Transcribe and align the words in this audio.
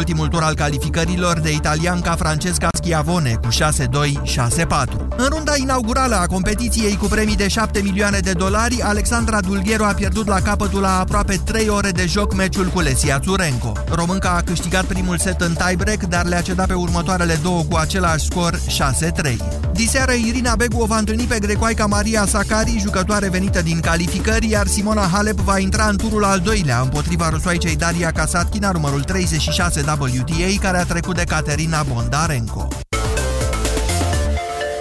ultimul 0.00 0.28
tur 0.28 0.42
al 0.42 0.54
calificărilor 0.54 1.40
de 1.40 1.52
italianca 1.52 2.14
Francesca 2.14 2.68
Schiavone 2.72 3.34
cu 3.34 3.48
6-2-6-4. 3.48 5.06
În 5.16 5.26
runda 5.28 5.52
inaugurală 5.56 6.14
a 6.14 6.26
competiției 6.26 6.96
cu 6.96 7.06
premii 7.06 7.36
de 7.36 7.48
7 7.48 7.80
milioane 7.82 8.18
de 8.18 8.32
dolari, 8.32 8.82
Alexandra 8.82 9.40
Dulghero 9.40 9.84
a 9.84 9.92
pierdut 9.92 10.26
la 10.26 10.40
capătul 10.40 10.80
la 10.80 10.98
aproape 10.98 11.40
3 11.44 11.68
ore 11.68 11.90
de 11.90 12.06
joc 12.06 12.34
meciul 12.34 12.66
cu 12.66 12.80
Lesia 12.80 13.18
Tsurenko. 13.18 13.72
Românca 13.90 14.30
a 14.30 14.40
câștigat 14.40 14.84
primul 14.84 15.18
set 15.18 15.40
în 15.40 15.54
tiebreak, 15.54 16.02
dar 16.02 16.26
le-a 16.26 16.40
cedat 16.40 16.66
pe 16.66 16.74
următoarele 16.74 17.38
două 17.42 17.62
cu 17.62 17.76
același 17.76 18.24
scor 18.24 18.58
6-3. 18.58 19.69
Diseară 19.80 20.12
Irina 20.12 20.56
Begu 20.56 20.80
o 20.80 20.86
va 20.86 20.98
întâlni 20.98 21.24
pe 21.24 21.38
grecoaica 21.38 21.86
Maria 21.86 22.26
Sakari, 22.26 22.78
jucătoare 22.78 23.28
venită 23.28 23.62
din 23.62 23.80
calificări, 23.80 24.48
iar 24.48 24.66
Simona 24.66 25.08
Halep 25.12 25.38
va 25.38 25.58
intra 25.58 25.88
în 25.88 25.96
turul 25.96 26.24
al 26.24 26.38
doilea 26.38 26.80
împotriva 26.80 27.28
rusoaicei 27.28 27.76
Daria 27.76 28.10
Kasatkina, 28.10 28.70
numărul 28.70 29.02
36 29.02 29.80
WTA, 29.80 30.60
care 30.60 30.78
a 30.78 30.84
trecut 30.84 31.16
de 31.16 31.24
Caterina 31.24 31.82
Bondarenko. 31.82 32.68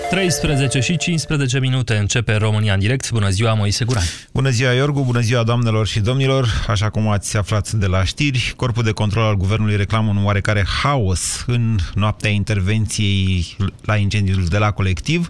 13 0.10 0.80
și 0.80 0.98
15 0.98 1.60
minute 1.60 1.96
începe 1.96 2.36
România 2.36 2.74
în 2.74 2.80
direct. 2.80 3.12
Bună 3.12 3.30
ziua, 3.30 3.54
Moise 3.54 3.86
Guran. 3.86 4.04
Bună 4.34 4.50
ziua, 4.50 4.72
Iorgu, 4.72 5.04
bună 5.04 5.20
ziua, 5.20 5.44
doamnelor 5.44 5.88
și 5.88 6.00
domnilor. 6.00 6.66
Așa 6.68 6.90
cum 6.90 7.08
ați 7.08 7.38
aflat 7.38 7.72
de 7.72 7.86
la 7.86 8.04
știri, 8.04 8.54
Corpul 8.56 8.84
de 8.84 8.92
Control 8.92 9.24
al 9.24 9.36
Guvernului 9.36 9.76
reclamă 9.76 10.10
un 10.10 10.26
oarecare 10.26 10.66
haos 10.82 11.44
în 11.48 11.78
noaptea 11.94 12.30
intervenției 12.30 13.56
la 13.82 13.96
incendiul 13.96 14.46
de 14.46 14.58
la 14.58 14.72
colectiv. 14.72 15.28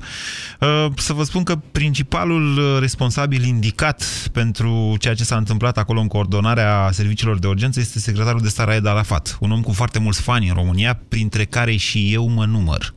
Uh, 0.59 0.85
să 0.95 1.13
vă 1.13 1.23
spun 1.23 1.43
că 1.43 1.55
principalul 1.71 2.77
responsabil 2.79 3.43
indicat 3.43 4.03
pentru 4.31 4.95
ceea 4.99 5.13
ce 5.13 5.23
s-a 5.23 5.35
întâmplat 5.37 5.77
acolo 5.77 5.99
în 5.99 6.07
coordonarea 6.07 6.89
serviciilor 6.91 7.39
de 7.39 7.47
urgență 7.47 7.79
este 7.79 7.99
secretarul 7.99 8.41
de 8.41 8.49
stat 8.49 8.65
Raed 8.65 8.85
Arafat, 8.85 9.37
un 9.39 9.51
om 9.51 9.61
cu 9.61 9.71
foarte 9.71 9.99
mulți 9.99 10.21
fani 10.21 10.47
în 10.47 10.53
România, 10.53 10.99
printre 11.07 11.45
care 11.45 11.75
și 11.75 12.13
eu 12.13 12.27
mă 12.27 12.45
număr. 12.45 12.93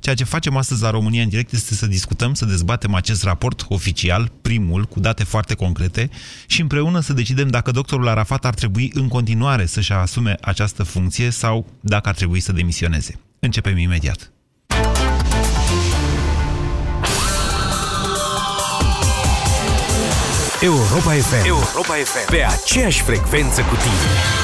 Ceea 0.00 0.14
ce 0.14 0.24
facem 0.24 0.56
astăzi 0.56 0.82
la 0.82 0.90
România 0.90 1.22
în 1.22 1.28
direct 1.28 1.52
este 1.52 1.74
să 1.74 1.86
discutăm, 1.86 2.34
să 2.34 2.44
dezbatem 2.44 2.94
acest 2.94 3.22
raport 3.22 3.64
oficial, 3.68 4.32
primul, 4.42 4.84
cu 4.84 5.00
date 5.00 5.24
foarte 5.24 5.54
concrete 5.54 6.10
și 6.46 6.60
împreună 6.60 7.00
să 7.00 7.12
decidem 7.12 7.48
dacă 7.48 7.70
doctorul 7.70 8.08
Arafat 8.08 8.44
ar 8.44 8.54
trebui 8.54 8.90
în 8.94 9.08
continuare 9.08 9.66
să-și 9.66 9.92
asume 9.92 10.36
această 10.40 10.82
funcție 10.82 11.30
sau 11.30 11.66
dacă 11.80 12.08
ar 12.08 12.14
trebui 12.14 12.40
să 12.40 12.52
demisioneze. 12.52 13.18
Începem 13.38 13.78
imediat. 13.78 14.32
Europa 20.60 21.12
FM. 21.12 21.46
Europa 21.46 21.94
FM. 22.04 22.30
Pe 22.30 22.44
aceeași 22.44 23.02
frecvență 23.02 23.60
cu 23.60 23.74
tine. 23.74 24.43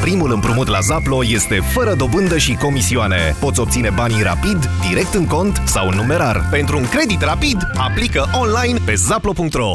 Primul 0.00 0.32
împrumut 0.32 0.66
la 0.66 0.80
Zaplo 0.80 1.24
este 1.24 1.60
fără 1.60 1.94
dobândă 1.94 2.38
și 2.38 2.54
comisioane. 2.54 3.36
Poți 3.40 3.60
obține 3.60 3.90
banii 3.90 4.22
rapid, 4.22 4.68
direct 4.88 5.14
în 5.14 5.26
cont 5.26 5.62
sau 5.64 5.88
în 5.88 5.96
numerar. 5.96 6.48
Pentru 6.50 6.78
un 6.78 6.88
credit 6.88 7.20
rapid, 7.20 7.70
aplică 7.76 8.24
online 8.40 8.78
pe 8.84 8.94
zaplo.ro. 8.94 9.74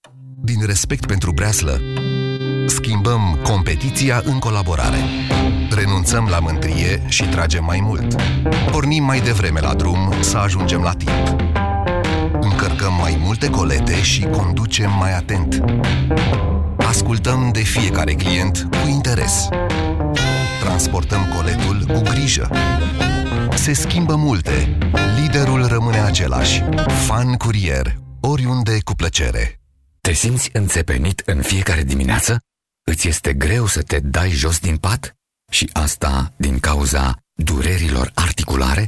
Din 0.43 0.65
respect 0.65 1.05
pentru 1.05 1.31
breaslă, 1.31 1.81
schimbăm 2.65 3.39
competiția 3.43 4.21
în 4.25 4.39
colaborare. 4.39 4.97
Renunțăm 5.69 6.27
la 6.29 6.39
mântrie 6.39 7.03
și 7.07 7.23
tragem 7.23 7.63
mai 7.63 7.79
mult. 7.81 8.21
Pornim 8.71 9.03
mai 9.03 9.21
devreme 9.21 9.59
la 9.59 9.73
drum 9.73 10.13
să 10.19 10.37
ajungem 10.37 10.81
la 10.81 10.91
timp. 10.91 11.35
Încărcăm 12.39 12.93
mai 12.99 13.19
multe 13.23 13.49
colete 13.49 14.01
și 14.01 14.21
conducem 14.21 14.91
mai 14.99 15.15
atent. 15.15 15.63
Ascultăm 16.77 17.49
de 17.53 17.59
fiecare 17.59 18.13
client 18.13 18.67
cu 18.69 18.87
interes. 18.87 19.47
Transportăm 20.63 21.21
coletul 21.35 21.85
cu 21.93 22.01
grijă. 22.01 22.49
Se 23.55 23.73
schimbă 23.73 24.15
multe. 24.15 24.77
Liderul 25.21 25.65
rămâne 25.67 25.99
același. 25.99 26.63
Fan 27.05 27.33
curier. 27.33 27.95
Oriunde 28.19 28.77
cu 28.83 28.93
plăcere. 28.93 29.60
Te 30.11 30.17
simți 30.17 30.49
înțepenit 30.53 31.19
în 31.25 31.41
fiecare 31.41 31.83
dimineață? 31.83 32.39
Îți 32.83 33.07
este 33.07 33.33
greu 33.33 33.65
să 33.65 33.81
te 33.81 33.99
dai 33.99 34.29
jos 34.29 34.59
din 34.59 34.77
pat? 34.77 35.15
Și 35.51 35.69
asta 35.73 36.33
din 36.37 36.59
cauza 36.59 37.17
durerilor 37.33 38.11
articulare? 38.15 38.87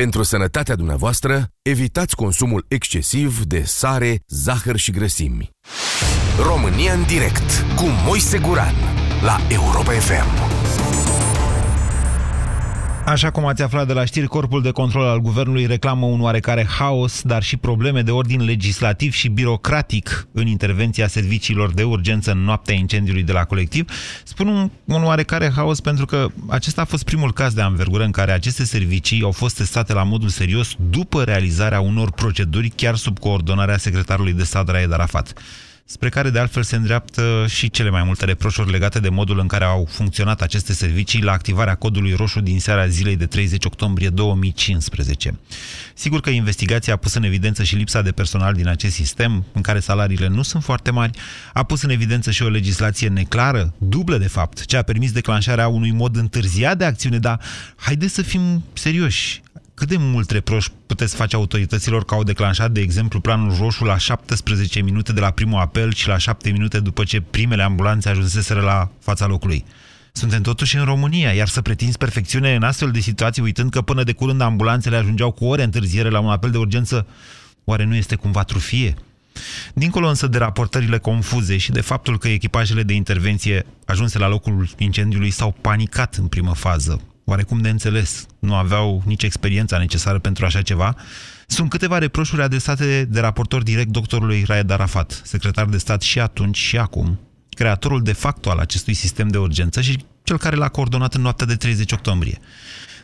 Pentru 0.00 0.22
sănătatea 0.22 0.74
dumneavoastră, 0.74 1.48
evitați 1.62 2.16
consumul 2.16 2.64
excesiv 2.68 3.44
de 3.44 3.62
sare, 3.64 4.22
zahăr 4.26 4.76
și 4.76 4.90
grăsimi. 4.90 5.50
România 6.38 6.92
în 6.92 7.02
direct 7.06 7.64
cu 7.76 7.84
Moise 8.04 8.38
Guran 8.38 8.74
la 9.22 9.40
Europa 9.48 9.92
FM. 9.92 11.23
Așa 13.06 13.30
cum 13.30 13.46
ați 13.46 13.62
aflat 13.62 13.86
de 13.86 13.92
la 13.92 14.04
știri, 14.04 14.26
Corpul 14.26 14.62
de 14.62 14.70
Control 14.70 15.06
al 15.06 15.18
Guvernului 15.18 15.66
reclamă 15.66 16.06
un 16.06 16.20
oarecare 16.20 16.66
haos, 16.78 17.22
dar 17.22 17.42
și 17.42 17.56
probleme 17.56 18.02
de 18.02 18.10
ordin 18.10 18.44
legislativ 18.44 19.12
și 19.12 19.28
birocratic 19.28 20.28
în 20.32 20.46
intervenția 20.46 21.08
serviciilor 21.08 21.72
de 21.72 21.82
urgență 21.82 22.30
în 22.30 22.38
noaptea 22.38 22.74
incendiului 22.74 23.22
de 23.22 23.32
la 23.32 23.44
colectiv. 23.44 23.90
Spun 24.24 24.46
un, 24.46 24.70
un 24.84 25.04
oarecare 25.04 25.52
haos 25.56 25.80
pentru 25.80 26.06
că 26.06 26.26
acesta 26.48 26.80
a 26.80 26.84
fost 26.84 27.04
primul 27.04 27.32
caz 27.32 27.52
de 27.52 27.60
anvergură 27.60 28.04
în 28.04 28.10
care 28.10 28.32
aceste 28.32 28.64
servicii 28.64 29.22
au 29.22 29.32
fost 29.32 29.56
testate 29.56 29.92
la 29.92 30.02
modul 30.02 30.28
serios 30.28 30.76
după 30.90 31.22
realizarea 31.22 31.80
unor 31.80 32.10
proceduri 32.12 32.68
chiar 32.68 32.96
sub 32.96 33.18
coordonarea 33.18 33.76
secretarului 33.76 34.32
de 34.32 34.44
stat 34.44 34.68
Raed 34.68 34.92
Arafat 34.92 35.32
spre 35.86 36.08
care 36.08 36.30
de 36.30 36.38
altfel 36.38 36.62
se 36.62 36.76
îndreaptă 36.76 37.44
și 37.48 37.70
cele 37.70 37.90
mai 37.90 38.02
multe 38.02 38.24
reproșuri 38.24 38.70
legate 38.70 39.00
de 39.00 39.08
modul 39.08 39.38
în 39.38 39.46
care 39.46 39.64
au 39.64 39.86
funcționat 39.90 40.42
aceste 40.42 40.72
servicii 40.72 41.22
la 41.22 41.32
activarea 41.32 41.74
codului 41.74 42.12
roșu 42.12 42.40
din 42.40 42.60
seara 42.60 42.86
zilei 42.86 43.16
de 43.16 43.26
30 43.26 43.64
octombrie 43.64 44.08
2015. 44.08 45.38
Sigur 45.94 46.20
că 46.20 46.30
investigația 46.30 46.92
a 46.92 46.96
pus 46.96 47.14
în 47.14 47.22
evidență 47.22 47.62
și 47.62 47.76
lipsa 47.76 48.02
de 48.02 48.12
personal 48.12 48.54
din 48.54 48.68
acest 48.68 48.94
sistem, 48.94 49.44
în 49.52 49.62
care 49.62 49.80
salariile 49.80 50.28
nu 50.28 50.42
sunt 50.42 50.62
foarte 50.62 50.90
mari, 50.90 51.18
a 51.52 51.62
pus 51.62 51.82
în 51.82 51.90
evidență 51.90 52.30
și 52.30 52.42
o 52.42 52.48
legislație 52.48 53.08
neclară, 53.08 53.74
dublă 53.78 54.18
de 54.18 54.28
fapt, 54.28 54.64
ce 54.64 54.76
a 54.76 54.82
permis 54.82 55.12
declanșarea 55.12 55.68
unui 55.68 55.90
mod 55.90 56.16
întârziat 56.16 56.78
de 56.78 56.84
acțiune, 56.84 57.18
dar 57.18 57.40
haideți 57.76 58.14
să 58.14 58.22
fim 58.22 58.64
serioși 58.72 59.42
cât 59.74 59.88
de 59.88 59.96
mult 59.98 60.30
reproș 60.30 60.66
puteți 60.86 61.14
face 61.14 61.36
autorităților 61.36 62.04
că 62.04 62.14
au 62.14 62.22
declanșat, 62.22 62.70
de 62.70 62.80
exemplu, 62.80 63.20
planul 63.20 63.56
roșu 63.56 63.84
la 63.84 63.98
17 63.98 64.82
minute 64.82 65.12
de 65.12 65.20
la 65.20 65.30
primul 65.30 65.60
apel 65.60 65.92
și 65.92 66.08
la 66.08 66.18
7 66.18 66.50
minute 66.50 66.80
după 66.80 67.04
ce 67.04 67.20
primele 67.20 67.62
ambulanțe 67.62 68.08
ajunseseră 68.08 68.60
la 68.60 68.90
fața 69.00 69.26
locului? 69.26 69.64
Suntem 70.12 70.42
totuși 70.42 70.76
în 70.76 70.84
România, 70.84 71.32
iar 71.32 71.48
să 71.48 71.62
pretinzi 71.62 71.98
perfecțiune 71.98 72.54
în 72.54 72.62
astfel 72.62 72.90
de 72.90 73.00
situații, 73.00 73.42
uitând 73.42 73.70
că 73.70 73.80
până 73.80 74.02
de 74.02 74.12
curând 74.12 74.40
ambulanțele 74.40 74.96
ajungeau 74.96 75.30
cu 75.30 75.44
ore 75.44 75.62
întârziere 75.62 76.08
la 76.08 76.20
un 76.20 76.30
apel 76.30 76.50
de 76.50 76.58
urgență, 76.58 77.06
oare 77.64 77.84
nu 77.84 77.94
este 77.94 78.14
cumva 78.14 78.42
trufie? 78.42 78.94
Dincolo 79.74 80.08
însă 80.08 80.26
de 80.26 80.38
raportările 80.38 80.98
confuze 80.98 81.56
și 81.56 81.70
de 81.70 81.80
faptul 81.80 82.18
că 82.18 82.28
echipajele 82.28 82.82
de 82.82 82.92
intervenție 82.92 83.66
ajunse 83.86 84.18
la 84.18 84.28
locul 84.28 84.68
incendiului 84.78 85.30
s-au 85.30 85.54
panicat 85.60 86.14
în 86.14 86.26
primă 86.26 86.54
fază, 86.54 87.00
oarecum 87.24 87.58
de 87.60 87.68
înțeles, 87.68 88.26
nu 88.38 88.54
aveau 88.54 89.02
nici 89.06 89.22
experiența 89.22 89.78
necesară 89.78 90.18
pentru 90.18 90.44
așa 90.44 90.62
ceva, 90.62 90.96
sunt 91.46 91.70
câteva 91.70 91.98
reproșuri 91.98 92.42
adresate 92.42 93.04
de 93.04 93.20
raportor 93.20 93.62
direct 93.62 93.88
doctorului 93.88 94.44
Raed 94.46 94.70
Arafat, 94.70 95.20
secretar 95.24 95.66
de 95.66 95.78
stat 95.78 96.02
și 96.02 96.20
atunci 96.20 96.56
și 96.56 96.78
acum, 96.78 97.20
creatorul 97.48 98.02
de 98.02 98.12
facto 98.12 98.50
al 98.50 98.58
acestui 98.58 98.94
sistem 98.94 99.28
de 99.28 99.38
urgență 99.38 99.80
și 99.80 100.04
cel 100.22 100.38
care 100.38 100.56
l-a 100.56 100.68
coordonat 100.68 101.14
în 101.14 101.22
noaptea 101.22 101.46
de 101.46 101.56
30 101.56 101.92
octombrie. 101.92 102.38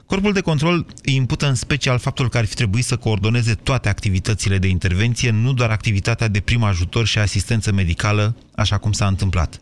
Corpul 0.06 0.32
de 0.32 0.40
control 0.40 0.86
îi 1.02 1.14
impută 1.14 1.46
în 1.46 1.54
special 1.54 1.98
faptul 1.98 2.28
că 2.28 2.38
ar 2.38 2.44
fi 2.44 2.54
trebuit 2.54 2.84
să 2.84 2.96
coordoneze 2.96 3.54
toate 3.54 3.88
activitățile 3.88 4.58
de 4.58 4.66
intervenție, 4.66 5.30
nu 5.30 5.52
doar 5.52 5.70
activitatea 5.70 6.28
de 6.28 6.40
prim 6.40 6.62
ajutor 6.62 7.06
și 7.06 7.18
asistență 7.18 7.72
medicală, 7.72 8.36
așa 8.54 8.78
cum 8.78 8.92
s-a 8.92 9.06
întâmplat. 9.06 9.60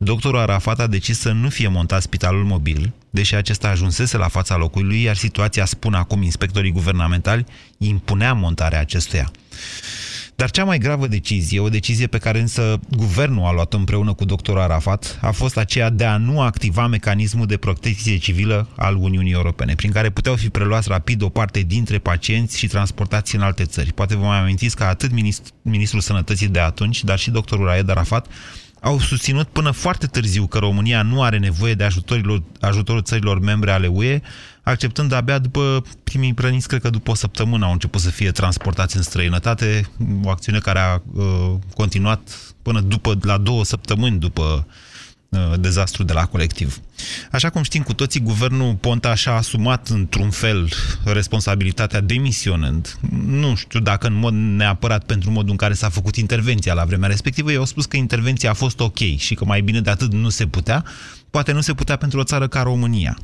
Doctorul 0.00 0.38
Arafat 0.38 0.80
a 0.80 0.86
decis 0.86 1.18
să 1.18 1.32
nu 1.32 1.48
fie 1.48 1.68
montat 1.68 2.02
spitalul 2.02 2.44
mobil, 2.44 2.92
deși 3.10 3.34
acesta 3.34 3.68
ajunsese 3.68 4.16
la 4.16 4.28
fața 4.28 4.56
locului, 4.56 5.02
iar 5.02 5.16
situația, 5.16 5.64
spun 5.64 5.94
acum 5.94 6.22
inspectorii 6.22 6.72
guvernamentali, 6.72 7.44
impunea 7.78 8.32
montarea 8.32 8.80
acestuia. 8.80 9.30
Dar 10.34 10.50
cea 10.50 10.64
mai 10.64 10.78
gravă 10.78 11.06
decizie, 11.06 11.60
o 11.60 11.68
decizie 11.68 12.06
pe 12.06 12.18
care 12.18 12.40
însă 12.40 12.80
guvernul 12.96 13.44
a 13.44 13.52
luat 13.52 13.74
împreună 13.74 14.12
cu 14.12 14.24
doctorul 14.24 14.60
Arafat, 14.60 15.18
a 15.20 15.30
fost 15.30 15.56
aceea 15.56 15.90
de 15.90 16.04
a 16.04 16.16
nu 16.16 16.40
activa 16.40 16.86
mecanismul 16.86 17.46
de 17.46 17.56
protecție 17.56 18.16
civilă 18.18 18.68
al 18.76 18.96
Uniunii 18.96 19.32
Europene, 19.32 19.74
prin 19.74 19.90
care 19.90 20.10
puteau 20.10 20.36
fi 20.36 20.48
preluați 20.48 20.88
rapid 20.88 21.22
o 21.22 21.28
parte 21.28 21.60
dintre 21.60 21.98
pacienți 21.98 22.58
și 22.58 22.66
transportați 22.66 23.34
în 23.34 23.40
alte 23.40 23.64
țări. 23.64 23.92
Poate 23.92 24.16
vă 24.16 24.24
mai 24.24 24.38
amintiți 24.38 24.76
că 24.76 24.84
atât 24.84 25.10
ministrul 25.62 26.00
sănătății 26.00 26.48
de 26.48 26.60
atunci, 26.60 27.04
dar 27.04 27.18
și 27.18 27.30
doctorul 27.30 27.66
Raed 27.66 27.88
Arafat, 27.88 28.26
au 28.80 28.98
susținut 29.00 29.48
până 29.48 29.70
foarte 29.70 30.06
târziu 30.06 30.46
că 30.46 30.58
România 30.58 31.02
nu 31.02 31.22
are 31.22 31.38
nevoie 31.38 31.74
de 31.74 31.84
ajutorul, 31.84 32.42
ajutorul 32.60 33.02
țărilor 33.02 33.40
membre 33.40 33.70
ale 33.70 33.86
UE, 33.86 34.20
acceptând 34.62 35.12
abia 35.12 35.38
după 35.38 35.82
primii 36.04 36.34
prăniți, 36.34 36.68
cred 36.68 36.80
că 36.80 36.90
după 36.90 37.10
o 37.10 37.14
săptămână 37.14 37.64
au 37.64 37.72
început 37.72 38.00
să 38.00 38.10
fie 38.10 38.30
transportați 38.30 38.96
în 38.96 39.02
străinătate, 39.02 39.90
o 40.24 40.30
acțiune 40.30 40.58
care 40.58 40.78
a 40.78 41.02
uh, 41.12 41.54
continuat 41.74 42.54
până 42.62 42.80
după, 42.80 43.18
la 43.22 43.38
două 43.38 43.64
săptămâni 43.64 44.18
după 44.18 44.42
Uh, 44.42 44.87
dezastru 45.58 46.02
de 46.02 46.12
la 46.12 46.26
colectiv. 46.26 46.80
Așa 47.32 47.50
cum 47.50 47.62
știm 47.62 47.82
cu 47.82 47.94
toții, 47.94 48.20
guvernul 48.20 48.74
Ponta 48.74 49.14
și-a 49.14 49.32
asumat 49.32 49.88
într-un 49.88 50.30
fel 50.30 50.68
responsabilitatea 51.04 52.00
demisionând. 52.00 52.98
Nu 53.26 53.54
știu 53.54 53.80
dacă 53.80 54.06
în 54.06 54.14
mod 54.14 54.32
neapărat 54.32 55.04
pentru 55.04 55.30
modul 55.30 55.50
în 55.50 55.56
care 55.56 55.74
s-a 55.74 55.88
făcut 55.88 56.16
intervenția 56.16 56.74
la 56.74 56.84
vremea 56.84 57.08
respectivă. 57.08 57.50
Ei 57.50 57.56
au 57.56 57.64
spus 57.64 57.86
că 57.86 57.96
intervenția 57.96 58.50
a 58.50 58.54
fost 58.54 58.80
ok 58.80 58.98
și 59.16 59.34
că 59.34 59.44
mai 59.44 59.60
bine 59.60 59.80
de 59.80 59.90
atât 59.90 60.12
nu 60.12 60.28
se 60.28 60.46
putea. 60.46 60.84
Poate 61.30 61.52
nu 61.52 61.60
se 61.60 61.74
putea 61.74 61.96
pentru 61.96 62.18
o 62.18 62.24
țară 62.24 62.48
ca 62.48 62.62
România 62.62 63.18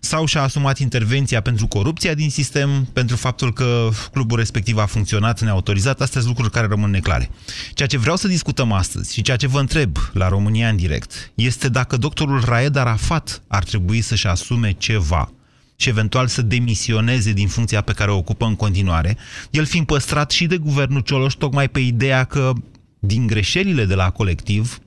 sau 0.00 0.24
și-a 0.24 0.42
asumat 0.42 0.78
intervenția 0.78 1.40
pentru 1.40 1.66
corupția 1.66 2.14
din 2.14 2.30
sistem, 2.30 2.84
pentru 2.92 3.16
faptul 3.16 3.52
că 3.52 3.88
clubul 4.12 4.38
respectiv 4.38 4.78
a 4.78 4.86
funcționat 4.86 5.40
neautorizat, 5.40 6.00
astea 6.00 6.20
sunt 6.20 6.32
lucruri 6.32 6.54
care 6.54 6.66
rămân 6.66 6.90
neclare. 6.90 7.30
Ceea 7.74 7.88
ce 7.88 7.98
vreau 7.98 8.16
să 8.16 8.28
discutăm 8.28 8.72
astăzi 8.72 9.14
și 9.14 9.22
ceea 9.22 9.36
ce 9.36 9.46
vă 9.46 9.60
întreb 9.60 9.96
la 10.12 10.28
România 10.28 10.68
în 10.68 10.76
direct 10.76 11.32
este 11.34 11.68
dacă 11.68 11.96
doctorul 11.96 12.42
Raed 12.44 12.76
Arafat 12.76 13.42
ar 13.46 13.64
trebui 13.64 14.00
să-și 14.00 14.26
asume 14.26 14.72
ceva 14.72 15.30
și 15.76 15.88
eventual 15.88 16.26
să 16.26 16.42
demisioneze 16.42 17.32
din 17.32 17.48
funcția 17.48 17.80
pe 17.80 17.92
care 17.92 18.10
o 18.10 18.16
ocupă 18.16 18.44
în 18.44 18.56
continuare, 18.56 19.16
el 19.50 19.64
fiind 19.64 19.86
păstrat 19.86 20.30
și 20.30 20.46
de 20.46 20.56
guvernul 20.56 21.00
Cioloș 21.00 21.34
tocmai 21.34 21.68
pe 21.68 21.78
ideea 21.78 22.24
că 22.24 22.52
din 22.98 23.26
greșelile 23.26 23.84
de 23.84 23.94
la 23.94 24.10
colectiv 24.10 24.78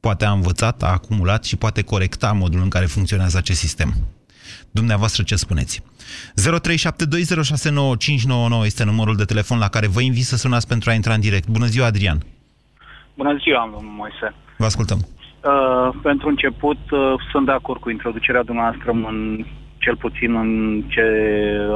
poate 0.00 0.24
a 0.24 0.30
învățat, 0.30 0.82
a 0.82 0.86
acumulat 0.86 1.44
și 1.44 1.56
poate 1.56 1.82
corecta 1.82 2.32
modul 2.32 2.60
în 2.60 2.68
care 2.68 2.84
funcționează 2.84 3.38
acest 3.38 3.58
sistem. 3.58 3.94
Dumneavoastră 4.70 5.22
ce 5.22 5.34
spuneți? 5.34 5.82
0372069599 5.82 5.84
este 8.64 8.84
numărul 8.84 9.16
de 9.16 9.24
telefon 9.24 9.58
la 9.58 9.68
care 9.68 9.86
vă 9.86 10.00
invit 10.00 10.24
să 10.24 10.36
sunați 10.36 10.68
pentru 10.68 10.90
a 10.90 10.92
intra 10.92 11.14
în 11.14 11.20
direct. 11.20 11.48
Bună 11.48 11.66
ziua, 11.66 11.86
Adrian! 11.86 12.18
Bună 13.14 13.36
ziua, 13.42 13.70
domnul 13.72 13.92
Moise! 13.96 14.34
Vă 14.56 14.64
ascultăm! 14.64 14.98
Uh, 14.98 15.88
pentru 16.02 16.28
început, 16.28 16.90
uh, 16.90 17.14
sunt 17.30 17.46
de 17.46 17.52
acord 17.52 17.80
cu 17.80 17.90
introducerea 17.90 18.42
dumneavoastră 18.42 18.90
în 18.90 19.44
cel 19.78 19.96
puțin 19.96 20.34
în 20.34 20.82
ce 20.88 21.02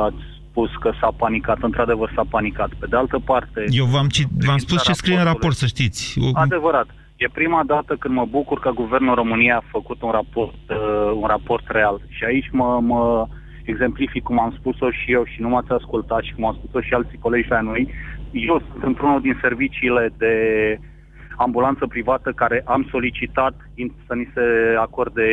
ați 0.01 0.17
spus 0.51 0.71
că 0.81 0.93
s-a 1.01 1.13
panicat. 1.17 1.59
Într-adevăr 1.61 2.13
s-a 2.15 2.25
panicat. 2.31 2.71
Pe 2.79 2.87
de 2.87 2.97
altă 2.97 3.19
parte... 3.19 3.65
Eu 3.69 3.85
v-am, 3.85 4.07
v-am 4.47 4.59
spus 4.59 4.83
ce 4.83 4.93
scrie 4.93 5.19
în 5.19 5.25
raport, 5.25 5.57
să 5.57 5.67
știți. 5.67 6.19
Adevărat. 6.33 6.87
E 7.25 7.29
prima 7.33 7.63
dată 7.67 7.97
când 7.97 8.15
mă 8.15 8.25
bucur 8.25 8.59
că 8.61 8.71
Guvernul 8.71 9.15
României 9.15 9.53
a 9.53 9.71
făcut 9.71 10.03
un 10.03 10.11
raport, 10.11 10.55
uh, 10.69 11.13
un 11.15 11.27
raport 11.27 11.65
real. 11.69 12.01
Și 12.09 12.25
aici 12.25 12.49
mă, 12.53 12.81
mă 12.81 13.27
exemplific 13.65 14.23
cum 14.23 14.41
am 14.41 14.55
spus-o 14.59 14.91
și 14.91 15.13
eu 15.13 15.25
și 15.25 15.41
nu 15.41 15.49
m-ați 15.49 15.73
ascultat 15.73 16.23
și 16.23 16.35
cum 16.35 16.45
am 16.45 16.59
spus-o 16.59 16.81
și 16.81 16.95
alții 16.95 17.19
colegi 17.19 17.49
la 17.49 17.61
noi. 17.61 17.89
Eu 18.33 18.63
sunt 18.71 18.83
într-unul 18.83 19.21
din 19.21 19.39
serviciile 19.41 20.13
de 20.19 20.35
ambulanță 21.37 21.87
privată 21.87 22.33
care 22.33 22.63
am 22.67 22.87
solicitat 22.91 23.55
să 24.07 24.15
ni 24.15 24.31
se 24.35 24.75
acorde 24.79 25.29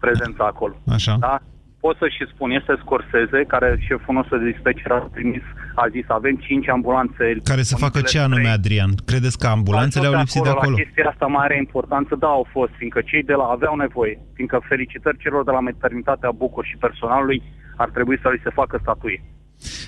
prezența 0.00 0.44
acolo. 0.44 0.74
Așa. 0.86 1.16
Da? 1.20 1.40
pot 1.84 1.96
să 1.96 2.08
și 2.16 2.24
spun, 2.32 2.50
este 2.50 2.74
Scorsese, 2.82 3.40
care 3.52 3.68
șeful 3.88 4.14
nostru 4.14 4.38
de 4.38 4.50
dispecer 4.50 4.90
a 4.90 5.08
trimis, 5.16 5.46
a 5.74 5.88
zis, 5.88 6.04
avem 6.08 6.36
5 6.36 6.68
ambulanțe. 6.68 7.24
Care 7.44 7.62
să 7.62 7.76
facă 7.76 8.00
ce 8.00 8.18
anume, 8.18 8.48
Adrian? 8.48 8.92
Credeți 9.04 9.38
că 9.38 9.46
ambulanțele 9.46 10.06
au 10.06 10.14
lipsit 10.14 10.42
de 10.42 10.48
acolo? 10.48 10.76
La 10.76 10.82
chestia 10.82 11.08
asta 11.08 11.26
mai 11.26 11.44
are 11.44 11.56
importanță, 11.56 12.12
da, 12.14 12.26
au 12.26 12.46
fost, 12.50 12.72
fiindcă 12.76 13.00
cei 13.00 13.22
de 13.22 13.32
la 13.32 13.44
aveau 13.44 13.74
nevoie, 13.76 14.18
fiindcă 14.34 14.58
felicitări 14.68 15.22
celor 15.24 15.44
de 15.44 15.50
la 15.50 15.60
maternitatea 15.60 16.30
Bucur 16.30 16.64
și 16.64 16.76
personalului 16.76 17.42
ar 17.76 17.90
trebui 17.90 18.18
să 18.22 18.28
li 18.28 18.40
se 18.42 18.50
facă 18.50 18.78
statuie. 18.82 19.22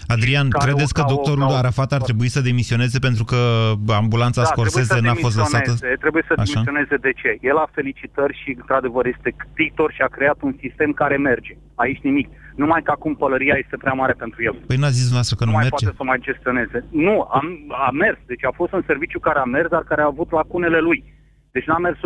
Adrian, 0.06 0.48
care 0.48 0.70
credeți 0.70 0.94
că 0.94 1.04
doctorul 1.08 1.42
o, 1.42 1.52
Arafat 1.52 1.92
ar 1.92 2.02
trebui 2.02 2.28
să 2.28 2.40
demisioneze 2.40 2.98
pentru 2.98 3.24
că 3.24 3.40
ambulanța 3.86 4.42
da, 4.42 4.46
Scorsese 4.46 5.00
n-a 5.00 5.14
fost 5.14 5.36
lăsată? 5.36 5.72
Trebuie 6.04 6.24
să 6.26 6.32
Așa? 6.36 6.52
demisioneze 6.52 6.96
de 7.06 7.12
ce? 7.20 7.38
El 7.40 7.56
a 7.56 7.68
felicitări 7.72 8.40
și, 8.42 8.50
într-adevăr, 8.58 9.06
este 9.06 9.34
dictor 9.54 9.92
și 9.92 10.02
a 10.02 10.06
creat 10.16 10.38
un 10.40 10.54
sistem 10.60 10.92
care 10.92 11.16
merge. 11.16 11.56
Aici 11.74 12.00
nimic. 12.02 12.28
Numai 12.56 12.82
că 12.82 12.90
acum 12.90 13.14
pălăria 13.16 13.56
este 13.64 13.76
prea 13.76 13.92
mare 13.92 14.12
pentru 14.12 14.42
el. 14.42 14.54
Păi 14.66 14.76
n-a 14.76 14.88
zis 14.88 15.10
noastră 15.12 15.36
că 15.36 15.44
nu, 15.44 15.50
nu 15.50 15.56
mai 15.56 15.66
merge? 15.68 15.84
poate 15.84 15.96
să 16.00 16.04
mai 16.04 16.20
gestioneze. 16.28 16.78
Nu, 16.90 17.16
a, 17.20 17.40
a 17.86 17.90
mers. 17.90 18.18
Deci 18.26 18.44
a 18.44 18.52
fost 18.54 18.72
un 18.72 18.82
serviciu 18.86 19.18
care 19.18 19.38
a 19.38 19.44
mers, 19.44 19.68
dar 19.68 19.82
care 19.90 20.02
a 20.02 20.12
avut 20.14 20.30
lacunele 20.30 20.80
lui. 20.80 21.04
Deci 21.50 21.64
n-a 21.64 21.78
mers 21.78 21.96
100%. 21.96 22.00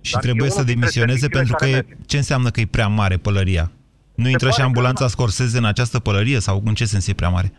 Și 0.00 0.12
dar 0.12 0.22
trebuie 0.22 0.50
să 0.50 0.62
demisioneze 0.62 1.28
pentru 1.28 1.54
că 1.54 1.66
e, 1.66 1.86
ce 2.06 2.16
înseamnă 2.16 2.48
că 2.50 2.60
e 2.60 2.66
prea 2.66 2.86
mare 2.86 3.16
pălăria? 3.16 3.70
Nu 4.16 4.28
intră 4.28 4.50
și 4.50 4.60
ambulanța 4.60 5.06
Scorsese 5.08 5.58
în 5.58 5.64
această 5.64 5.98
pălărie 5.98 6.38
sau 6.38 6.62
în 6.64 6.74
ce 6.74 6.84
sens 6.84 7.06
e 7.08 7.14
prea 7.14 7.28
mare? 7.28 7.52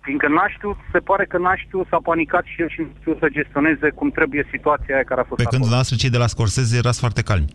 Fiindcă 0.00 0.28
n-a 0.28 0.48
știut, 0.56 0.76
se 0.92 0.98
pare 0.98 1.24
că 1.24 1.38
n-a 1.38 1.56
știut, 1.56 1.86
s-a 1.90 2.00
panicat 2.02 2.44
și 2.44 2.60
el 2.62 2.68
și 2.68 2.80
nu 2.80 2.88
știu 3.00 3.16
să 3.18 3.26
gestioneze 3.32 3.90
cum 3.90 4.10
trebuie 4.10 4.48
situația 4.50 4.94
aia 4.94 5.04
care 5.04 5.20
a 5.20 5.24
fost 5.24 5.36
Pe 5.42 5.48
când 5.48 5.60
dumneavoastră 5.60 5.96
cei 5.96 6.10
de 6.10 6.18
la 6.18 6.26
Scorsese 6.26 6.76
erați 6.76 6.98
foarte 6.98 7.22
calmi. 7.22 7.54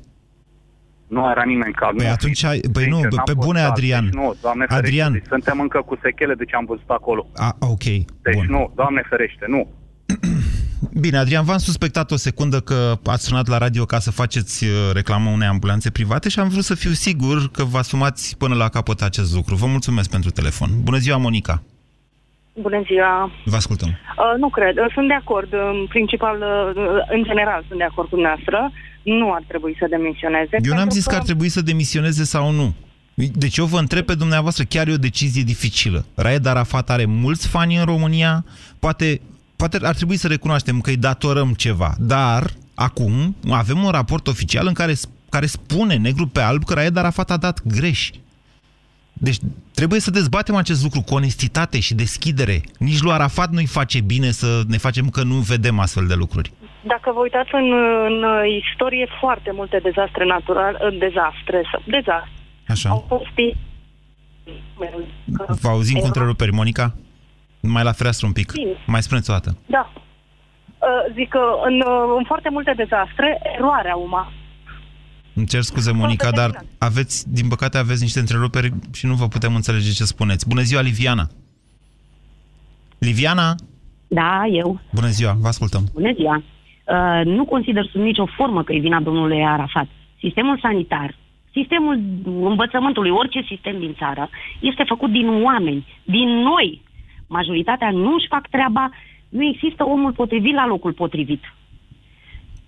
Nu 1.08 1.30
era 1.30 1.44
nimeni 1.44 1.74
calm. 1.74 1.96
Păi 1.96 2.08
atunci, 2.08 2.44
ai, 2.44 2.60
păi 2.74 2.86
nu, 2.88 3.00
pe 3.26 3.34
bune, 3.34 3.60
Adrian. 3.60 4.04
Deci 4.04 4.14
nu, 4.14 4.36
doamne 4.42 4.66
Adrian. 4.68 5.12
Ferește, 5.12 5.12
deci 5.12 5.28
suntem 5.28 5.60
încă 5.60 5.82
cu 5.86 5.98
sechele 6.02 6.34
de 6.34 6.46
ce 6.46 6.56
am 6.56 6.66
văzut 6.66 6.90
acolo. 6.90 7.28
A, 7.36 7.56
ok, 7.60 7.84
Deci 7.84 8.08
bun. 8.34 8.46
nu, 8.50 8.72
doamne 8.76 9.02
ferește, 9.10 9.46
nu. 9.48 9.68
Bine, 10.92 11.18
Adrian, 11.18 11.44
v-am 11.46 11.58
suspectat 11.58 12.12
o 12.12 12.16
secundă 12.16 12.60
că 12.60 12.98
ați 13.06 13.26
sunat 13.26 13.48
la 13.48 13.58
radio 13.58 13.86
ca 13.86 14.00
să 14.00 14.12
faceți 14.12 14.64
uh, 14.64 14.72
reclamă 14.94 15.30
unei 15.30 15.48
ambulanțe 15.48 15.92
private 15.92 16.30
și 16.30 16.40
am 16.40 16.48
vrut 16.48 16.64
să 16.64 16.76
fiu 16.76 16.92
sigur 16.92 17.52
că 17.52 17.64
vă 17.64 17.78
asumați 17.78 18.38
până 18.38 18.56
la 18.56 18.70
capăt 18.70 19.02
acest 19.02 19.34
lucru. 19.34 19.56
Vă 19.56 19.66
mulțumesc 19.66 20.10
pentru 20.10 20.30
telefon. 20.30 20.70
Bună 20.84 20.98
ziua, 20.98 21.18
Monica! 21.18 21.64
Bună 22.62 22.82
ziua! 22.86 23.32
Vă 23.46 23.56
ascultăm. 23.56 23.88
Uh, 23.90 24.40
nu 24.40 24.50
cred. 24.50 24.78
Uh, 24.78 24.86
sunt 24.94 25.08
de 25.08 25.14
acord. 25.14 25.54
În 25.54 25.86
principal, 25.88 26.38
uh, 26.38 27.16
în 27.16 27.24
general, 27.24 27.64
sunt 27.68 27.78
de 27.80 27.86
acord 27.86 28.10
cu 28.10 28.16
noastră. 28.16 28.72
Nu 29.04 29.34
ar 29.34 29.44
trebui 29.48 29.76
să 29.80 29.88
demisioneze. 29.90 30.58
Eu 30.64 30.76
n-am 30.76 30.90
zis 30.90 31.04
că... 31.06 31.10
că 31.10 31.16
ar 31.16 31.24
trebui 31.24 31.50
să 31.50 31.62
demisioneze 31.62 32.24
sau 32.24 32.52
nu. 32.52 32.74
Deci 33.14 33.58
eu 33.58 33.66
vă 33.66 33.80
întreb 33.80 34.06
pe 34.06 34.16
dumneavoastră, 34.16 34.64
chiar 34.64 34.88
e 34.88 34.94
o 34.94 34.98
decizie 34.98 35.44
dificilă. 35.44 36.06
Raed 36.16 36.46
Arafat 36.46 36.90
are 36.90 37.06
mulți 37.06 37.48
fani 37.48 37.76
în 37.76 37.86
România, 37.86 38.46
poate 38.80 39.22
poate 39.64 39.86
ar 39.86 39.96
trebui 39.96 40.16
să 40.16 40.28
recunoaștem 40.28 40.82
că 40.82 40.90
îi 40.90 40.98
datorăm 40.98 41.50
ceva, 41.54 41.92
dar 42.00 42.44
acum 42.76 43.36
avem 43.52 43.84
un 43.84 43.92
raport 43.92 44.28
oficial 44.28 44.68
în 44.68 44.74
care, 44.74 44.94
care 45.30 45.46
spune 45.46 45.96
negru 45.96 46.28
pe 46.28 46.42
alb 46.42 46.64
că 46.64 46.74
Raed 46.74 46.98
Arafat 46.98 47.32
a 47.32 47.38
dat 47.38 47.58
greș. 47.68 48.10
Deci 49.14 49.38
trebuie 49.74 50.00
să 50.00 50.12
dezbatem 50.12 50.56
acest 50.56 50.84
lucru 50.84 51.02
cu 51.02 51.14
onestitate 51.14 51.80
și 51.80 51.94
deschidere. 51.94 52.62
Nici 52.80 53.02
lui 53.02 53.12
Arafat 53.12 53.50
nu-i 53.52 53.66
face 53.66 54.02
bine 54.02 54.32
să 54.32 54.62
ne 54.68 54.78
facem 54.78 55.10
că 55.10 55.24
nu 55.24 55.36
vedem 55.36 55.80
astfel 55.80 56.06
de 56.08 56.14
lucruri. 56.14 56.52
dacă 56.94 57.12
vă 57.14 57.20
uitați 57.20 57.50
în, 57.54 57.72
în 58.10 58.16
istorie, 58.62 59.08
foarte 59.20 59.52
multe 59.54 59.80
dezastre 59.84 60.26
naturale, 60.26 60.78
dezastre, 60.90 61.60
dezastre. 61.86 62.32
Așa. 62.68 62.90
Au 62.90 63.06
fost 63.08 63.26
Vă 65.62 65.68
auzim 65.68 66.00
cu 66.00 66.06
întreruperi, 66.06 66.52
Monica? 66.52 66.96
Mai 67.68 67.84
la 67.84 67.92
fereastră 67.92 68.28
un 68.28 68.34
pic. 68.34 68.52
Bine. 68.52 68.78
Mai 68.88 69.02
spuneți 69.02 69.30
o 69.30 69.34
dată. 69.34 69.58
Da. 69.66 69.92
Uh, 69.96 71.14
zic 71.14 71.30
că 71.30 71.42
în, 71.66 71.76
uh, 71.80 72.16
în 72.18 72.24
foarte 72.24 72.50
multe 72.50 72.74
dezastre, 72.76 73.42
eroarea 73.58 73.96
umană. 73.96 74.32
Îmi 75.36 75.46
cer 75.46 75.62
scuze, 75.62 75.92
Monica, 75.92 76.32
dar 76.32 76.50
aveți, 76.78 77.34
din 77.34 77.48
păcate 77.48 77.78
aveți 77.78 78.02
niște 78.02 78.20
întreruperi 78.20 78.72
și 78.94 79.06
nu 79.06 79.14
vă 79.14 79.28
putem 79.28 79.56
înțelege 79.56 79.92
ce 79.92 80.04
spuneți. 80.04 80.48
Bună 80.48 80.62
ziua, 80.62 80.82
Liviana! 80.82 81.28
Liviana? 83.00 83.56
Da, 84.08 84.44
eu. 84.52 84.80
Bună 84.94 85.08
ziua, 85.08 85.34
vă 85.40 85.48
ascultăm. 85.48 85.84
Bună 85.94 86.12
ziua. 86.14 86.36
Uh, 86.36 87.26
nu 87.26 87.46
consider 87.46 87.86
sub 87.86 88.02
nicio 88.02 88.26
formă 88.26 88.64
că 88.64 88.74
e 88.74 88.80
vina 88.80 89.00
domnului 89.00 89.46
Arafat. 89.46 89.88
Sistemul 90.20 90.60
sanitar, 90.62 91.16
sistemul 91.52 92.02
învățământului, 92.26 93.10
orice 93.10 93.42
sistem 93.48 93.80
din 93.80 93.96
țară, 93.98 94.30
este 94.60 94.84
făcut 94.88 95.12
din 95.12 95.44
oameni, 95.44 95.88
din 96.04 96.30
noi. 96.30 96.82
Majoritatea 97.38 97.92
nu 97.92 98.12
își 98.14 98.32
fac 98.34 98.44
treaba, 98.56 98.86
nu 99.38 99.44
există 99.52 99.82
omul 99.94 100.14
potrivit 100.22 100.56
la 100.62 100.68
locul 100.68 100.94
potrivit. 100.94 101.44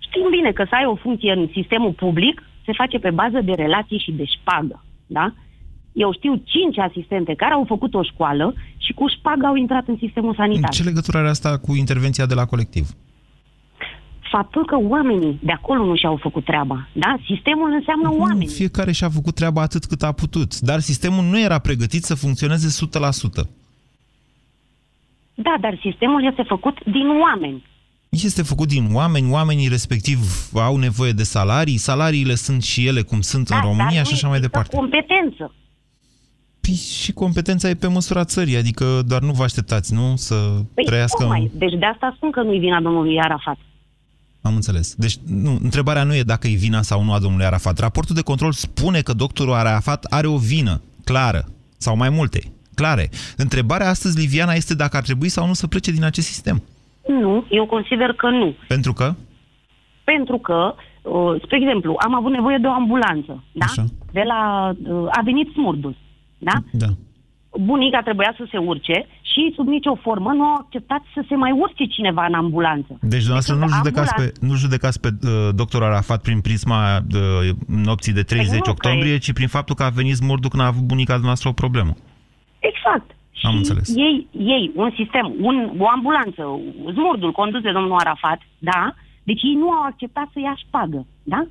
Știm 0.06 0.26
bine 0.30 0.50
că 0.52 0.64
să 0.68 0.74
ai 0.74 0.86
o 0.92 1.02
funcție 1.04 1.32
în 1.32 1.48
sistemul 1.52 1.92
public 1.92 2.36
se 2.66 2.72
face 2.80 2.98
pe 2.98 3.10
bază 3.10 3.40
de 3.48 3.52
relații 3.64 4.04
și 4.04 4.12
de 4.12 4.24
șpagă. 4.34 4.84
Da? 5.06 5.26
Eu 5.92 6.12
știu 6.12 6.32
cinci 6.52 6.78
asistente 6.78 7.34
care 7.34 7.52
au 7.54 7.64
făcut 7.72 7.94
o 7.94 8.02
școală 8.02 8.54
și 8.76 8.92
cu 8.92 9.04
șpagă 9.16 9.46
au 9.46 9.54
intrat 9.54 9.88
în 9.88 9.96
sistemul 10.04 10.34
sanitar. 10.34 10.70
Ce 10.70 10.82
legătură 10.82 11.18
are 11.18 11.28
asta 11.28 11.58
cu 11.58 11.74
intervenția 11.74 12.26
de 12.26 12.34
la 12.34 12.44
colectiv? 12.44 12.86
Faptul 14.30 14.64
că 14.66 14.76
oamenii 14.78 15.38
de 15.42 15.52
acolo 15.52 15.84
nu 15.84 15.96
și-au 15.96 16.16
făcut 16.16 16.44
treaba. 16.44 16.88
Da? 16.92 17.16
Sistemul 17.26 17.70
înseamnă 17.72 18.08
Nu, 18.08 18.18
oameni. 18.18 18.46
Fiecare 18.46 18.92
și-a 18.92 19.08
făcut 19.08 19.34
treaba 19.34 19.60
atât 19.62 19.84
cât 19.84 20.02
a 20.02 20.12
putut, 20.12 20.60
dar 20.60 20.78
sistemul 20.80 21.24
nu 21.24 21.40
era 21.40 21.58
pregătit 21.58 22.02
să 22.04 22.14
funcționeze 22.14 22.86
100%. 23.44 23.65
Da, 25.38 25.54
dar 25.60 25.78
sistemul 25.82 26.26
este 26.30 26.42
făcut 26.42 26.76
din 26.84 27.06
oameni. 27.22 27.64
Este 28.08 28.42
făcut 28.42 28.68
din 28.68 28.88
oameni, 28.92 29.30
oamenii 29.30 29.68
respectiv 29.68 30.18
au 30.54 30.76
nevoie 30.76 31.12
de 31.12 31.22
salarii, 31.22 31.76
salariile 31.76 32.34
sunt 32.34 32.62
și 32.62 32.86
ele 32.86 33.02
cum 33.02 33.20
sunt 33.20 33.48
în 33.48 33.58
România 33.60 33.86
Da, 33.88 33.94
dar 33.94 34.06
și 34.06 34.12
așa 34.12 34.28
mai 34.28 34.40
departe. 34.40 34.76
competență. 34.76 35.54
Păi 36.60 36.74
și 36.74 37.12
competența 37.12 37.68
e 37.68 37.74
pe 37.74 37.86
măsura 37.86 38.24
țării, 38.24 38.56
adică 38.56 39.02
doar 39.06 39.22
nu 39.22 39.32
vă 39.32 39.42
așteptați, 39.42 39.94
nu? 39.94 40.16
Să 40.16 40.34
Păi, 40.74 40.84
trăiască... 40.84 41.22
tocmai. 41.22 41.50
Deci 41.54 41.72
de 41.78 41.84
asta 41.86 42.12
spun 42.16 42.30
că 42.30 42.42
nu-i 42.42 42.58
vina 42.58 42.80
domnului 42.80 43.20
Arafat. 43.20 43.58
Am 44.42 44.54
înțeles. 44.54 44.94
Deci, 44.94 45.16
nu, 45.26 45.58
întrebarea 45.62 46.02
nu 46.04 46.14
e 46.14 46.22
dacă 46.22 46.48
e 46.48 46.54
vina 46.54 46.82
sau 46.82 47.02
nu 47.04 47.12
a 47.12 47.18
domnului 47.18 47.46
Arafat. 47.46 47.78
Raportul 47.78 48.14
de 48.14 48.20
control 48.22 48.52
spune 48.52 49.00
că 49.00 49.12
doctorul 49.12 49.52
Arafat 49.52 50.04
are 50.04 50.26
o 50.26 50.36
vină 50.36 50.80
clară, 51.04 51.44
sau 51.76 51.96
mai 51.96 52.08
multe, 52.10 52.52
clare. 52.80 53.04
Întrebarea 53.36 53.88
astăzi, 53.88 54.18
Liviana, 54.18 54.52
este 54.52 54.74
dacă 54.74 54.96
ar 54.96 55.02
trebui 55.02 55.28
sau 55.28 55.46
nu 55.46 55.52
să 55.52 55.66
plece 55.66 55.90
din 55.90 56.04
acest 56.04 56.26
sistem. 56.26 56.62
Nu, 57.08 57.44
eu 57.50 57.66
consider 57.66 58.12
că 58.12 58.28
nu. 58.30 58.54
Pentru 58.68 58.92
că? 58.92 59.14
Pentru 60.04 60.38
că, 60.38 60.74
uh, 61.02 61.34
spre 61.44 61.56
exemplu, 61.62 61.94
am 62.06 62.14
avut 62.14 62.32
nevoie 62.32 62.58
de 62.60 62.66
o 62.66 62.70
ambulanță, 62.80 63.44
da? 63.52 63.64
Așa. 63.68 63.84
De 64.12 64.22
la, 64.26 64.40
uh, 64.92 65.06
a 65.18 65.20
venit 65.24 65.48
smurdul, 65.52 65.96
da? 66.38 66.52
Da. 66.72 66.86
Bunica 67.60 68.00
trebuia 68.02 68.34
să 68.36 68.44
se 68.50 68.56
urce 68.58 69.06
și 69.22 69.52
sub 69.56 69.66
nicio 69.66 69.94
formă 70.02 70.30
nu 70.32 70.42
au 70.44 70.54
acceptat 70.54 71.02
să 71.14 71.24
se 71.28 71.34
mai 71.34 71.50
urce 71.50 71.84
cineva 71.84 72.24
în 72.28 72.34
ambulanță. 72.34 72.92
Deci, 73.00 73.24
dumneavoastră, 73.26 73.54
nu 73.54 73.60
Când 73.60 73.72
judecați 73.72 74.14
pe, 74.14 74.20
ambulanța- 74.20 74.46
nu 74.46 74.54
judecați 74.54 75.00
pe 75.00 75.08
uh, 75.22 75.48
doctorul 75.54 75.86
Arafat 75.86 76.22
prin 76.22 76.40
prisma 76.40 76.96
uh, 77.14 77.48
nopții 77.66 78.12
de 78.12 78.22
30 78.22 78.48
Păi 78.48 78.56
nu, 78.56 78.62
că 78.62 78.70
octombrie, 78.70 79.12
e- 79.12 79.18
ci 79.18 79.32
prin 79.32 79.48
faptul 79.48 79.74
că 79.74 79.82
a 79.82 79.88
venit 79.88 80.16
smurdul 80.16 80.50
când 80.50 80.62
a 80.62 80.66
avut 80.66 80.82
bunica 80.82 81.12
dumneavoastră 81.12 81.48
o 81.48 81.52
problemă. 81.52 81.94
Exact. 82.70 83.08
Am 83.42 83.50
și 83.52 83.56
înțeles. 83.56 83.88
Ei, 84.06 84.16
ei, 84.54 84.72
un 84.74 84.90
sistem, 85.00 85.26
un, 85.48 85.56
o 85.78 85.88
ambulanță, 85.88 86.42
zmurdul 86.96 87.32
condus 87.32 87.62
de 87.62 87.72
domnul 87.72 87.98
Arafat, 87.98 88.40
da? 88.58 88.94
Deci 89.22 89.42
ei 89.42 89.54
nu 89.62 89.70
au 89.70 89.82
acceptat 89.82 90.28
să 90.32 90.38
ia 90.40 90.54
șpagă, 90.64 91.06
da? 91.22 91.46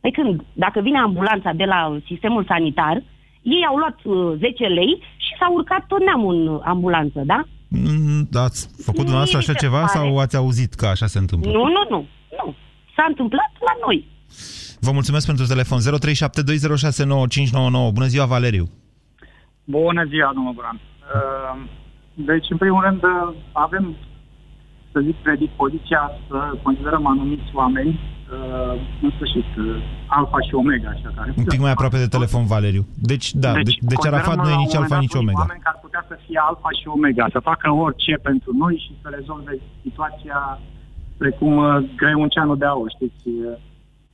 Pe 0.00 0.10
când, 0.10 0.44
dacă 0.52 0.80
vine 0.80 0.98
ambulanța 0.98 1.52
de 1.52 1.64
la 1.64 1.98
sistemul 2.06 2.44
sanitar, 2.48 3.02
ei 3.42 3.64
au 3.68 3.76
luat 3.76 3.98
uh, 4.04 4.38
10 4.38 4.64
lei 4.78 4.92
și 5.16 5.32
s-au 5.38 5.52
urcat 5.54 5.86
tot 5.86 6.00
neamul 6.04 6.34
în 6.48 6.60
ambulanță, 6.64 7.20
da? 7.32 7.40
Mm, 7.68 8.28
Ați 8.46 8.60
făcut 8.84 9.00
dumneavoastră 9.00 9.38
Mie 9.38 9.46
așa 9.46 9.52
mi 9.52 9.58
se 9.58 9.64
ceva 9.66 9.80
pare- 9.84 9.98
sau 9.98 10.18
ați 10.18 10.36
auzit 10.36 10.74
că 10.74 10.86
așa 10.86 11.06
se 11.06 11.18
întâmplă? 11.18 11.50
Nu, 11.50 11.62
nu, 11.76 11.82
nu, 11.90 12.06
nu. 12.44 12.54
S-a 12.96 13.04
întâmplat 13.08 13.52
la 13.68 13.74
noi. 13.86 14.06
Vă 14.80 14.90
mulțumesc 14.92 15.26
pentru 15.26 15.46
telefon. 15.46 15.78
0372069599. 15.80 17.92
Bună 17.92 18.06
ziua, 18.06 18.26
Valeriu. 18.26 18.68
Bună 19.64 20.04
ziua, 20.04 20.30
domnul 20.34 20.52
Bran. 20.52 20.80
Uh, 20.80 21.62
Deci, 22.14 22.50
în 22.50 22.56
primul 22.56 22.82
rând, 22.82 23.02
uh, 23.02 23.34
avem, 23.52 23.94
să 24.92 25.00
zic, 25.00 25.16
predispoziția 25.26 26.10
să 26.28 26.38
considerăm 26.62 27.06
anumiți 27.06 27.50
oameni, 27.52 27.92
uh, 27.98 28.74
în 29.02 29.10
sfârșit, 29.16 29.48
uh, 29.58 29.64
alfa 30.06 30.40
și 30.40 30.54
omega, 30.54 30.88
așa 30.88 31.10
care... 31.16 31.32
Un 31.36 31.44
pic 31.44 31.60
mai 31.60 31.70
aproape 31.70 31.98
de 31.98 32.14
telefon, 32.16 32.44
Valeriu. 32.46 32.84
Deci, 33.10 33.32
da, 33.32 33.52
deci, 33.52 33.64
deci, 33.64 33.78
deci 33.80 33.98
considerăm 33.98 34.18
Arafat 34.18 34.36
nu 34.36 34.42
la 34.42 34.50
e 34.50 34.54
un 34.54 34.64
nici 34.64 34.74
moment 34.74 34.82
alfa, 34.82 34.94
dat 34.94 35.04
nici 35.04 35.14
unii 35.14 35.24
omega. 35.26 35.44
oameni 35.44 35.62
care 35.64 35.76
ar 35.76 35.82
putea 35.86 36.04
să 36.10 36.14
fie 36.24 36.38
alfa 36.48 36.70
și 36.78 36.86
omega, 36.96 37.24
să 37.34 37.48
facă 37.50 37.66
orice 37.84 38.14
pentru 38.28 38.50
noi 38.62 38.74
și 38.84 38.92
să 39.02 39.08
rezolve 39.16 39.52
situația 39.86 40.38
precum 41.22 41.52
uh, 41.56 41.76
greunceanul 42.00 42.58
de 42.62 42.66
aur, 42.74 42.88
știți? 42.96 43.22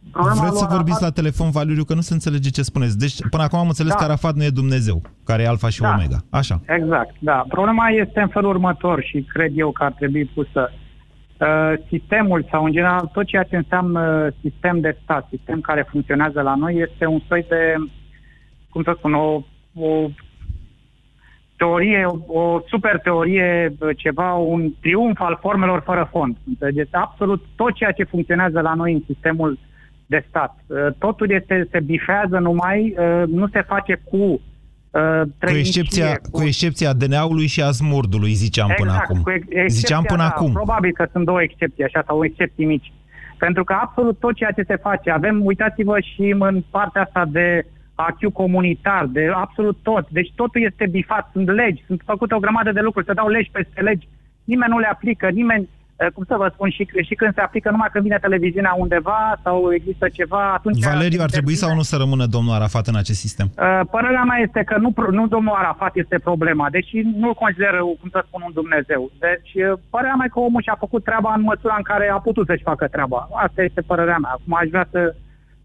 Uh, 0.05 0.11
Problema 0.13 0.41
Vreți 0.41 0.59
să 0.59 0.65
lui 0.69 0.75
vorbiți 0.77 0.97
Arafat- 0.97 1.09
la 1.09 1.11
telefon, 1.21 1.51
Valeriu, 1.51 1.85
că 1.85 1.95
nu 1.95 2.01
se 2.01 2.13
înțelege 2.13 2.51
ce 2.51 2.63
spuneți. 2.63 2.99
Deci, 2.99 3.17
până 3.31 3.43
acum 3.43 3.59
am 3.59 3.67
înțeles 3.67 3.93
Da. 3.93 3.99
că 3.99 4.05
Arafat 4.05 4.35
nu 4.35 4.45
e 4.45 4.51
Dumnezeu, 4.51 5.03
care 5.25 5.43
e 5.43 5.47
alfa 5.49 5.69
și 5.69 5.81
Da. 5.81 5.93
omega. 5.95 6.19
Așa. 6.31 6.61
Exact, 6.67 7.15
da. 7.19 7.45
Problema 7.49 7.89
este 7.89 8.21
în 8.21 8.29
felul 8.29 8.51
următor 8.51 9.03
și 9.03 9.23
cred 9.23 9.53
eu 9.55 9.71
că 9.73 9.85
ar 9.85 9.93
trebui 9.93 10.25
pusă. 10.25 10.73
Uh, 11.41 11.73
sistemul 11.89 12.47
sau, 12.51 12.65
în 12.65 12.73
general, 12.73 13.11
tot 13.13 13.27
ceea 13.27 13.43
ce 13.43 13.57
înseamnă 13.57 14.31
sistem 14.41 14.81
de 14.81 14.97
stat, 15.03 15.27
sistem 15.31 15.61
care 15.61 15.87
funcționează 15.91 16.41
la 16.41 16.55
noi, 16.55 16.87
este 16.91 17.07
un 17.07 17.21
soi 17.29 17.45
de, 17.49 17.75
cum 18.71 18.83
să 18.83 18.95
spun, 18.97 19.15
o, 19.15 19.43
o 19.75 20.09
teorie, 21.57 22.05
o, 22.27 22.41
o 22.41 22.61
super 22.67 22.99
teorie, 22.99 23.77
ceva, 23.97 24.33
un 24.33 24.73
triumf 24.81 25.21
al 25.21 25.39
formelor 25.41 25.83
fără 25.85 26.09
fond. 26.11 26.37
Înțelegeți? 26.49 26.95
Absolut 26.95 27.45
tot 27.57 27.75
ceea 27.75 27.93
ce 27.93 28.05
funcționează 28.05 28.61
la 28.61 28.75
noi 28.75 28.93
în 28.93 29.03
sistemul 29.07 29.59
de 30.11 30.25
stat. 30.29 30.55
Uh, 30.67 30.77
Totul 30.99 31.31
este, 31.31 31.69
se 31.71 31.81
bifează 31.81 32.39
numai, 32.39 32.95
uh, 32.99 33.23
nu 33.27 33.49
se 33.49 33.63
face 33.63 34.01
cu 34.05 34.17
uh, 34.17 34.41
Cu 35.23 35.35
trăinicie, 35.39 35.81
excepția, 35.81 36.21
cu 36.31 36.43
excepția 36.43 36.93
DNA-ului 36.93 37.47
și 37.47 37.63
a 37.63 37.71
smurdului, 37.71 38.33
ziceam 38.33 38.71
până 38.77 38.91
exact, 38.91 39.11
acum. 39.11 39.23
Cu 39.23 39.31
ex- 39.31 39.47
excepția, 39.49 39.79
Ziceam 39.81 40.03
până 40.03 40.23
da, 40.23 40.29
acum. 40.29 40.53
Probabil 40.53 40.93
că 40.93 41.09
sunt 41.13 41.25
două 41.25 41.43
excepții, 41.43 41.85
așa, 41.85 42.03
sau 42.07 42.25
excepții 42.25 42.65
mici. 42.65 42.93
Pentru 43.39 43.65
că 43.65 43.73
absolut 43.81 44.19
tot 44.19 44.35
ceea 44.35 44.51
ce 44.51 44.65
se 44.67 44.77
face, 44.77 45.11
avem, 45.11 45.45
uitați-vă 45.45 46.01
și 46.01 46.35
în 46.39 46.63
partea 46.71 47.03
asta 47.03 47.25
de 47.25 47.67
achiu 47.95 48.31
comunitar, 48.31 49.07
de 49.07 49.31
absolut 49.35 49.79
tot. 49.83 50.09
Deci 50.11 50.33
totul 50.35 50.63
este 50.63 50.87
bifat, 50.87 51.29
sunt 51.33 51.49
legi, 51.51 51.85
sunt 51.87 52.03
făcute 52.05 52.35
o 52.35 52.39
grămadă 52.39 52.73
de 52.73 52.81
lucruri, 52.81 53.07
se 53.07 53.13
dau 53.13 53.29
legi 53.29 53.51
peste 53.51 53.81
legi, 53.81 54.09
nimeni 54.45 54.73
nu 54.73 54.79
le 54.79 54.87
aplică, 54.87 55.29
nimeni, 55.29 55.63
eh, 55.63 55.69
cum 56.15 56.25
să 56.29 56.35
vă 56.43 56.51
spun, 56.55 56.69
și, 56.71 56.83
și 57.09 57.15
când 57.15 57.35
se 57.35 57.41
aplică 57.41 57.71
numai 57.71 57.89
când 57.93 58.05
vine 58.05 58.19
televiziunea 58.27 58.75
undeva 58.79 59.21
sau 59.45 59.57
există 59.79 60.07
ceva, 60.19 60.53
atunci... 60.53 60.85
Valeriu, 60.85 61.23
ar 61.23 61.31
trebui 61.31 61.55
sau 61.63 61.75
nu 61.75 61.83
să 61.83 61.97
rămână 61.97 62.27
domnul 62.27 62.55
Arafat 62.55 62.87
în 62.87 62.97
acest 62.97 63.21
sistem? 63.21 63.49
Uh, 63.57 63.81
Părerea 63.91 64.23
mea 64.31 64.39
este 64.47 64.61
că 64.71 64.77
nu, 64.85 64.91
nu 65.11 65.27
domnul 65.27 65.55
Arafat 65.57 65.93
este 65.97 66.19
problema, 66.19 66.67
deși 66.71 66.97
nu 67.23 67.35
consider, 67.35 67.75
cum 68.01 68.09
să 68.13 68.25
spun, 68.27 68.43
un 68.47 68.53
Dumnezeu. 68.61 69.03
Deci, 69.27 69.53
uh, 69.65 69.79
părerea 69.91 70.15
mea 70.19 70.27
e 70.29 70.33
că 70.35 70.39
omul 70.41 70.63
și-a 70.63 70.77
făcut 70.85 71.05
treaba 71.05 71.31
în 71.37 71.43
măsura 71.43 71.75
în 71.79 71.83
care 71.93 72.07
a 72.09 72.19
putut 72.29 72.47
să-și 72.47 72.69
facă 72.71 72.87
treaba. 72.87 73.29
Asta 73.47 73.63
este 73.63 73.81
părerea 73.81 74.19
mea. 74.25 74.31
Acum 74.37 74.53
aș 74.61 74.69
vrea 74.75 74.87
să, 74.91 75.01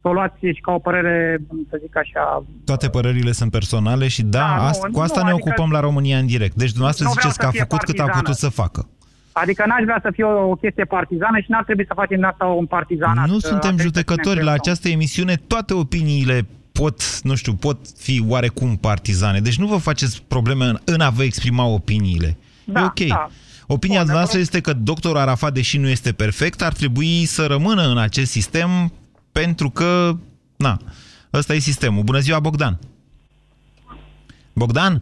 să 0.01 0.07
o 0.07 0.13
luați 0.13 0.39
și 0.55 0.61
ca 0.65 0.71
o 0.71 0.79
părere, 0.87 1.37
să 1.69 1.77
zic 1.83 1.97
așa... 1.97 2.43
Toate 2.65 2.87
părările 2.89 3.31
sunt 3.31 3.51
personale 3.51 4.07
și 4.07 4.23
da, 4.23 4.39
Da, 4.39 4.55
nu, 4.55 4.61
asta, 4.71 4.87
cu 4.87 4.97
nu, 4.97 5.03
asta 5.07 5.21
ne 5.23 5.29
adică- 5.31 5.47
ocupăm 5.49 5.69
la 5.71 5.79
România 5.79 6.17
în 6.17 6.25
direct. 6.25 6.55
Deci 6.63 6.73
dumneavoastră 6.75 7.05
Nu 7.05 7.11
vreau 7.11 7.21
ziceți 7.29 7.37
că 7.39 7.43
să 7.45 7.49
a 7.49 7.55
fie 7.55 7.65
făcut 7.69 7.83
cât 7.83 7.99
a 7.99 8.03
partizană. 8.03 8.21
putut 8.21 8.37
să 8.45 8.49
facă. 8.61 8.81
Adică 9.41 9.63
n-aș 9.67 9.83
vrea 9.83 9.99
să 10.01 10.09
fie 10.13 10.23
o, 10.23 10.49
o 10.49 10.55
chestie 10.55 10.85
partizană 10.85 11.39
și 11.39 11.51
n-ar 11.51 11.63
trebui 11.63 11.85
să 11.87 11.93
facem 11.95 12.15
din 12.15 12.25
asta 12.25 12.45
un 12.45 12.65
partizanat. 12.65 13.27
Nu 13.27 13.35
uh, 13.35 13.41
suntem 13.41 13.69
atât 13.69 13.77
să 13.77 13.83
judecători. 13.83 14.37
ne 14.37 14.43
La 14.43 14.51
încredem. 14.51 14.61
această 14.61 14.89
emisiune 14.89 15.35
toate 15.35 15.73
opiniile 15.73 16.47
pot, 16.71 17.21
nu 17.21 17.35
știu, 17.35 17.53
pot 17.53 17.77
fi 17.97 18.23
oarecum 18.27 18.75
partizane. 18.75 19.39
Deci 19.39 19.57
nu 19.57 19.67
vă 19.67 19.77
faceți 19.77 20.23
probleme 20.27 20.65
în, 20.65 20.77
în 20.85 21.01
a 21.01 21.09
vă 21.09 21.23
exprima 21.23 21.65
opiniile. 21.65 22.37
Da, 22.65 22.81
e 22.81 22.83
ok. 22.83 23.07
da. 23.07 23.29
Opinia 23.67 24.03
noastră 24.03 24.39
este 24.39 24.61
că 24.61 24.73
doctorul 24.73 25.17
Arafat, 25.17 25.53
deși 25.53 25.77
nu 25.77 25.87
este 25.87 26.11
perfect, 26.11 26.61
ar 26.61 26.73
trebui 26.73 27.25
să 27.25 27.45
rămână 27.45 27.87
în 27.87 27.97
acest 27.97 28.31
sistem 28.31 28.93
pentru 29.31 29.69
că, 29.69 30.17
na, 30.55 30.79
ăsta 31.33 31.53
e 31.53 31.59
sistemul. 31.59 32.03
Bună 32.03 32.19
ziua, 32.19 32.39
Bogdan! 32.39 32.79
Bogdan? 34.53 35.01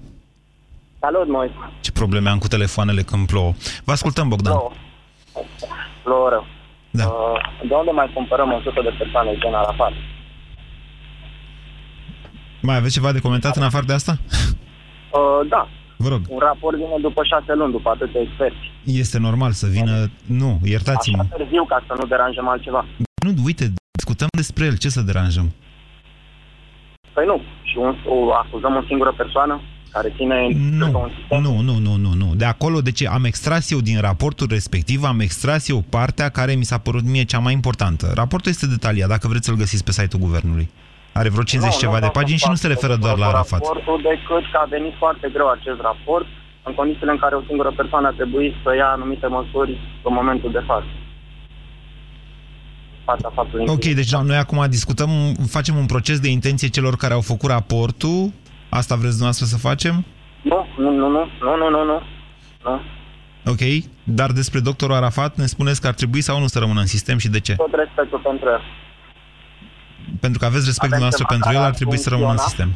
Salut, 1.06 1.28
Moise. 1.28 1.54
Ce 1.82 1.92
probleme 1.92 2.30
am 2.30 2.38
cu 2.38 2.48
telefoanele 2.48 3.02
când 3.02 3.28
plouă. 3.28 3.52
Vă 3.86 3.92
ascultăm, 3.92 4.28
Bogdan. 4.28 4.54
Plouă. 4.54 4.72
Plouă 6.04 6.30
rău. 6.30 6.46
Da. 6.92 7.06
Uh, 7.06 7.68
de 7.68 7.74
unde 7.74 7.92
mai 7.92 8.12
cumpărăm 8.14 8.52
100 8.52 8.82
de 8.82 8.94
persoane 8.98 9.38
gen 9.38 9.54
Arafat? 9.54 9.92
Mai 12.62 12.76
aveți 12.76 12.94
ceva 12.94 13.12
de 13.12 13.20
comentat 13.20 13.56
în 13.56 13.64
afară 13.64 13.86
de 13.86 13.94
asta? 13.94 14.14
Uh, 15.20 15.48
da. 15.50 15.68
Vă 15.98 16.08
rog. 16.08 16.22
Un 16.28 16.40
raport 16.40 16.76
vine 16.76 16.98
după 17.02 17.22
șase 17.24 17.54
luni, 17.54 17.72
după 17.72 17.90
atâtea 17.90 18.22
experți. 18.22 18.72
Este 18.84 19.20
normal 19.20 19.52
să 19.52 19.68
vină... 19.68 20.12
Nu, 20.26 20.60
iertați-mă. 20.64 21.22
Așa 21.22 21.36
târziu, 21.38 21.66
ca 21.66 21.84
să 21.88 21.94
nu 22.00 22.06
deranjăm 22.06 22.48
altceva. 22.48 22.86
Nu, 23.16 23.32
uite, 23.46 23.66
discutăm 23.92 24.28
despre 24.32 24.66
el. 24.66 24.78
Ce 24.78 24.90
să 24.90 25.02
deranjăm? 25.02 25.48
Păi 27.14 27.26
nu. 27.26 27.42
Și 27.64 27.78
un, 27.78 27.96
o 28.06 28.34
acuzăm 28.34 28.76
o 28.76 28.84
singură 28.88 29.14
persoană 29.18 29.62
care 29.94 30.14
ține... 30.18 30.48
Nu, 30.72 31.10
nu, 31.30 31.62
nu, 31.62 31.78
nu, 31.78 31.96
nu, 31.96 32.14
nu. 32.14 32.30
De 32.36 32.46
acolo, 32.46 32.82
de 32.82 32.92
ce 32.92 33.08
am 33.08 33.24
extras 33.24 33.72
eu 33.72 33.80
din 33.80 34.00
raportul 34.00 34.48
respectiv, 34.50 35.04
am 35.04 35.20
extras 35.20 35.70
eu 35.70 35.84
partea 35.90 36.30
care 36.30 36.54
mi 36.54 36.64
s-a 36.64 36.78
părut 36.78 37.04
mie 37.04 37.24
cea 37.24 37.40
mai 37.40 37.54
importantă. 37.54 38.12
Raportul 38.16 38.52
este 38.52 38.68
detaliat, 38.68 39.10
dacă 39.10 39.28
vreți 39.28 39.46
să-l 39.46 39.56
găsiți 39.56 39.84
pe 39.84 39.92
site-ul 39.92 40.22
Guvernului. 40.22 40.70
Are 41.14 41.30
vreo 41.30 41.44
50 41.44 41.74
nu, 41.74 41.80
ceva 41.80 41.94
nu, 41.94 42.00
de 42.00 42.06
nu, 42.06 42.18
pagini 42.20 42.38
și 42.38 42.50
nu 42.50 42.56
se 42.56 42.68
referă 42.68 42.96
doar 42.96 43.18
la 43.18 43.28
Arafat. 43.28 43.60
Raportul 43.60 44.00
decât 44.12 44.44
că 44.52 44.58
a 44.64 44.68
venit 44.70 44.94
foarte 44.98 45.30
greu 45.34 45.50
acest 45.50 45.80
raport 45.82 46.28
în 46.64 46.74
condițiile 46.74 47.12
în 47.12 47.18
care 47.18 47.36
o 47.36 47.44
singură 47.48 47.72
persoană 47.82 48.08
a 48.08 48.18
trebuit 48.20 48.54
să 48.64 48.70
ia 48.76 48.90
anumite 48.98 49.28
măsuri 49.28 49.72
în 50.08 50.14
momentul 50.14 50.52
de 50.52 50.64
față. 50.66 50.92
Fața 53.06 53.32
faptului 53.36 53.66
Ok, 53.68 53.86
deci 53.86 54.16
noi 54.16 54.38
acum 54.38 54.66
discutăm, 54.70 55.10
facem 55.48 55.76
un 55.76 55.86
proces 55.86 56.20
de 56.20 56.30
intenție 56.30 56.68
celor 56.68 56.96
care 56.96 57.14
au 57.14 57.22
făcut 57.22 57.50
raportul. 57.50 58.32
Asta 58.80 58.96
vreți 58.96 59.18
dumneavoastră 59.18 59.46
să 59.46 59.58
facem? 59.58 60.06
Nu, 60.42 60.66
nu, 60.78 60.90
nu, 61.02 61.08
nu, 61.10 61.24
nu, 61.42 61.58
nu, 61.58 61.70
nu, 61.70 61.84
nu. 61.92 62.02
nu. 62.64 62.82
Ok, 63.52 63.64
dar 64.04 64.32
despre 64.32 64.60
doctorul 64.60 64.96
Arafat 64.96 65.36
ne 65.36 65.46
spuneți 65.46 65.82
că 65.82 65.88
ar 65.88 65.94
trebui 65.94 66.22
sau 66.22 66.40
nu 66.40 66.48
să 66.48 66.60
rămână 66.60 66.80
în 66.80 66.86
sistem 66.86 67.18
și 67.18 67.30
de 67.30 67.40
ce? 67.40 67.56
Tot 67.56 67.74
respectul 67.74 68.20
pentru 68.20 68.50
el. 68.50 68.62
Pentru 70.20 70.40
că 70.40 70.46
aveți 70.46 70.66
respect 70.66 70.92
dumneavoastră 70.92 71.26
pentru 71.30 71.50
el, 71.54 71.64
ar 71.70 71.74
trebui 71.74 71.98
să 71.98 72.10
rămână 72.10 72.32
în 72.32 72.38
sistem. 72.38 72.70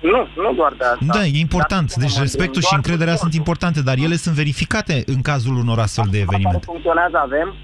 Nu, 0.00 0.42
nu 0.42 0.54
doar 0.54 0.72
de 0.78 0.84
asta. 0.84 1.04
Da, 1.18 1.24
e 1.24 1.38
important. 1.38 1.94
Deci 1.94 2.18
respectul 2.18 2.62
și 2.62 2.74
încrederea 2.74 3.16
sunt 3.16 3.34
importante, 3.34 3.82
dar 3.82 3.96
ele 3.96 4.14
sunt 4.14 4.34
verificate 4.34 5.02
în 5.06 5.20
cazul 5.22 5.56
unor 5.56 5.78
astfel 5.78 6.08
de 6.10 6.18
evenimente. 6.18 6.64
funcționează 6.64 7.18
avem 7.18 7.54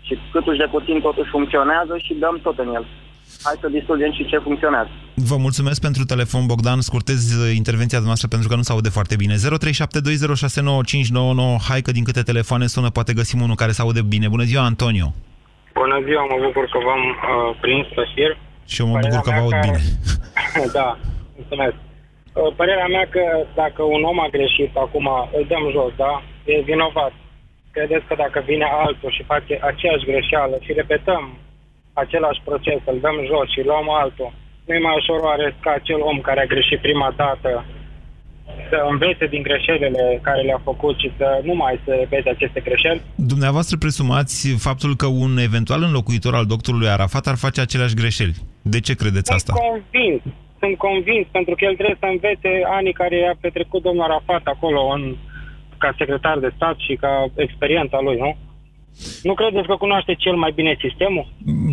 și 0.00 0.18
câtuși 0.32 0.58
de 0.58 0.68
puțin 0.70 1.00
totuși 1.00 1.30
funcționează 1.30 1.94
și 2.04 2.12
dăm 2.14 2.38
tot 2.42 2.58
în 2.58 2.74
el. 2.74 2.84
Hai 3.46 3.56
să 3.60 3.68
distrugem 3.68 4.12
și 4.12 4.26
ce 4.30 4.38
funcționează. 4.38 4.90
Vă 5.14 5.36
mulțumesc 5.36 5.80
pentru 5.80 6.04
telefon, 6.04 6.46
Bogdan. 6.46 6.80
Scurtez 6.80 7.20
uh, 7.32 7.56
intervenția 7.56 7.98
noastră 7.98 8.28
pentru 8.28 8.48
că 8.48 8.54
nu 8.56 8.62
se 8.62 8.72
aude 8.72 8.88
foarte 8.96 9.16
bine. 9.22 9.34
0372069599. 9.34 9.38
Hai 11.68 11.80
că 11.86 11.90
din 11.98 12.04
câte 12.04 12.22
telefoane 12.30 12.66
sună, 12.66 12.90
poate 12.90 13.12
găsim 13.20 13.40
unul 13.46 13.60
care 13.62 13.72
se 13.76 13.82
aude 13.82 14.02
bine. 14.14 14.26
Bună 14.28 14.46
ziua, 14.50 14.64
Antonio. 14.64 15.08
Bună 15.82 15.98
ziua, 16.06 16.24
mă 16.32 16.38
bucur 16.46 16.64
că 16.72 16.78
v-am 16.86 17.04
uh, 17.08 17.16
prins 17.64 17.86
pe 17.96 18.02
șir. 18.12 18.32
Și 18.72 18.80
eu 18.80 18.86
mă 18.86 18.98
bucur 19.04 19.20
că 19.26 19.30
vă 19.36 19.40
aud 19.44 19.52
că... 19.52 19.64
bine. 19.66 19.80
da, 20.78 20.88
mulțumesc. 21.36 21.76
Uh, 21.80 22.50
părerea 22.58 22.88
mea 22.94 23.06
că 23.14 23.24
dacă 23.62 23.80
un 23.96 24.02
om 24.10 24.18
a 24.20 24.28
greșit 24.36 24.72
acum, 24.84 25.06
îl 25.36 25.44
dăm 25.52 25.64
jos, 25.76 25.92
da? 26.04 26.12
E 26.52 26.68
vinovat. 26.70 27.12
Credeți 27.76 28.06
că 28.08 28.14
dacă 28.24 28.38
vine 28.50 28.66
altul 28.84 29.10
și 29.16 29.28
face 29.32 29.54
aceeași 29.70 30.08
greșeală 30.10 30.56
și 30.64 30.78
repetăm 30.80 31.22
același 31.92 32.40
proces, 32.44 32.80
îl 32.84 32.98
dăm 33.00 33.18
jos 33.30 33.48
și 33.54 33.66
luăm 33.70 33.90
altul, 34.02 34.32
nu 34.66 34.74
e 34.74 34.86
mai 34.88 34.96
ușor 35.00 35.20
oare 35.28 35.56
ca 35.60 35.70
acel 35.70 36.00
om 36.00 36.18
care 36.20 36.40
a 36.40 36.52
greșit 36.52 36.80
prima 36.80 37.12
dată 37.16 37.64
să 38.70 38.86
învețe 38.90 39.26
din 39.26 39.42
greșelile 39.42 40.20
care 40.22 40.40
le-a 40.42 40.60
făcut 40.64 40.98
și 40.98 41.12
să 41.16 41.40
nu 41.44 41.54
mai 41.54 41.80
se 41.84 41.92
repete 41.94 42.28
aceste 42.30 42.60
greșeli? 42.60 43.00
Dumneavoastră 43.14 43.76
presumați 43.76 44.54
faptul 44.58 44.96
că 44.96 45.06
un 45.06 45.38
eventual 45.38 45.82
înlocuitor 45.82 46.34
al 46.34 46.46
doctorului 46.46 46.88
Arafat 46.88 47.26
ar 47.26 47.36
face 47.36 47.60
aceleași 47.60 47.94
greșeli. 47.94 48.34
De 48.62 48.80
ce 48.80 48.94
credeți 48.94 49.28
sunt 49.28 49.36
asta? 49.38 49.52
convins, 49.52 50.22
sunt 50.58 50.76
convins, 50.76 51.26
pentru 51.30 51.54
că 51.54 51.64
el 51.64 51.74
trebuie 51.74 51.96
să 52.00 52.08
învețe 52.10 52.50
anii 52.78 52.92
care 52.92 53.16
i-a 53.16 53.36
petrecut 53.40 53.82
domnul 53.82 54.04
Arafat 54.04 54.44
acolo 54.44 54.80
în, 54.96 55.16
ca 55.78 55.94
secretar 55.98 56.38
de 56.38 56.50
stat 56.56 56.76
și 56.86 56.94
ca 56.94 57.12
experiența 57.34 57.98
lui, 58.00 58.16
nu? 58.16 58.36
Nu 59.22 59.34
credeți 59.34 59.66
că 59.66 59.74
cunoaște 59.74 60.14
cel 60.14 60.34
mai 60.36 60.52
bine 60.54 60.76
sistemul? 60.80 61.26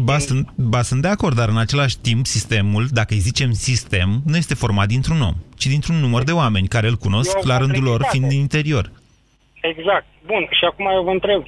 Ba 0.03 0.17
sunt, 0.17 0.49
ba, 0.56 0.82
sunt 0.82 1.01
de 1.01 1.08
acord, 1.08 1.36
dar 1.36 1.49
în 1.49 1.58
același 1.58 1.97
timp 1.99 2.25
sistemul, 2.25 2.86
dacă 2.91 3.13
îi 3.13 3.19
zicem 3.19 3.51
sistem, 3.51 4.21
nu 4.25 4.38
este 4.38 4.53
format 4.56 4.88
dintr-un 4.88 5.21
om, 5.21 5.34
ci 5.58 5.65
dintr-un 5.65 5.95
număr 5.95 6.23
de 6.23 6.32
oameni 6.32 6.67
care 6.67 6.88
îl 6.88 6.95
cunosc 6.95 7.36
E 7.36 7.39
o 7.43 7.47
la 7.47 7.58
rândul 7.58 7.84
lor 7.84 7.99
complexitate. 8.01 8.17
fiind 8.17 8.30
din 8.32 8.39
interior. 8.39 8.91
Exact. 9.62 10.06
Bun, 10.25 10.47
și 10.51 10.65
acum 10.65 10.86
eu 10.97 11.03
vă 11.03 11.10
întreb 11.12 11.43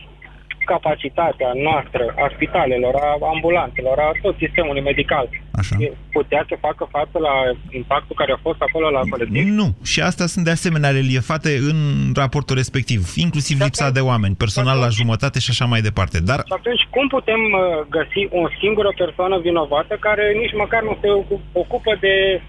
capacitatea 0.74 1.52
noastră 1.68 2.04
a 2.24 2.26
spitalelor, 2.36 2.94
a 3.06 3.10
ambulanțelor, 3.34 3.98
a 4.08 4.10
tot 4.26 4.36
sistemului 4.44 4.82
medical. 4.92 5.26
Așa. 5.62 5.76
E- 5.80 5.94
Putea 6.20 6.42
să 6.50 6.56
facă 6.68 6.84
față 6.98 7.18
la 7.28 7.36
impactul 7.80 8.16
care 8.22 8.32
a 8.32 8.40
fost 8.48 8.62
acolo 8.68 8.88
la 8.98 9.02
colectiv? 9.14 9.44
Nu, 9.62 9.68
și 9.92 10.00
astea 10.10 10.26
sunt 10.34 10.44
de 10.46 10.52
asemenea 10.58 10.92
reliefate 11.00 11.52
în 11.72 11.78
raportul 12.22 12.56
respectiv, 12.56 13.02
inclusiv 13.26 13.56
lipsa 13.66 13.90
de 13.98 14.00
oameni, 14.12 14.36
personal 14.44 14.78
la 14.80 14.90
jumătate 15.00 15.38
și 15.40 15.50
așa 15.50 15.66
mai 15.66 15.82
departe. 15.90 16.18
Dar 16.30 16.40
Și 16.46 16.54
atunci, 16.60 16.84
cum 16.96 17.08
putem 17.08 17.42
uh, 17.52 17.62
găsi 17.98 18.22
o 18.42 18.44
singură 18.62 18.92
persoană 18.98 19.36
vinovată 19.48 19.94
care 20.00 20.24
nici 20.42 20.56
măcar 20.64 20.82
nu 20.84 20.98
se 21.02 21.08
ocu- 21.10 21.42
ocupă 21.52 21.98
de... 22.02 22.42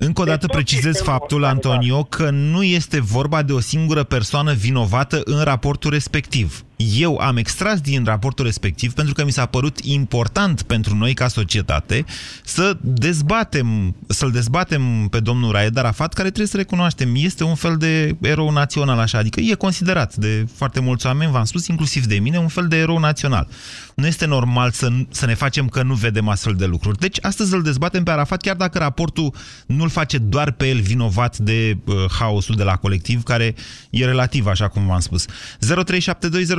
Încă 0.00 0.20
o 0.22 0.24
dată 0.24 0.46
precizez 0.46 1.02
faptul, 1.02 1.44
Antonio, 1.44 2.02
că 2.02 2.30
nu 2.30 2.62
este 2.62 3.00
vorba 3.00 3.42
de 3.42 3.52
o 3.52 3.60
singură 3.60 4.02
persoană 4.02 4.52
vinovată 4.52 5.20
în 5.24 5.42
raportul 5.44 5.90
respectiv. 5.90 6.62
Eu 6.80 7.16
am 7.16 7.36
extras 7.36 7.80
din 7.80 8.04
raportul 8.04 8.44
respectiv 8.44 8.92
pentru 8.92 9.14
că 9.14 9.24
mi 9.24 9.32
s-a 9.32 9.46
părut 9.46 9.78
important 9.78 10.62
pentru 10.62 10.94
noi 10.94 11.14
ca 11.14 11.28
societate 11.28 12.04
să 12.44 12.76
dezbatem, 12.80 13.94
să-l 14.06 14.30
dezbatem 14.30 15.08
pe 15.10 15.20
domnul 15.20 15.52
Raed 15.52 15.76
Arafat, 15.76 16.12
care 16.12 16.28
trebuie 16.28 16.48
să 16.48 16.56
recunoaștem, 16.56 17.14
este 17.14 17.44
un 17.44 17.54
fel 17.54 17.76
de 17.76 18.16
erou 18.20 18.50
național, 18.50 18.98
așa, 18.98 19.18
adică 19.18 19.40
e 19.40 19.54
considerat 19.54 20.16
de 20.16 20.46
foarte 20.54 20.80
mulți 20.80 21.06
oameni, 21.06 21.30
v-am 21.30 21.44
spus, 21.44 21.66
inclusiv 21.66 22.04
de 22.04 22.18
mine, 22.18 22.38
un 22.38 22.48
fel 22.48 22.68
de 22.68 22.76
erou 22.76 22.98
național. 22.98 23.48
Nu 23.94 24.06
este 24.06 24.26
normal 24.26 24.70
să, 24.70 24.88
să 25.10 25.26
ne 25.26 25.34
facem 25.34 25.68
că 25.68 25.82
nu 25.82 25.94
vedem 25.94 26.28
astfel 26.28 26.54
de 26.54 26.66
lucruri. 26.66 26.98
Deci 26.98 27.18
astăzi 27.20 27.54
îl 27.54 27.62
dezbatem 27.62 28.02
pe 28.02 28.10
Arafat, 28.10 28.40
chiar 28.40 28.56
dacă 28.56 28.78
raportul 28.78 29.34
nu-l 29.66 29.88
face 29.88 30.18
doar 30.18 30.50
pe 30.50 30.68
el 30.68 30.80
vinovat 30.80 31.38
de 31.38 31.76
uh, 31.84 31.94
haosul 32.18 32.54
de 32.54 32.62
la 32.62 32.76
colectiv, 32.76 33.22
care 33.22 33.54
e 33.90 34.04
relativ, 34.04 34.46
așa 34.46 34.68
cum 34.68 34.86
v-am 34.86 35.00
spus. 35.00 35.24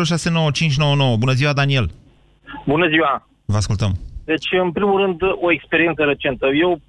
0372069599. 0.10 1.18
Bună 1.20 1.32
ziua, 1.32 1.54
Daniel! 1.54 1.90
Bună 2.66 2.88
ziua! 2.88 3.28
Vă 3.46 3.56
ascultăm. 3.56 3.92
Deci, 4.26 4.48
în 4.52 4.72
primul 4.72 5.02
rând, 5.02 5.22
o 5.42 5.52
experiență 5.52 6.04
recentă. 6.04 6.48
Eu 6.48 6.80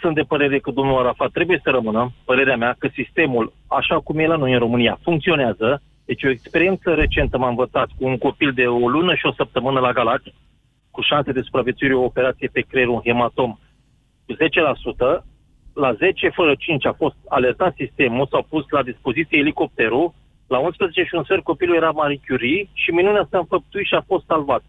sunt 0.00 0.14
de 0.14 0.22
părere 0.22 0.58
că 0.58 0.70
domnul 0.70 0.98
Arafat 0.98 1.30
trebuie 1.30 1.60
să 1.62 1.70
rămână, 1.70 2.12
părerea 2.24 2.56
mea, 2.56 2.76
că 2.78 2.88
sistemul, 2.92 3.52
așa 3.66 4.00
cum 4.00 4.18
e 4.18 4.26
la 4.26 4.36
noi 4.36 4.52
în 4.52 4.58
România, 4.58 4.98
funcționează. 5.02 5.82
Deci 6.04 6.24
o 6.24 6.30
experiență 6.30 6.94
recentă 6.94 7.38
m-am 7.38 7.48
învățat 7.48 7.88
cu 7.98 8.06
un 8.06 8.18
copil 8.18 8.52
de 8.52 8.66
o 8.66 8.88
lună 8.88 9.14
și 9.14 9.26
o 9.26 9.32
săptămână 9.32 9.80
la 9.80 9.92
Galați, 9.92 10.34
cu 10.90 11.00
șanse 11.00 11.32
de 11.32 11.40
supraviețuire 11.40 11.94
o 11.94 12.04
operație 12.04 12.48
pe 12.52 12.60
creier, 12.60 12.88
un 12.88 13.00
hematom, 13.04 13.58
cu 14.26 14.32
10%, 14.34 15.24
la 15.74 15.92
10 15.92 16.28
fără 16.28 16.54
5 16.58 16.86
a 16.86 16.92
fost 16.92 17.16
alertat 17.28 17.74
sistemul, 17.76 18.26
s-au 18.30 18.46
pus 18.48 18.64
la 18.68 18.82
dispoziție 18.82 19.38
elicopterul, 19.38 20.14
la 20.54 20.58
11 20.58 21.02
și 21.02 21.14
un 21.14 21.24
sfert 21.24 21.42
copilul 21.42 21.76
era 21.76 21.90
Marie 21.90 22.20
Curie 22.28 22.68
și 22.72 22.90
minunea 22.90 23.26
s-a 23.30 23.38
înfăptuit 23.38 23.86
și 23.86 23.94
a 23.94 24.04
fost 24.10 24.24
salvat. 24.26 24.62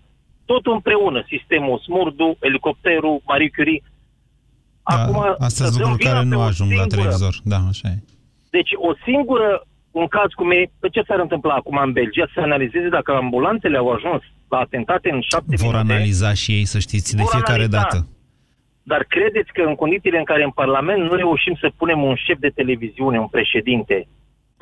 Tot 0.46 0.65
împreună, 0.65 1.20
sistemul, 1.34 1.78
smurdu, 1.86 2.38
elicopterul, 2.39 3.22
Marie 3.26 3.52
Curie. 3.56 3.82
Acum, 4.84 5.22
Da, 5.22 5.46
Astăzi 5.48 5.72
să 5.72 5.78
dăm 5.80 5.89
lucruri 5.89 6.04
vina 6.04 6.12
care 6.13 6.24
pe 6.30 6.34
nu 6.36 6.39
o 6.41 6.44
ajung 6.52 6.70
la 6.72 6.76
singură- 6.76 6.96
televizor. 6.96 7.34
Da, 7.54 7.60
așa 7.72 7.88
e. 7.94 7.98
Deci 8.58 8.72
o 8.88 8.91
singură, 9.08 9.50
un 9.91 10.08
caz 10.15 10.30
cum 10.39 10.52
e, 10.52 10.62
pe 10.80 10.89
ce 10.89 11.02
s-ar 11.08 11.20
întâmpla 11.20 11.54
acum 11.54 11.78
în 11.86 11.91
Belgia, 11.91 12.28
să 12.34 12.39
analizeze 12.39 12.89
dacă 12.98 13.12
ambulanțele 13.12 13.78
au 13.78 13.89
ajuns 13.89 14.22
la 14.50 14.58
atentate 14.58 15.08
în 15.15 15.22
șapte 15.32 15.56
Vor 15.56 15.74
minute. 15.74 15.94
analiza 15.94 16.34
și 16.34 16.52
ei, 16.58 16.65
să 16.74 16.80
știți, 16.80 17.15
de 17.15 17.22
Vor 17.22 17.32
fiecare 17.32 17.63
analiza. 17.63 17.78
dată. 17.82 17.98
Dar 18.84 19.04
credeți 19.15 19.52
că 19.54 19.62
în 19.62 19.76
condițiile 19.76 20.17
în 20.17 20.24
care 20.32 20.44
în 20.44 20.50
Parlament 20.62 21.02
nu 21.10 21.13
reușim 21.24 21.56
să 21.62 21.72
punem 21.78 22.04
un 22.04 22.15
șef 22.26 22.38
de 22.39 22.50
televiziune, 22.50 23.20
un 23.20 23.28
președinte, 23.28 24.08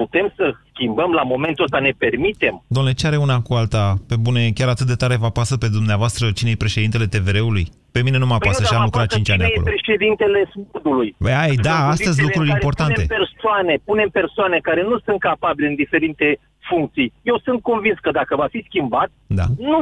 putem 0.01 0.27
să 0.37 0.45
schimbăm 0.71 1.11
la 1.19 1.23
momentul 1.33 1.63
ăsta, 1.67 1.79
ne 1.79 1.93
permitem? 2.03 2.55
Domnule, 2.75 2.95
ce 2.99 3.07
are 3.07 3.17
una 3.25 3.37
cu 3.47 3.53
alta? 3.61 3.83
Pe 4.09 4.15
bune, 4.25 4.41
chiar 4.57 4.69
atât 4.75 4.87
de 4.91 4.97
tare 5.01 5.15
vă 5.25 5.29
pasă 5.39 5.55
pe 5.63 5.69
dumneavoastră 5.77 6.23
cine 6.37 6.51
e 6.51 6.63
președintele 6.65 7.05
TVR-ului? 7.13 7.65
Pe 7.95 8.01
mine 8.05 8.17
nu 8.23 8.27
mă 8.31 8.37
pasă 8.47 8.61
și 8.63 8.73
am 8.77 8.83
lucrat 8.89 9.07
5 9.15 9.29
ani 9.33 9.39
Păi, 9.39 9.47
Cine 9.47 9.59
acolo. 9.59 9.69
e 9.69 9.73
președintele 9.73 10.39
Smurdului? 10.51 11.09
Băi, 11.23 11.35
ai, 11.43 11.55
da, 11.69 11.77
În 11.83 11.91
astea 11.93 12.11
sunt 12.11 12.17
condițiile 12.17 12.25
lucruri 12.27 12.49
în 12.49 12.55
care 12.55 12.61
importante. 12.61 13.01
Punem 13.01 13.17
persoane, 13.19 13.73
punem 13.89 14.09
persoane 14.19 14.57
care 14.69 14.81
nu 14.91 14.95
sunt 15.05 15.19
capabile 15.29 15.67
în 15.71 15.77
diferite 15.83 16.27
funcții. 16.69 17.09
Eu 17.31 17.37
sunt 17.45 17.59
convins 17.69 17.97
că 18.05 18.11
dacă 18.19 18.33
va 18.41 18.47
fi 18.53 18.59
schimbat, 18.69 19.09
da. 19.39 19.45
nu, 19.69 19.79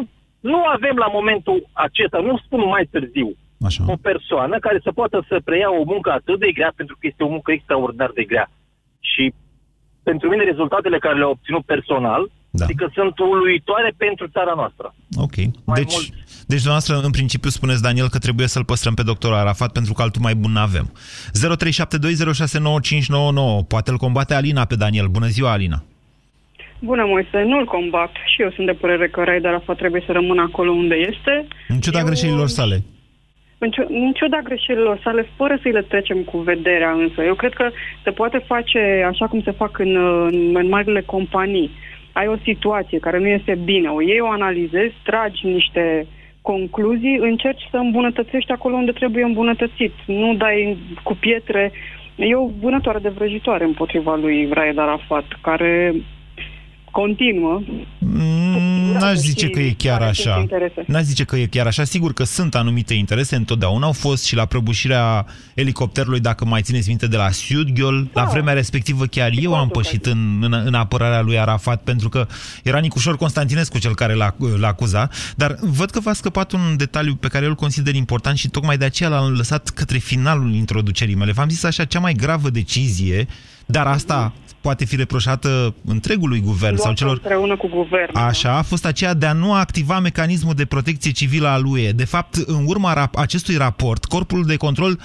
nu 0.51 0.59
avem 0.75 0.95
la 1.03 1.09
momentul 1.17 1.57
acesta, 1.87 2.17
nu 2.29 2.33
spun 2.45 2.61
mai 2.75 2.83
târziu, 2.93 3.29
Așa. 3.67 3.81
o 3.93 3.95
persoană 4.09 4.55
care 4.65 4.79
să 4.85 4.91
poată 4.99 5.17
să 5.29 5.35
preia 5.49 5.69
o 5.79 5.83
muncă 5.93 6.09
atât 6.19 6.37
de 6.43 6.49
grea, 6.57 6.71
pentru 6.79 6.95
că 6.99 7.03
este 7.07 7.23
o 7.23 7.33
muncă 7.35 7.49
extraordinar 7.51 8.11
de 8.19 8.23
grea. 8.31 8.47
Și 9.11 9.23
pentru 10.09 10.29
mine 10.29 10.43
rezultatele 10.43 10.97
care 11.05 11.17
le-a 11.17 11.33
obținut 11.35 11.63
personal 11.73 12.21
Da. 12.59 12.65
Adică 12.65 12.91
sunt 12.93 13.19
uluitoare 13.19 13.93
pentru 13.97 14.25
țara 14.35 14.53
noastră. 14.55 14.87
Ok. 15.25 15.35
Deci, 15.79 15.97
deci, 16.51 16.63
dumneavoastră, 16.65 16.93
în 17.07 17.11
principiu, 17.11 17.49
spuneți, 17.49 17.81
Daniel, 17.81 18.09
că 18.09 18.19
trebuie 18.25 18.47
să-l 18.47 18.69
păstrăm 18.71 18.93
pe 18.93 19.09
doctorul 19.11 19.37
Arafat 19.37 19.71
pentru 19.71 19.93
că 19.93 20.01
altul 20.01 20.21
mai 20.21 20.35
bun 20.35 20.51
n-avem. 20.51 20.87
0372069599. 20.91 20.95
Poate 23.73 23.91
îl 23.91 23.97
combate 23.97 24.33
Alina 24.33 24.65
pe 24.65 24.75
Daniel. 24.75 25.07
Bună 25.07 25.27
ziua, 25.27 25.51
Alina. 25.51 25.83
Bună, 26.79 27.03
Moise, 27.05 27.39
nu-l 27.51 27.65
combat. 27.65 28.11
Și 28.31 28.41
eu 28.41 28.51
sunt 28.55 28.65
de 28.65 28.77
părere 28.83 29.07
că 29.07 29.23
Raed 29.23 29.45
Arafat 29.45 29.77
trebuie 29.77 30.03
să 30.05 30.11
rămână 30.11 30.41
acolo 30.41 30.71
unde 30.71 30.95
este. 30.95 31.47
În 31.67 31.79
ciuda 31.79 31.99
eu... 31.99 32.05
greșelilor 32.05 32.47
sale. 32.47 32.83
În, 33.59 33.69
ciu- 33.71 33.87
în 33.89 34.11
ciuda 34.11 34.39
greșelilor 34.43 34.99
sale, 35.03 35.27
fără 35.35 35.57
să-i 35.61 35.71
le 35.71 35.81
trecem 35.81 36.17
cu 36.23 36.37
vederea 36.37 36.91
însă. 36.91 37.23
Eu 37.23 37.33
cred 37.33 37.53
că 37.53 37.69
se 38.03 38.11
poate 38.11 38.37
face 38.37 39.05
așa 39.07 39.27
cum 39.27 39.41
se 39.41 39.51
fac 39.51 39.79
în, 39.79 39.95
în, 40.31 40.55
în 40.55 40.67
marile 40.67 41.01
companii. 41.01 41.71
Ai 42.11 42.27
o 42.27 42.37
situație 42.43 42.99
care 42.99 43.19
nu 43.19 43.27
este 43.27 43.59
bine, 43.63 43.89
o 43.89 44.01
iei, 44.01 44.19
o 44.19 44.29
analizezi, 44.29 44.93
tragi 45.03 45.45
niște 45.45 46.07
concluzii, 46.41 47.17
încerci 47.17 47.67
să 47.71 47.77
îmbunătățești 47.77 48.51
acolo 48.51 48.75
unde 48.75 48.91
trebuie 48.91 49.23
îmbunătățit. 49.23 49.93
Nu 50.05 50.35
dai 50.35 50.77
cu 51.03 51.15
pietre. 51.19 51.71
E 52.15 52.35
o 52.35 52.49
vânătoare 52.61 52.99
de 52.99 53.09
vrăjitoare 53.09 53.63
împotriva 53.63 54.15
lui 54.15 54.49
Raed 54.51 54.77
Arafat, 54.77 55.25
care 55.41 55.93
continuă. 56.91 57.61
Mm, 57.97 58.97
N-aș 58.99 59.15
zice 59.15 59.49
că 59.49 59.59
e 59.59 59.73
chiar 59.77 59.99
care 59.99 60.11
sunt 60.13 60.27
așa. 60.27 60.39
interese. 60.39 60.83
N-aș 60.87 61.01
zice 61.03 61.23
că 61.23 61.35
e 61.35 61.45
chiar 61.45 61.67
așa. 61.67 61.83
Sigur 61.83 62.13
că 62.13 62.23
sunt 62.23 62.55
anumite 62.55 62.93
interese, 62.93 63.35
întotdeauna 63.35 63.85
au 63.85 63.91
fost 63.91 64.25
și 64.25 64.35
la 64.35 64.45
prăbușirea 64.45 65.25
elicopterului, 65.53 66.19
dacă 66.19 66.45
mai 66.45 66.61
țineți 66.61 66.87
minte, 66.87 67.07
de 67.07 67.17
la 67.17 67.29
Sudghiol. 67.31 68.07
La 68.13 68.23
vremea 68.23 68.53
respectivă 68.53 69.05
chiar 69.05 69.31
eu 69.41 69.55
am 69.55 69.67
pășit 69.67 70.05
în, 70.05 70.39
în, 70.41 70.61
în 70.65 70.73
apărarea 70.73 71.21
lui 71.21 71.39
Arafat, 71.39 71.81
pentru 71.83 72.09
că 72.09 72.27
era 72.63 72.79
Nicușor 72.79 73.17
Constantinescu 73.17 73.79
cel 73.79 73.95
care 73.95 74.13
l-a, 74.13 74.35
l-a 74.57 74.67
acuzat. 74.67 75.33
Dar 75.35 75.57
văd 75.61 75.89
că 75.89 75.99
v-a 75.99 76.13
scăpat 76.13 76.51
un 76.51 76.77
detaliu 76.77 77.15
pe 77.15 77.27
care 77.27 77.43
eu 77.43 77.49
îl 77.49 77.55
consider 77.55 77.95
important 77.95 78.37
și 78.37 78.49
tocmai 78.49 78.77
de 78.77 78.85
aceea 78.85 79.09
l-am 79.09 79.31
lăsat 79.31 79.69
către 79.69 79.97
finalul 79.97 80.53
introducerii 80.53 81.15
mele. 81.15 81.31
V-am 81.31 81.49
zis 81.49 81.63
așa, 81.63 81.85
cea 81.85 81.99
mai 81.99 82.13
gravă 82.13 82.49
decizie, 82.49 83.27
dar 83.65 83.87
asta 83.87 84.33
poate 84.67 84.85
fi 84.85 84.95
reproșată 84.95 85.73
întregului 85.85 86.39
guvern 86.39 86.75
sau 86.75 86.83
Luată 86.85 86.99
celor 86.99 87.13
împreună 87.13 87.57
cu 87.57 87.67
guvernul. 87.67 88.23
Așa, 88.23 88.57
a 88.57 88.61
fost 88.61 88.85
aceea 88.85 89.13
de 89.13 89.25
a 89.25 89.33
nu 89.33 89.53
activa 89.53 89.99
mecanismul 89.99 90.53
de 90.53 90.65
protecție 90.65 91.11
civilă 91.11 91.47
al 91.47 91.65
UE. 91.65 91.91
De 91.91 92.05
fapt, 92.05 92.35
în 92.35 92.63
urma 92.65 92.93
rap- 92.93 93.19
acestui 93.19 93.55
raport, 93.55 94.05
Corpul 94.05 94.43
de 94.43 94.55
Control 94.55 94.99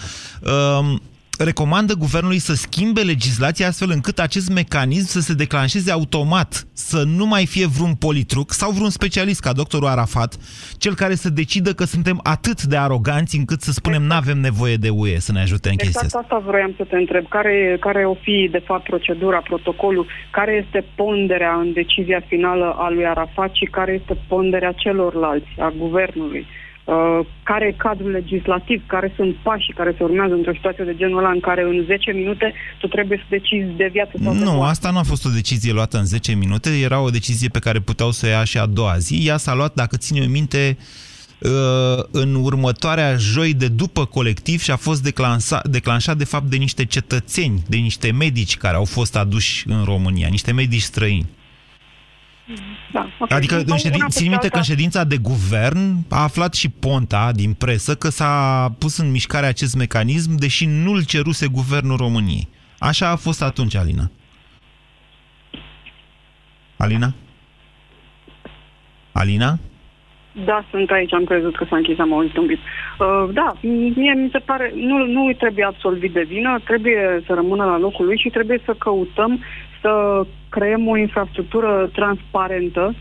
um, 0.80 1.02
recomandă 1.44 1.94
guvernului 1.94 2.38
să 2.38 2.54
schimbe 2.54 3.00
legislația 3.00 3.66
astfel 3.66 3.90
încât 3.90 4.18
acest 4.18 4.48
mecanism 4.52 5.06
să 5.06 5.20
se 5.20 5.34
declanșeze 5.34 5.90
automat, 5.92 6.66
să 6.72 7.02
nu 7.06 7.26
mai 7.26 7.46
fie 7.46 7.66
vreun 7.66 7.94
politruc 7.94 8.52
sau 8.52 8.70
vreun 8.70 8.90
specialist 8.90 9.40
ca 9.40 9.52
doctorul 9.52 9.88
Arafat, 9.88 10.36
cel 10.78 10.94
care 10.94 11.14
să 11.14 11.30
decidă 11.30 11.72
că 11.72 11.84
suntem 11.84 12.20
atât 12.22 12.62
de 12.62 12.76
aroganți 12.76 13.36
încât 13.36 13.60
să 13.60 13.72
spunem 13.72 14.02
n-avem 14.02 14.38
nevoie 14.38 14.76
de 14.76 14.88
UE 14.88 15.18
să 15.18 15.32
ne 15.32 15.40
ajute 15.40 15.68
în 15.68 15.76
chestia 15.76 16.00
Exact 16.04 16.24
asta. 16.24 16.36
asta 16.36 16.48
vroiam 16.48 16.74
să 16.76 16.84
te 16.84 16.96
întreb. 16.96 17.28
Care, 17.28 17.76
care 17.80 18.04
o 18.06 18.14
fi, 18.14 18.48
de 18.50 18.62
fapt, 18.64 18.84
procedura, 18.84 19.38
protocolul? 19.38 20.06
Care 20.30 20.64
este 20.64 20.84
ponderea 20.94 21.54
în 21.54 21.72
decizia 21.72 22.20
finală 22.26 22.76
a 22.78 22.90
lui 22.90 23.06
Arafat 23.06 23.54
și 23.54 23.64
care 23.64 23.92
este 24.00 24.16
ponderea 24.28 24.72
celorlalți, 24.72 25.48
a 25.58 25.72
guvernului? 25.78 26.46
Uh, 26.84 27.20
care 27.42 27.66
e 27.66 27.74
cadrul 27.76 28.10
legislativ? 28.10 28.82
Care 28.86 29.12
sunt 29.16 29.34
pașii 29.42 29.74
care 29.74 29.94
se 29.96 30.02
urmează 30.02 30.34
într-o 30.34 30.52
situație 30.52 30.84
de 30.84 30.94
genul 30.96 31.18
ăla 31.18 31.30
în 31.30 31.40
care 31.40 31.62
în 31.62 31.84
10 31.86 32.12
minute 32.12 32.52
tu 32.78 32.86
trebuie 32.86 33.18
să 33.18 33.24
decizi 33.28 33.76
de 33.76 33.88
viață 33.92 34.12
sau 34.22 34.32
de 34.32 34.38
Nu, 34.38 34.50
moarte? 34.52 34.70
asta 34.70 34.90
nu 34.90 34.98
a 34.98 35.02
fost 35.02 35.24
o 35.26 35.28
decizie 35.28 35.72
luată 35.72 35.98
în 35.98 36.04
10 36.04 36.34
minute, 36.34 36.70
era 36.82 37.00
o 37.00 37.10
decizie 37.10 37.48
pe 37.48 37.58
care 37.58 37.78
puteau 37.80 38.10
să 38.10 38.26
o 38.26 38.28
ia 38.28 38.44
și 38.44 38.58
a 38.58 38.66
doua 38.66 38.98
zi. 38.98 39.22
Ea 39.26 39.36
s-a 39.36 39.54
luat, 39.54 39.74
dacă 39.74 39.96
ține 39.96 40.26
minte, 40.26 40.76
uh, 41.38 41.50
în 42.10 42.34
următoarea 42.34 43.16
joi 43.16 43.54
de 43.54 43.68
după 43.68 44.04
colectiv 44.04 44.60
și 44.60 44.70
a 44.70 44.76
fost 44.76 45.02
declansa, 45.02 45.60
declanșat 45.70 46.16
de 46.16 46.24
fapt 46.24 46.44
de 46.44 46.56
niște 46.56 46.84
cetățeni, 46.84 47.62
de 47.68 47.76
niște 47.76 48.12
medici 48.12 48.56
care 48.56 48.76
au 48.76 48.84
fost 48.84 49.16
aduși 49.16 49.64
în 49.68 49.84
România, 49.84 50.28
niște 50.30 50.52
medici 50.52 50.80
străini. 50.82 51.26
Da, 52.92 53.08
ok. 53.18 53.32
Adică 53.32 53.54
Una 53.54 53.64
în 53.68 53.76
ședin, 53.78 53.98
peste 53.98 54.20
țin 54.20 54.28
minte 54.28 54.48
că 54.48 54.56
în 54.56 54.62
alta- 54.62 54.66
ședința 54.66 55.04
de 55.04 55.16
guvern 55.16 55.94
a 56.10 56.22
aflat 56.22 56.54
și 56.54 56.68
Ponta 56.68 57.32
din 57.34 57.52
presă 57.52 57.94
că 57.94 58.08
s-a 58.08 58.68
pus 58.78 58.96
în 58.96 59.10
mișcare 59.10 59.46
acest 59.46 59.76
mecanism, 59.76 60.34
deși 60.36 60.66
nu-l 60.66 61.04
ceruse 61.04 61.46
guvernul 61.46 61.96
României. 61.96 62.48
Așa 62.78 63.08
a 63.08 63.16
fost 63.16 63.42
atunci, 63.42 63.74
Alina. 63.76 64.10
Alina? 66.76 67.14
Alina? 69.12 69.58
Da, 70.44 70.64
sunt 70.70 70.90
aici, 70.90 71.12
am 71.12 71.24
crezut 71.24 71.56
că 71.56 71.66
s-a 71.68 71.76
închis, 71.76 71.98
am 71.98 72.12
auzit 72.12 72.36
un 72.36 72.46
pic. 72.46 72.58
Uh, 72.58 73.28
da, 73.32 73.52
mie 73.96 74.14
mi 74.14 74.28
se 74.32 74.38
pare, 74.38 74.72
nu, 74.74 75.06
nu 75.06 75.26
îi 75.26 75.34
trebuie 75.34 75.64
absolvit 75.64 76.12
de 76.12 76.22
vină, 76.22 76.60
trebuie 76.64 77.22
să 77.26 77.34
rămână 77.34 77.64
la 77.64 77.78
locul 77.78 78.04
lui 78.04 78.18
și 78.18 78.28
trebuie 78.28 78.60
să 78.64 78.74
căutăm 78.78 79.40
să 79.82 80.22
creăm 80.48 80.88
o 80.88 80.96
infrastructură 80.96 81.90
transparentă 81.92 82.94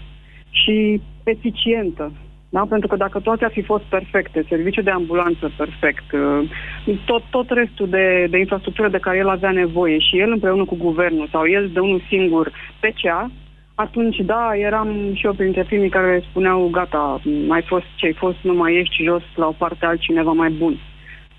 și 0.50 1.02
eficientă. 1.24 2.12
Da? 2.50 2.66
Pentru 2.70 2.88
că 2.88 2.96
dacă 2.96 3.20
toate 3.20 3.46
ar 3.46 3.52
fi 3.52 3.62
fost 3.62 3.84
perfecte, 3.84 4.46
serviciu 4.50 4.82
de 4.82 4.90
ambulanță 4.90 5.52
perfect, 5.58 6.12
uh, 6.12 6.98
tot, 7.06 7.24
tot 7.30 7.50
restul 7.50 7.90
de, 7.90 8.28
de 8.30 8.38
infrastructură 8.38 8.90
de 8.90 8.98
care 8.98 9.18
el 9.18 9.30
avea 9.30 9.52
nevoie 9.52 9.98
și 10.00 10.20
el 10.20 10.32
împreună 10.32 10.66
cu 10.66 10.76
guvernul 10.76 11.28
sau 11.32 11.48
el 11.48 11.70
de 11.74 11.80
unul 11.80 12.02
singur 12.10 12.52
PCA, 12.80 13.32
atunci, 13.76 14.18
da, 14.18 14.52
eram 14.56 15.14
și 15.14 15.26
eu 15.26 15.34
printre 15.34 15.64
primii 15.64 15.90
care 15.90 16.24
spuneau, 16.30 16.70
gata, 16.72 17.22
mai 17.48 17.62
fost 17.62 17.86
ce-ai 17.96 18.14
fost, 18.14 18.38
nu 18.42 18.54
mai 18.54 18.76
ești 18.76 19.04
jos 19.04 19.24
la 19.36 19.48
o 19.48 19.56
parte 19.58 19.86
altcineva 19.86 20.32
mai 20.32 20.50
bun. 20.50 20.78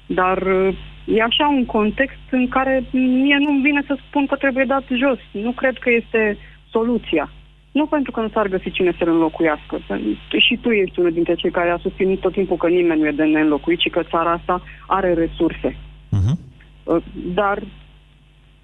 Dar 0.07 0.39
uh, 0.43 0.75
e 1.05 1.23
așa 1.23 1.47
un 1.49 1.65
context 1.65 2.19
în 2.31 2.49
care 2.49 2.85
mie 2.93 3.37
nu-mi 3.41 3.63
vine 3.63 3.83
să 3.87 3.97
spun 4.09 4.27
că 4.27 4.35
trebuie 4.37 4.65
dat 4.65 4.85
jos. 5.03 5.19
Nu 5.31 5.51
cred 5.53 5.79
că 5.79 5.91
este 5.91 6.39
soluția. 6.71 7.31
Nu 7.73 7.87
pentru 7.87 8.11
că 8.13 8.21
nu 8.21 8.29
s-ar 8.29 8.47
găsi 8.49 8.71
cine 8.71 8.93
să-l 8.99 9.09
înlocuiască. 9.09 9.79
Și 10.47 10.59
tu 10.61 10.71
ești 10.71 10.99
unul 10.99 11.13
dintre 11.13 11.35
cei 11.35 11.51
care 11.51 11.71
a 11.71 11.79
susținut 11.79 12.21
tot 12.21 12.33
timpul 12.33 12.57
că 12.57 12.69
nimeni 12.69 13.01
nu 13.01 13.07
e 13.07 13.11
de 13.11 13.25
neînlocuit 13.25 13.81
și 13.81 13.89
că 13.89 14.03
țara 14.11 14.31
asta 14.33 14.63
are 14.87 15.15
resurse. 15.15 15.77
Uh-huh. 16.17 16.35
Uh, 16.85 17.03
Dar 17.35 17.59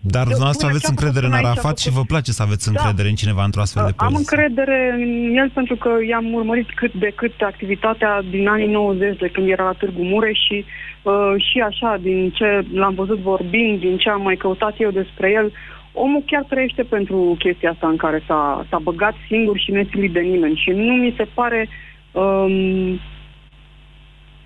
Dar 0.00 0.22
dumneavoastră 0.22 0.66
până 0.66 0.70
aveți 0.70 0.84
ce 0.86 0.92
a 0.92 0.94
încredere 0.96 1.26
în 1.26 1.32
făcut 1.32 1.46
aici, 1.46 1.56
a 1.56 1.60
Arafat 1.60 1.78
și 1.78 1.88
făcut- 1.88 1.98
vă 2.00 2.12
place 2.12 2.30
să 2.32 2.42
aveți 2.42 2.64
Da. 2.64 2.70
încredere 2.80 3.08
în 3.08 3.14
cineva 3.22 3.44
într-o 3.44 3.60
astfel 3.60 3.82
de 3.86 3.92
Am 3.96 4.12
poziție. 4.12 4.22
încredere 4.24 4.78
în 4.98 5.36
el 5.40 5.48
pentru 5.58 5.76
că 5.76 5.90
i-am 6.08 6.32
urmărit 6.32 6.68
cât 6.80 6.92
de 7.04 7.10
cât 7.20 7.34
activitatea 7.52 8.22
din 8.30 8.48
anii 8.48 8.66
90 8.66 9.18
de 9.18 9.28
când 9.34 9.48
era 9.48 9.64
la 9.64 9.72
Târgu 9.80 10.02
Mureș 10.02 10.38
și, 10.48 10.64
uh, 11.02 11.34
și 11.36 11.58
așa, 11.60 11.96
din 12.00 12.30
ce 12.30 12.64
l-am 12.72 12.94
văzut 12.94 13.18
vorbind, 13.18 13.80
din 13.80 13.96
ce 13.96 14.10
am 14.10 14.22
mai 14.22 14.36
căutat 14.36 14.74
eu 14.78 14.90
despre 14.90 15.30
el, 15.30 15.52
omul 15.92 16.22
chiar 16.26 16.42
trăiește 16.42 16.82
pentru 16.82 17.36
chestia 17.38 17.70
asta 17.70 17.88
în 17.88 17.96
care 17.96 18.22
s-a, 18.26 18.66
s-a 18.70 18.78
băgat 18.78 19.14
singur 19.28 19.58
și 19.58 19.70
nesilit 19.70 20.12
de 20.12 20.20
nimeni 20.20 20.60
și 20.64 20.70
nu 20.70 20.92
mi 20.92 21.14
se 21.16 21.26
pare 21.34 21.68
um, 22.12 23.00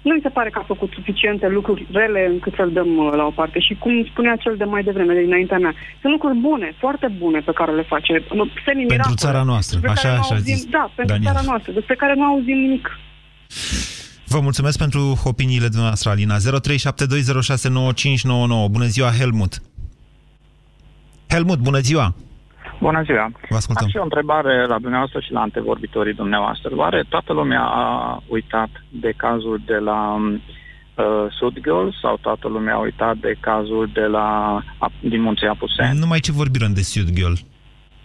nu 0.02 0.14
mi 0.14 0.20
se 0.22 0.28
pare 0.28 0.50
că 0.50 0.58
a 0.58 0.72
făcut 0.72 0.90
suficiente 0.92 1.48
lucruri 1.48 1.86
rele 1.92 2.26
încât 2.30 2.54
să-l 2.54 2.72
dăm 2.72 2.96
uh, 2.96 3.12
la 3.16 3.24
o 3.24 3.30
parte. 3.30 3.58
Și 3.58 3.74
cum 3.74 4.04
spunea 4.04 4.36
cel 4.36 4.56
de 4.56 4.64
mai 4.64 4.82
devreme, 4.82 5.14
de 5.14 5.20
dinaintea 5.20 5.58
mea, 5.58 5.74
sunt 6.00 6.12
lucruri 6.12 6.38
bune, 6.38 6.74
foarte 6.78 7.08
bune 7.18 7.38
pe 7.38 7.52
care 7.52 7.72
le 7.72 7.82
face. 7.82 8.12
Nu, 8.34 8.44
semi-miracole, 8.64 8.86
Pentru 8.86 9.14
țara 9.14 9.42
noastră, 9.42 9.78
despre 9.78 9.90
așa 9.90 10.02
care 10.02 10.14
nu 10.14 10.20
așa 10.20 10.34
auzim, 10.34 10.54
zis 10.54 10.64
Da, 10.64 10.90
pentru 10.94 11.14
Daniel. 11.14 11.32
țara 11.32 11.44
noastră, 11.46 11.72
despre 11.72 11.94
care 11.94 12.14
nu 12.14 12.24
auzim 12.24 12.58
nimic. 12.58 12.98
Vă 14.32 14.40
mulțumesc 14.40 14.78
pentru 14.78 15.20
opiniile 15.24 15.66
dumneavoastră, 15.66 16.10
Alina. 16.10 16.36
0372069599. 16.36 16.40
Bună 18.70 18.84
ziua, 18.84 19.10
Helmut. 19.18 19.52
Helmut, 21.28 21.58
bună 21.58 21.78
ziua! 21.78 22.14
Bună 22.80 23.02
ziua! 23.02 23.30
Vă 23.48 23.56
ascultăm. 23.56 23.84
Am 23.84 23.90
și 23.90 23.96
o 23.96 24.02
întrebare 24.02 24.66
la 24.66 24.78
dumneavoastră 24.78 25.20
și 25.20 25.32
la 25.32 25.40
antevorbitorii 25.40 26.14
dumneavoastră. 26.14 26.70
Oare 26.76 27.04
toată 27.08 27.32
lumea 27.32 27.62
a 27.62 28.22
uitat 28.28 28.70
de 28.88 29.12
cazul 29.16 29.60
de 29.66 29.76
la 29.76 30.14
uh, 30.14 30.34
Sudgirl 31.38 31.88
sau 32.02 32.18
toată 32.20 32.48
lumea 32.48 32.74
a 32.74 32.78
uitat 32.78 33.16
de 33.16 33.36
cazul 33.40 33.90
de 33.92 34.06
la, 34.16 34.58
a, 34.78 34.92
din 35.00 35.20
Munții 35.20 35.46
Apuseni? 35.46 35.98
Numai 35.98 36.20
ce 36.20 36.32
vorbim 36.32 36.72
de 36.74 36.82
Sudghiol. 36.82 37.38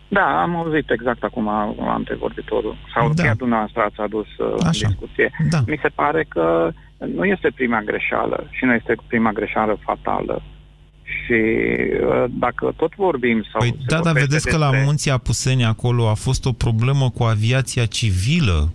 Da, 0.08 0.41
am 0.41 0.56
auzit 0.56 0.89
exact 0.91 1.24
acum 1.24 1.48
antevorbitorul. 1.88 2.76
Sau 2.93 3.13
Da. 3.13 3.24
chiar 3.24 3.36
dumneavoastră 3.36 3.82
ați 3.82 4.00
adus 4.00 4.26
uh, 4.38 4.54
în 4.58 4.67
Așa. 4.67 4.88
discuție. 4.88 5.32
Da. 5.50 5.60
Mi 5.67 5.80
se 5.82 5.88
pare 5.88 6.26
că 6.30 6.72
nu 7.15 7.24
este 7.26 7.52
prima 7.56 7.82
greșeală 7.82 8.48
și 8.52 8.65
nu 8.65 8.74
este 8.74 8.96
prima 9.08 9.32
greșeală 9.32 9.78
fatală. 9.84 10.41
Și 11.04 11.34
uh, 11.34 12.24
dacă 12.30 12.74
tot 12.78 12.96
vorbim 12.96 13.41
sau 13.52 13.60
Păi 13.60 13.70
se 13.70 13.84
da, 13.88 13.96
dar 13.96 14.04
vorbește 14.04 14.28
vedeți 14.28 14.48
că 14.50 14.58
la 14.58 14.65
despre- 14.70 14.86
Munții 14.86 15.12
Apuseni 15.12 15.65
acolo 15.65 16.10
a 16.10 16.13
fost 16.13 16.46
o 16.46 16.52
problemă 16.52 17.10
cu 17.10 17.24
aviația 17.24 17.86
civilă, 17.86 18.74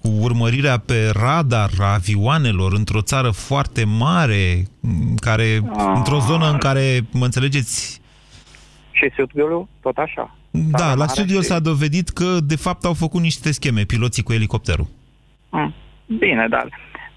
cu 0.00 0.08
urmărirea 0.20 0.78
pe 0.78 1.10
radar 1.14 1.70
a 1.80 1.92
avioanelor 1.94 2.72
într-o 2.72 3.00
țară 3.02 3.30
foarte 3.30 3.84
mare, 3.84 4.62
m, 4.80 5.14
care, 5.20 5.60
Ah. 5.76 5.92
într-o 5.94 6.18
zonă 6.18 6.50
în 6.50 6.58
care, 6.58 7.00
mă 7.12 7.24
înțelegeți, 7.24 8.00
Și 8.90 9.10
Sudgul 9.16 9.68
tot 9.82 9.96
așa. 9.96 10.35
Da, 10.70 10.88
la 10.88 10.94
mare 10.94 11.10
studiul 11.10 11.40
și- 11.42 11.46
s-a 11.48 11.58
dovedit 11.58 12.08
că, 12.08 12.36
de 12.46 12.56
fapt, 12.56 12.84
au 12.84 12.92
făcut 12.92 13.20
niște 13.20 13.50
scheme, 13.52 13.82
piloții 13.84 14.22
cu 14.22 14.32
elicopterul. 14.32 14.86
Mm. 15.50 15.74
Bine, 16.18 16.46
dar 16.50 16.68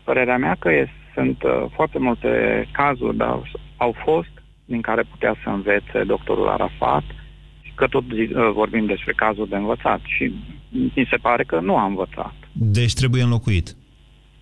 părerea 0.03 0.37
mea 0.37 0.55
că 0.59 0.69
e, 0.69 0.89
sunt 1.13 1.43
uh, 1.43 1.65
foarte 1.75 1.99
multe 1.99 2.29
cazuri, 2.71 3.17
dar 3.17 3.51
au 3.77 3.95
fost 4.05 4.29
din 4.65 4.81
care 4.81 5.01
putea 5.03 5.35
să 5.43 5.49
învețe 5.49 6.03
doctorul 6.05 6.47
Arafat 6.49 7.03
și 7.61 7.71
că 7.75 7.87
tot 7.87 8.03
zi- 8.13 8.33
uh, 8.33 8.51
vorbim 8.53 8.85
despre 8.85 9.13
cazuri 9.15 9.49
de 9.49 9.55
învățat 9.55 9.99
și 10.03 10.33
mi 10.69 11.07
se 11.09 11.15
pare 11.21 11.43
că 11.43 11.59
nu 11.59 11.77
a 11.77 11.85
învățat. 11.85 12.33
Deci 12.51 12.93
trebuie 12.93 13.21
înlocuit. 13.23 13.75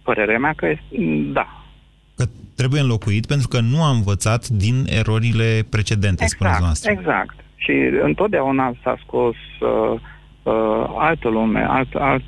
Părerea 0.04 0.38
mea 0.40 0.54
că 0.54 0.66
este, 0.68 0.84
da, 1.34 1.48
Că 2.16 2.26
trebuie 2.56 2.82
înlocuit 2.82 3.26
pentru 3.26 3.48
că 3.48 3.60
nu 3.60 3.84
a 3.84 3.90
învățat 3.90 4.48
din 4.48 4.86
erorile 4.90 5.66
precedente, 5.70 6.26
spuneți 6.26 6.62
noastră. 6.62 6.92
exact. 6.92 7.36
Și 7.58 7.72
întotdeauna 8.04 8.74
s-a 8.84 8.98
scos 9.06 9.36
uh, 9.60 10.00
uh, 10.44 10.54
altă 10.98 11.28
lume, 11.30 11.66
alt, 11.70 11.96
alt, 11.96 12.24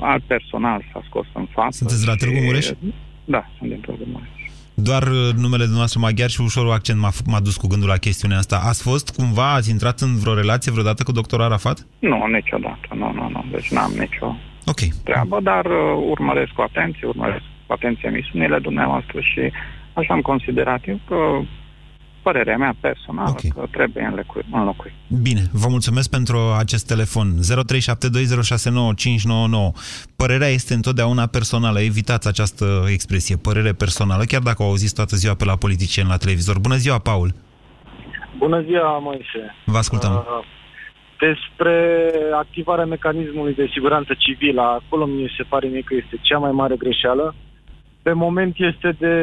alt 0.00 0.22
personal 0.22 0.82
s-a 0.92 1.02
scos 1.08 1.26
în 1.34 1.46
față. 1.52 1.76
Sunteți 1.76 2.06
la 2.06 2.14
Târgu 2.14 2.34
și- 2.36 2.44
Mureș? 2.44 2.68
Da, 3.24 3.44
sunt 3.58 3.68
din 3.70 3.80
Târgu 3.80 4.02
Mureș. 4.12 4.28
Doar 4.74 5.02
uh, 5.02 5.32
numele 5.36 5.62
dumneavoastră 5.62 6.00
maghiar 6.00 6.28
și 6.30 6.40
ușor 6.40 6.72
accent 6.72 7.00
m-a, 7.00 7.10
f- 7.10 7.24
m-a 7.26 7.40
dus 7.40 7.56
cu 7.56 7.66
gândul 7.66 7.88
la 7.88 7.96
chestiunea 7.96 8.38
asta. 8.38 8.60
Ați 8.64 8.82
fost 8.82 9.14
cumva, 9.16 9.52
ați 9.52 9.70
intrat 9.70 10.00
în 10.00 10.16
vreo 10.18 10.34
relație 10.34 10.72
vreodată 10.72 11.02
cu 11.02 11.12
doctorul 11.12 11.44
Arafat? 11.44 11.86
Nu, 11.98 12.26
niciodată, 12.26 12.88
nu, 12.94 13.12
nu, 13.12 13.28
nu, 13.28 13.44
deci 13.50 13.70
n-am 13.70 13.92
nicio 13.98 14.36
Ok. 14.66 14.80
treabă, 15.04 15.40
dar 15.42 15.64
uh, 15.64 16.04
urmăresc 16.10 16.52
cu 16.52 16.60
atenție, 16.62 17.06
urmăresc 17.06 17.42
cu 17.66 17.72
atenție 17.72 18.08
emisiunile 18.08 18.58
dumneavoastră 18.58 19.20
și 19.20 19.40
așa 19.92 20.14
am 20.14 20.20
considerat 20.20 20.88
eu 20.88 21.00
că 21.08 21.16
părerea 22.22 22.56
mea 22.56 22.74
personală 22.80 23.28
okay. 23.30 23.50
că 23.54 23.66
trebuie 23.70 24.04
înlocuit. 24.04 24.44
înlocuit. 24.52 24.92
Bine, 25.22 25.40
vă 25.52 25.68
mulțumesc 25.68 26.10
pentru 26.10 26.38
acest 26.58 26.86
telefon. 26.86 27.26
0372069599. 27.26 27.34
Părerea 30.16 30.48
este 30.48 30.74
întotdeauna 30.74 31.26
personală. 31.26 31.80
Evitați 31.80 32.28
această 32.28 32.84
expresie, 32.88 33.36
părere 33.36 33.72
personală, 33.72 34.24
chiar 34.24 34.40
dacă 34.40 34.62
o 34.62 34.66
auziți 34.66 34.94
toată 34.94 35.16
ziua 35.16 35.34
pe 35.34 35.44
la 35.44 35.56
politicieni 35.56 36.08
la 36.08 36.16
televizor. 36.16 36.58
Bună 36.58 36.76
ziua, 36.76 36.98
Paul! 36.98 37.34
Bună 38.38 38.60
ziua, 38.60 38.98
Moise. 38.98 39.54
Vă 39.64 39.76
ascultăm. 39.76 40.12
Uh, 40.12 40.44
Despre 41.18 41.76
activarea 42.34 42.84
mecanismului 42.84 43.54
de 43.54 43.70
siguranță 43.72 44.14
civilă, 44.18 44.62
acolo 44.62 45.04
mi 45.06 45.34
se 45.36 45.42
pare 45.42 45.66
mie 45.68 45.80
că 45.80 45.94
este 45.94 46.18
cea 46.20 46.38
mai 46.38 46.50
mare 46.50 46.76
greșeală. 46.76 47.34
Pe 48.02 48.12
moment 48.12 48.54
este 48.58 48.96
de, 48.98 49.16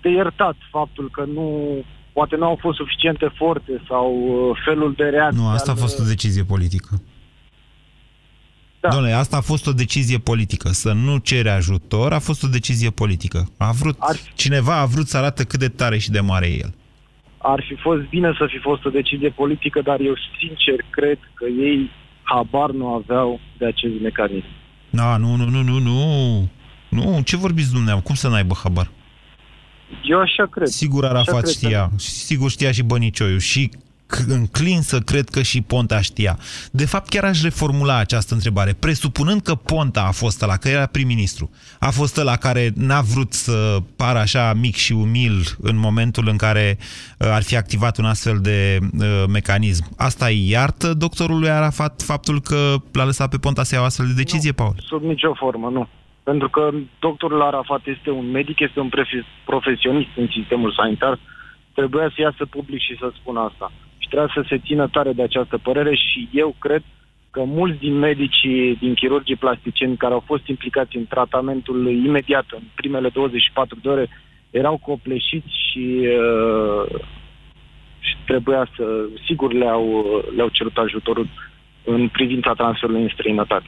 de 0.00 0.08
iertat 0.08 0.56
faptul 0.70 1.08
că 1.12 1.24
nu, 1.34 1.76
poate 2.12 2.36
nu 2.36 2.44
au 2.44 2.58
fost 2.60 2.76
suficiente 2.76 3.32
forțe 3.36 3.82
sau 3.88 4.14
uh, 4.14 4.60
felul 4.64 4.94
de 4.96 5.04
reacție. 5.04 5.40
Nu, 5.42 5.48
asta 5.48 5.70
a 5.70 5.74
al- 5.74 5.80
fost 5.80 5.98
o 5.98 6.04
decizie 6.04 6.44
politică. 6.44 7.02
Da. 8.80 8.88
Doamne, 8.88 9.12
asta 9.12 9.36
a 9.36 9.40
fost 9.40 9.66
o 9.66 9.72
decizie 9.72 10.18
politică. 10.18 10.68
Să 10.68 10.92
nu 10.92 11.16
cere 11.16 11.50
ajutor 11.50 12.12
a 12.12 12.18
fost 12.18 12.42
o 12.42 12.48
decizie 12.48 12.90
politică. 12.90 13.48
A 13.58 13.70
vrut, 13.72 13.96
cineva 14.34 14.80
a 14.80 14.84
vrut 14.84 15.06
să 15.06 15.16
arate 15.16 15.44
cât 15.44 15.58
de 15.58 15.68
tare 15.68 15.98
și 15.98 16.10
de 16.10 16.20
mare 16.20 16.46
e 16.46 16.58
el. 16.58 16.74
Ar 17.38 17.64
fi 17.68 17.74
fost 17.74 18.02
bine 18.08 18.34
să 18.38 18.46
fi 18.50 18.58
fost 18.58 18.84
o 18.84 18.90
decizie 18.90 19.28
politică, 19.28 19.80
dar 19.84 20.00
eu 20.00 20.14
sincer 20.38 20.74
cred 20.90 21.18
că 21.34 21.44
ei 21.44 21.90
habar 22.22 22.70
nu 22.70 22.94
aveau 22.94 23.40
de 23.58 23.66
acest 23.66 23.92
mecanism. 24.02 24.46
Da, 24.90 25.16
nu, 25.16 25.36
nu, 25.36 25.44
nu, 25.48 25.62
nu, 25.62 25.78
nu. 25.78 26.48
Nu, 26.88 27.20
ce 27.24 27.36
vorbiți 27.36 27.72
dumneavoastră? 27.72 28.06
Cum 28.06 28.14
să 28.14 28.28
n-aibă 28.28 28.54
habar? 28.62 28.90
Eu 30.04 30.20
așa 30.20 30.46
cred. 30.50 30.66
Sigur 30.68 31.04
Așa 31.04 31.12
Arafat 31.14 31.42
cred. 31.42 31.54
știa, 31.54 31.90
și 31.98 32.10
sigur 32.10 32.50
știa 32.50 32.72
și 32.72 32.82
Bănicioiu 32.82 33.38
și 33.38 33.70
c- 34.16 34.26
înclin 34.28 34.80
să 34.80 34.98
cred 35.00 35.28
că 35.28 35.42
și 35.42 35.60
Ponta 35.60 36.00
știa. 36.00 36.38
De 36.72 36.84
fapt, 36.86 37.08
chiar 37.08 37.24
aș 37.24 37.42
reformula 37.42 37.96
această 37.96 38.34
întrebare. 38.34 38.72
Presupunând 38.72 39.40
că 39.42 39.54
Ponta 39.54 40.02
a 40.02 40.10
fost 40.10 40.42
ăla, 40.42 40.56
că 40.56 40.68
era 40.68 40.86
prim-ministru, 40.86 41.50
a 41.78 41.90
fost 41.90 42.16
ăla 42.16 42.36
care 42.36 42.72
n-a 42.74 43.00
vrut 43.00 43.32
să 43.32 43.76
pară 43.96 44.18
așa 44.18 44.52
mic 44.54 44.74
și 44.76 44.92
umil 44.92 45.56
în 45.60 45.76
momentul 45.76 46.28
în 46.28 46.36
care 46.36 46.78
uh, 47.18 47.28
ar 47.30 47.42
fi 47.42 47.56
activat 47.56 47.98
un 47.98 48.04
astfel 48.04 48.38
de 48.38 48.78
uh, 48.98 49.24
mecanism. 49.28 49.84
Asta 49.96 50.26
îi 50.26 50.48
iartă 50.50 50.94
doctorului 50.94 51.50
Arafat 51.50 52.02
faptul 52.04 52.40
că 52.40 52.74
l-a 52.92 53.04
lăsat 53.04 53.28
pe 53.30 53.36
Ponta 53.36 53.62
să 53.62 53.74
ia 53.74 53.80
o 53.80 53.84
astfel 53.84 54.06
de 54.06 54.12
decizie, 54.12 54.52
Paul? 54.52 54.74
Sub 54.88 55.02
nicio 55.02 55.34
formă, 55.38 55.68
nu. 55.72 55.88
Pentru 56.22 56.48
că 56.50 56.70
doctorul 56.98 57.42
Arafat 57.42 57.86
este 57.86 58.10
un 58.10 58.30
medic, 58.30 58.60
este 58.60 58.80
un 58.80 58.88
prefi- 58.88 59.44
profesionist 59.44 60.10
în 60.16 60.28
sistemul 60.30 60.72
sanitar. 60.72 61.18
Trebuia 61.74 62.08
să 62.08 62.20
iasă 62.20 62.46
public 62.50 62.80
și 62.80 62.96
să 62.98 63.10
spună 63.14 63.40
asta. 63.40 63.72
Și 63.98 64.08
trebuia 64.08 64.30
să 64.34 64.44
se 64.48 64.58
țină 64.58 64.88
tare 64.88 65.12
de 65.12 65.22
această 65.22 65.58
părere 65.58 65.94
și 65.94 66.28
eu 66.32 66.54
cred 66.58 66.82
că 67.30 67.42
mulți 67.44 67.78
din 67.78 67.98
medicii, 67.98 68.76
din 68.76 68.94
chirurgii 68.94 69.36
plasticieni 69.36 69.96
care 69.96 70.12
au 70.12 70.22
fost 70.26 70.46
implicați 70.46 70.96
în 70.96 71.06
tratamentul 71.06 71.90
imediat, 71.90 72.44
în 72.50 72.62
primele 72.74 73.08
24 73.08 73.78
de 73.82 73.88
ore, 73.88 74.08
erau 74.50 74.76
copleșiți 74.76 75.52
și, 75.70 76.00
uh, 76.04 77.00
și 77.98 78.16
trebuia 78.26 78.68
să, 78.76 78.84
sigur 79.26 79.52
le-au, 79.52 80.04
le-au 80.36 80.48
cerut 80.48 80.76
ajutorul 80.76 81.26
în 81.84 82.08
privința 82.08 82.52
transferului 82.52 83.02
în 83.02 83.10
străinătate. 83.12 83.66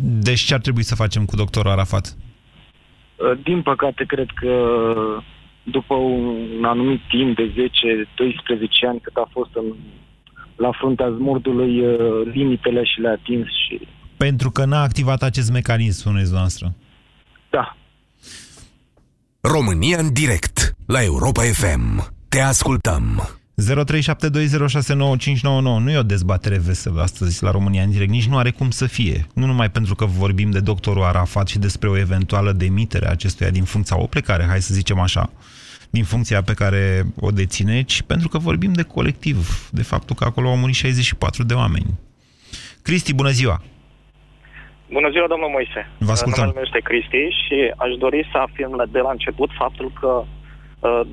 Deci 0.00 0.40
ce 0.40 0.54
ar 0.54 0.60
trebui 0.60 0.82
să 0.82 0.94
facem 0.94 1.24
cu 1.24 1.36
doctorul 1.36 1.70
Arafat? 1.70 2.16
Uh, 3.16 3.38
Din 3.42 3.62
păcate, 3.62 4.04
cred 4.04 4.28
că 4.34 4.54
după 5.62 5.94
un 5.94 6.64
anumit 6.64 7.00
timp 7.08 7.36
de 7.36 7.52
10-12 7.52 8.88
ani 8.88 9.00
cât 9.00 9.16
a 9.16 9.28
fost 9.30 9.50
în, 9.54 9.64
la 10.56 10.70
fruntea 10.72 11.10
zmurdului, 11.10 11.80
uh, 11.80 11.96
limitele 12.32 12.84
și 12.84 13.00
le-a 13.00 13.10
atins 13.12 13.46
și 13.46 13.80
Pentru 14.16 14.50
că 14.50 14.64
n-a 14.64 14.82
activat 14.82 15.22
acest 15.22 15.50
mecanism, 15.52 15.98
spuneți 16.00 16.32
noastră. 16.32 16.74
da, 17.50 17.76
România 19.40 19.98
în 19.98 20.12
direct 20.12 20.74
la 20.86 21.02
Europa 21.02 21.42
FM. 21.42 22.12
Te 22.28 22.40
ascultăm. 22.40 23.22
0372069599 23.60 23.60
Nu 25.82 25.90
e 25.90 25.98
o 25.98 26.02
dezbatere 26.02 26.58
veselă 26.58 27.00
astăzi 27.02 27.42
la 27.42 27.50
România 27.50 27.82
în 27.82 27.90
direct, 27.90 28.10
nici 28.10 28.26
nu 28.26 28.36
are 28.36 28.50
cum 28.50 28.70
să 28.70 28.86
fie. 28.86 29.26
Nu 29.34 29.46
numai 29.46 29.70
pentru 29.70 29.94
că 29.94 30.04
vorbim 30.04 30.50
de 30.50 30.60
doctorul 30.60 31.02
Arafat 31.02 31.48
și 31.48 31.58
despre 31.58 31.88
o 31.88 31.98
eventuală 31.98 32.52
demitere 32.52 33.06
a 33.06 33.10
acestuia 33.10 33.50
din 33.50 33.64
funcția, 33.64 34.00
o 34.00 34.06
plecare, 34.06 34.44
hai 34.44 34.60
să 34.60 34.74
zicem 34.74 34.98
așa, 34.98 35.30
din 35.90 36.04
funcția 36.04 36.42
pe 36.42 36.54
care 36.54 37.02
o 37.20 37.30
deține, 37.30 37.82
ci 37.82 38.02
pentru 38.02 38.28
că 38.28 38.38
vorbim 38.38 38.72
de 38.72 38.82
colectiv, 38.82 39.68
de 39.72 39.82
faptul 39.82 40.16
că 40.16 40.24
acolo 40.24 40.48
au 40.48 40.56
murit 40.56 40.74
64 40.74 41.44
de 41.44 41.54
oameni. 41.54 41.86
Cristi, 42.82 43.14
bună 43.14 43.30
ziua! 43.30 43.62
Bună 44.92 45.10
ziua, 45.10 45.26
domnul 45.26 45.48
Moise. 45.48 45.90
Vă 45.98 46.10
ascultăm. 46.10 46.44
Numele 46.44 46.60
meu 46.60 46.68
este 46.70 46.88
Cristi 46.88 47.24
și 47.42 47.56
aș 47.76 47.90
dori 47.98 48.28
să 48.32 48.38
afirm 48.38 48.90
de 48.90 48.98
la 48.98 49.10
început 49.10 49.50
faptul 49.58 49.92
că 50.00 50.24
uh, 50.88 51.06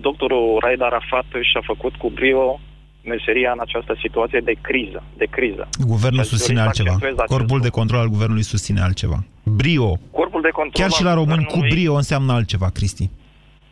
doctorul 0.00 0.58
Raed 0.60 0.80
Arafat 0.82 1.24
și-a 1.40 1.62
făcut 1.64 1.94
cu 1.94 2.08
brio 2.10 2.60
meseria 3.04 3.50
în 3.52 3.58
această 3.60 3.96
situație 4.00 4.40
de 4.44 4.54
criză. 4.60 5.02
De 5.16 5.24
criză. 5.30 5.68
Guvernul 5.86 6.22
Și 6.24 6.24
aș 6.24 6.28
dori 6.28 6.38
susține 6.38 6.58
să 6.58 6.64
altceva. 6.64 6.90
accentuez 6.90 7.18
acest 7.18 7.36
Corpul 7.38 7.60
de 7.60 7.68
control 7.68 8.00
al 8.00 8.08
guvernului 8.08 8.42
susține 8.42 8.80
altceva. 8.80 9.18
Brio. 9.44 9.88
Corpul 10.10 10.40
de 10.40 10.48
control 10.60 10.80
Chiar 10.82 10.90
și 10.90 11.02
al 11.02 11.08
la 11.08 11.14
români 11.14 11.44
cu 11.44 11.52
guvernului- 11.52 11.74
brio 11.74 11.94
înseamnă 11.94 12.32
altceva, 12.32 12.68
Cristi. 12.78 13.10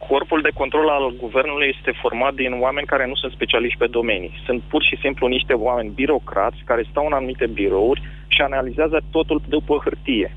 Corpul 0.09 0.41
de 0.43 0.51
control 0.55 0.89
al 0.89 1.15
guvernului 1.21 1.69
este 1.77 1.93
format 2.03 2.35
din 2.35 2.53
oameni 2.61 2.87
care 2.87 3.07
nu 3.07 3.15
sunt 3.15 3.33
specialiști 3.33 3.79
pe 3.79 3.87
domenii. 3.87 4.33
Sunt 4.47 4.61
pur 4.73 4.83
și 4.83 4.97
simplu 5.01 5.27
niște 5.27 5.53
oameni 5.53 5.91
birocrați 5.95 6.61
care 6.65 6.87
stau 6.91 7.07
în 7.07 7.13
anumite 7.13 7.47
birouri 7.47 8.03
și 8.27 8.41
analizează 8.41 9.01
totul 9.11 9.43
după 9.49 9.81
hârtie. 9.85 10.37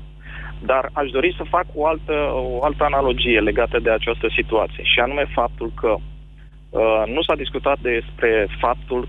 Dar 0.62 0.90
aș 0.92 1.10
dori 1.10 1.34
să 1.36 1.44
fac 1.48 1.66
o 1.74 1.86
altă, 1.86 2.12
o 2.32 2.64
altă 2.64 2.84
analogie 2.84 3.40
legată 3.40 3.78
de 3.78 3.90
această 3.90 4.26
situație, 4.36 4.82
și 4.84 4.98
anume 5.00 5.24
faptul 5.34 5.72
că 5.80 5.96
uh, 5.96 7.02
nu 7.14 7.22
s-a 7.22 7.34
discutat 7.34 7.78
despre 7.80 8.48
faptul 8.60 9.08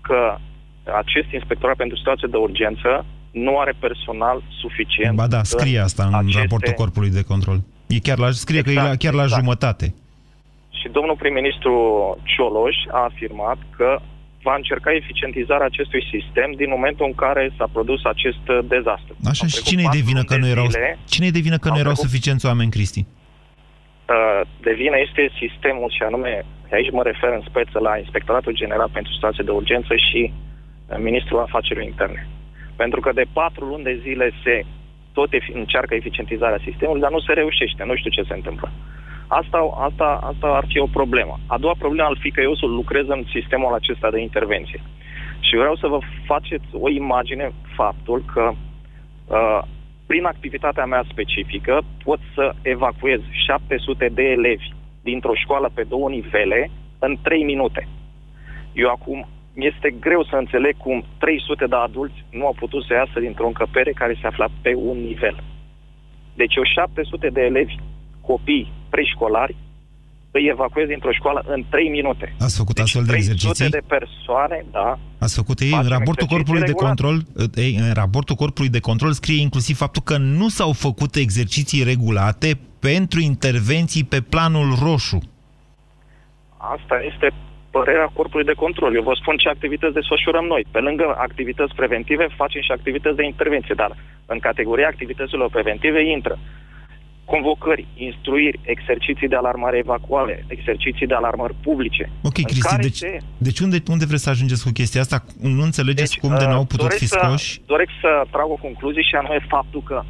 că 0.00 0.36
acest 1.02 1.32
inspectorat 1.32 1.76
pentru 1.76 1.96
situații 1.96 2.28
de 2.28 2.36
urgență 2.36 3.04
nu 3.30 3.58
are 3.58 3.74
personal 3.78 4.42
suficient. 4.60 5.16
Ba 5.16 5.26
da, 5.26 5.42
scrie 5.42 5.78
în 5.78 5.84
asta 5.84 6.04
în 6.04 6.14
aceste- 6.14 6.40
raportul 6.40 6.72
corpului 6.72 7.10
de 7.10 7.22
control. 7.22 7.58
E 7.86 7.98
chiar 7.98 8.18
la, 8.18 8.30
scrie 8.30 8.62
că 8.62 8.70
e 8.70 8.74
la, 8.74 8.96
chiar 8.96 9.12
la 9.12 9.26
jumătate. 9.26 9.94
Și 10.70 10.88
domnul 10.88 11.16
prim-ministru 11.16 11.72
Cioloș 12.22 12.76
a 12.90 13.04
afirmat 13.04 13.58
că 13.76 14.00
va 14.42 14.54
încerca 14.54 14.90
eficientizarea 14.92 15.66
acestui 15.66 16.02
sistem 16.12 16.52
din 16.52 16.68
momentul 16.68 17.06
în 17.06 17.14
care 17.14 17.52
s-a 17.56 17.68
produs 17.72 18.04
acest 18.04 18.44
uh, 18.48 18.58
dezastru. 18.64 19.16
Așa 19.32 19.46
și 19.46 19.62
cine 19.62 19.82
e 19.82 19.96
de 19.98 20.06
vină 20.10 20.22
că 20.22 20.36
nu 20.36 20.46
erau, 20.46 20.66
cine 21.12 21.26
e 21.26 21.38
de 21.38 21.46
vină 21.48 21.58
că 21.58 21.68
nu 21.68 21.78
erau 21.78 21.94
suficienți 21.94 22.46
oameni, 22.46 22.70
Cristi? 22.70 23.02
Uh, 23.06 24.40
de 24.66 24.72
vină 24.82 24.96
este 25.06 25.22
sistemul 25.42 25.90
și 25.96 26.02
anume, 26.02 26.44
aici 26.72 26.90
mă 26.90 27.02
refer 27.02 27.30
în 27.38 27.44
speță 27.48 27.78
la 27.78 27.98
Inspectoratul 27.98 28.54
General 28.62 28.90
pentru 28.92 29.12
Situații 29.12 29.44
de 29.44 29.50
Urgență 29.50 29.94
și 30.06 30.32
uh, 30.32 30.96
Ministrul 30.98 31.40
Afacerilor 31.40 31.88
Interne. 31.88 32.28
Pentru 32.76 33.00
că 33.00 33.10
de 33.12 33.26
patru 33.32 33.64
luni 33.64 33.84
de 33.84 34.00
zile 34.02 34.30
se 34.44 34.64
tot 35.12 35.30
efi- 35.38 35.54
încearcă 35.62 35.94
eficientizarea 35.94 36.64
sistemului, 36.64 37.00
dar 37.00 37.10
nu 37.10 37.20
se 37.20 37.32
reușește. 37.32 37.84
Nu 37.84 37.96
știu 37.96 38.10
ce 38.10 38.28
se 38.28 38.34
întâmplă. 38.34 38.72
Asta, 39.38 39.58
asta, 39.88 40.18
asta 40.22 40.46
ar 40.46 40.64
fi 40.68 40.78
o 40.78 40.86
problemă. 40.98 41.38
A 41.46 41.58
doua 41.58 41.74
problemă 41.78 42.08
ar 42.08 42.18
fi 42.20 42.30
că 42.30 42.40
eu 42.40 42.54
să 42.54 42.66
lucrez 42.66 43.08
în 43.08 43.22
sistemul 43.32 43.74
acesta 43.74 44.10
de 44.10 44.20
intervenție. 44.20 44.80
Și 45.40 45.56
vreau 45.56 45.76
să 45.76 45.86
vă 45.86 45.98
faceți 46.26 46.68
o 46.72 46.88
imagine 46.88 47.52
faptul 47.76 48.24
că 48.32 48.50
uh, 48.50 49.62
prin 50.06 50.24
activitatea 50.24 50.84
mea 50.84 51.04
specifică 51.08 51.82
pot 52.04 52.20
să 52.34 52.54
evacuez 52.62 53.20
700 53.46 54.08
de 54.12 54.22
elevi 54.22 54.72
dintr-o 55.02 55.34
școală 55.34 55.70
pe 55.74 55.82
două 55.82 56.08
nivele 56.08 56.70
în 56.98 57.16
3 57.22 57.42
minute. 57.42 57.88
Eu 58.72 58.88
acum 58.88 59.26
este 59.54 59.90
greu 60.00 60.24
să 60.24 60.36
înțeleg 60.36 60.76
cum 60.76 61.04
300 61.18 61.66
de 61.66 61.76
adulți 61.76 62.24
nu 62.30 62.46
au 62.46 62.54
putut 62.58 62.84
să 62.84 62.92
iasă 62.92 63.20
dintr-o 63.20 63.46
încăpere 63.46 63.92
care 63.92 64.18
se 64.20 64.26
afla 64.26 64.48
pe 64.62 64.74
un 64.74 64.98
nivel. 64.98 65.42
Deci 66.34 66.54
eu 66.54 66.62
700 66.62 67.28
de 67.28 67.40
elevi, 67.40 67.74
copii 68.20 68.78
preșcolari, 68.90 69.56
îi 70.30 70.48
evacuez 70.50 70.86
dintr-o 70.88 71.12
școală 71.12 71.44
în 71.46 71.64
3 71.70 71.88
minute. 71.88 72.34
Ați 72.38 72.56
făcut 72.56 72.74
deci 72.74 72.84
astfel 72.84 73.02
de 73.04 73.10
300 73.10 73.32
exerciții? 73.32 73.70
de 73.70 73.82
persoane, 73.86 74.64
da. 74.70 74.98
Ați 75.18 75.34
făcut 75.34 75.60
ei, 75.60 75.70
în 75.70 75.76
Facem 75.76 75.90
raportul 75.96 76.26
exerciții 76.26 76.36
corpului 76.36 76.60
de 76.60 76.66
regulat. 76.66 76.86
control, 76.86 77.16
ei, 77.64 77.74
în 77.84 77.92
raportul 77.92 78.34
corpului 78.34 78.70
de 78.70 78.80
control 78.80 79.12
scrie 79.12 79.40
inclusiv 79.40 79.76
faptul 79.76 80.02
că 80.02 80.16
nu 80.16 80.48
s-au 80.48 80.72
făcut 80.72 81.14
exerciții 81.14 81.82
regulate 81.82 82.58
pentru 82.78 83.20
intervenții 83.20 84.04
pe 84.04 84.20
planul 84.20 84.68
roșu. 84.82 85.18
Asta 86.56 86.96
este 87.10 87.26
părerea 87.70 88.10
corpului 88.12 88.46
de 88.50 88.60
control. 88.64 88.94
Eu 88.94 89.02
vă 89.02 89.14
spun 89.20 89.36
ce 89.36 89.48
activități 89.48 89.94
desfășurăm 89.94 90.44
noi. 90.44 90.66
Pe 90.70 90.78
lângă 90.78 91.14
activități 91.18 91.74
preventive, 91.74 92.26
facem 92.36 92.62
și 92.62 92.72
activități 92.72 93.16
de 93.16 93.24
intervenție, 93.24 93.74
dar 93.82 93.96
în 94.26 94.38
categoria 94.38 94.86
activităților 94.86 95.50
preventive 95.50 96.10
intră 96.10 96.38
convocări, 97.32 97.86
instruiri, 97.94 98.60
exerciții 98.62 99.28
de 99.28 99.36
alarmare 99.36 99.76
evacuare, 99.78 100.44
exerciții 100.56 101.06
de 101.06 101.14
alarmări 101.14 101.54
publice. 101.62 102.10
Ok, 102.22 102.38
în 102.38 102.44
Cristi, 102.44 102.68
care 102.68 102.82
deci, 102.82 102.96
se- 102.96 103.18
deci 103.38 103.58
unde, 103.60 103.76
unde 103.94 104.04
vreți 104.10 104.22
să 104.22 104.30
ajungeți 104.30 104.64
cu 104.64 104.70
chestia 104.72 105.00
asta? 105.00 105.24
Nu 105.40 105.62
înțelegeți 105.62 106.18
cum 106.18 106.32
de 106.38 106.44
uh, 106.44 106.50
n-au 106.50 106.64
putut 106.64 106.78
doresc 106.86 106.98
fi 106.98 107.06
să, 107.06 107.18
scoși? 107.22 107.60
Doresc 107.66 107.90
să 108.00 108.10
trag 108.30 108.48
o 108.50 108.58
concluzie 108.66 109.02
și 109.02 109.14
anume 109.14 109.38
faptul 109.48 109.82
că 109.82 110.02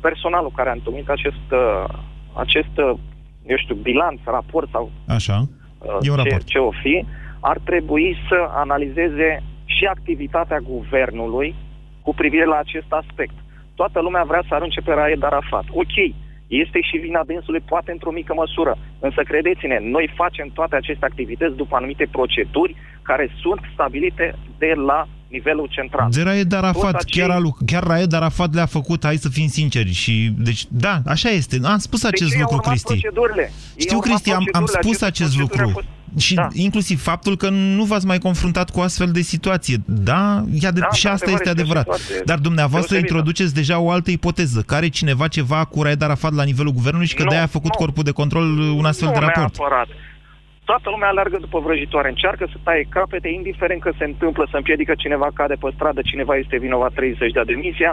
personalul 0.00 0.52
care 0.56 0.68
a 0.68 0.72
întocmit 0.72 1.08
acest, 1.08 1.46
uh, 1.52 1.84
acest 2.44 2.74
uh, 2.76 2.98
eu 3.46 3.56
știu, 3.56 3.74
bilanț, 3.74 4.20
raport 4.24 4.68
sau 4.70 4.90
Așa. 5.06 5.36
uh, 5.78 5.96
E 6.06 6.10
un 6.10 6.16
ce, 6.16 6.22
raport. 6.22 6.44
ce 6.44 6.58
o 6.58 6.70
fi, 6.82 7.04
ar 7.40 7.58
trebui 7.64 8.16
să 8.28 8.38
analizeze 8.64 9.42
și 9.64 9.84
activitatea 9.84 10.58
guvernului 10.58 11.54
cu 12.02 12.14
privire 12.14 12.44
la 12.44 12.58
acest 12.58 12.86
aspect. 12.88 13.34
Toată 13.74 14.00
lumea 14.00 14.24
vrea 14.26 14.42
să 14.48 14.54
arunce 14.54 14.80
pe 14.80 14.92
Raed 14.92 15.22
Arafat. 15.24 15.64
Ok, 15.70 15.94
este 16.46 16.78
și 16.80 16.96
vina 16.96 17.22
dânsului, 17.26 17.60
poate 17.60 17.90
într-o 17.90 18.10
mică 18.12 18.32
măsură. 18.36 18.78
Însă 19.00 19.20
credeți-ne, 19.22 19.78
noi 19.82 20.12
facem 20.16 20.48
toate 20.54 20.76
aceste 20.76 21.04
activități 21.04 21.56
după 21.56 21.76
anumite 21.76 22.06
proceduri 22.10 22.76
care 23.02 23.30
sunt 23.42 23.60
stabilite 23.72 24.34
de 24.58 24.72
la 24.86 25.08
nivelul 25.28 25.68
central. 25.70 26.08
De 26.10 26.22
Raed 26.22 26.52
Arafat, 26.52 26.92
Toți 26.92 27.04
acei- 27.06 27.20
chiar, 27.20 27.30
alu, 27.30 27.56
chiar 27.66 27.82
Raed 27.82 28.12
Arafat 28.12 28.54
le-a 28.54 28.66
făcut, 28.66 29.04
hai 29.04 29.16
să 29.16 29.28
fim 29.28 29.46
sinceri. 29.46 29.92
Și, 29.92 30.32
deci, 30.38 30.64
da, 30.68 31.00
așa 31.06 31.28
este. 31.28 31.58
Am 31.64 31.78
spus 31.78 32.02
Deci 32.02 32.12
acest 32.12 32.32
ei 32.34 32.36
au 32.36 32.42
lucru, 32.42 32.56
urmat 32.56 32.70
Cristi. 32.72 32.92
procedurile. 33.00 33.42
Ei 33.42 33.80
Știu, 33.84 33.96
au 33.96 34.02
urmat 34.02 34.20
Cristi, 34.20 34.30
am, 34.30 34.36
am 34.36 34.42
procedurile. 34.64 34.80
spus 34.82 35.02
Aceste 35.02 35.22
acest 35.22 35.36
proceduri 35.36 35.72
lucru. 35.74 35.84
Au 36.14 36.20
fost- 36.20 36.26
Și 36.26 36.34
Da. 36.34 36.48
inclusiv 36.66 36.98
faptul 37.02 37.36
că 37.36 37.48
nu 37.50 37.84
v-ați 37.84 38.06
mai 38.06 38.18
confruntat 38.18 38.70
cu 38.70 38.80
astfel 38.80 39.10
de 39.18 39.20
situație. 39.20 39.76
Da, 39.86 40.42
e 40.62 40.66
ade- 40.66 40.80
Da, 40.80 40.90
și 40.90 41.06
asta 41.06 41.30
într-adevăr, 41.30 41.32
este 41.32 41.48
este 41.48 41.48
o 41.48 41.52
adevărat. 41.60 41.84
situație 41.84 42.22
Dar 42.30 42.38
dumneavoastră 42.48 42.94
deosebită. 42.94 43.14
introduceți 43.14 43.54
deja 43.60 43.76
o 43.86 43.90
altă 43.90 44.10
ipoteză. 44.10 44.60
Care 44.72 44.88
cineva 44.88 45.26
ceva 45.28 45.60
cu 45.72 45.82
Raed 45.82 46.02
Arafat 46.02 46.32
la 46.40 46.44
nivelul 46.50 46.72
guvernului 46.78 47.06
și 47.06 47.14
că 47.18 47.22
Nu, 47.22 47.28
de-aia 47.28 47.44
a 47.50 47.56
făcut 47.58 47.72
nu. 47.74 47.78
corpul 47.82 48.04
de 48.10 48.10
control 48.20 48.46
un 48.80 48.84
astfel 48.90 49.08
nu 49.08 49.14
de 49.14 49.20
raport. 49.24 49.56
neapărat. 49.58 49.88
Toată 50.70 50.86
lumea 50.94 51.08
alergă 51.08 51.36
după 51.46 51.58
vrăjitoare, 51.66 52.08
încearcă 52.08 52.44
să 52.52 52.56
taie 52.66 52.84
capete, 52.96 53.28
indiferent 53.28 53.80
că 53.86 53.90
se 53.98 54.04
întâmplă, 54.04 54.44
să 54.50 54.56
împiedică 54.56 54.92
cineva 55.04 55.28
cade 55.38 55.56
pe 55.62 55.68
stradă, 55.74 56.00
cineva 56.10 56.34
este 56.42 56.56
vinovat, 56.66 56.92
trebuie 56.96 57.16
să-și 57.18 57.36
dea 57.38 57.44
demisia. 57.52 57.92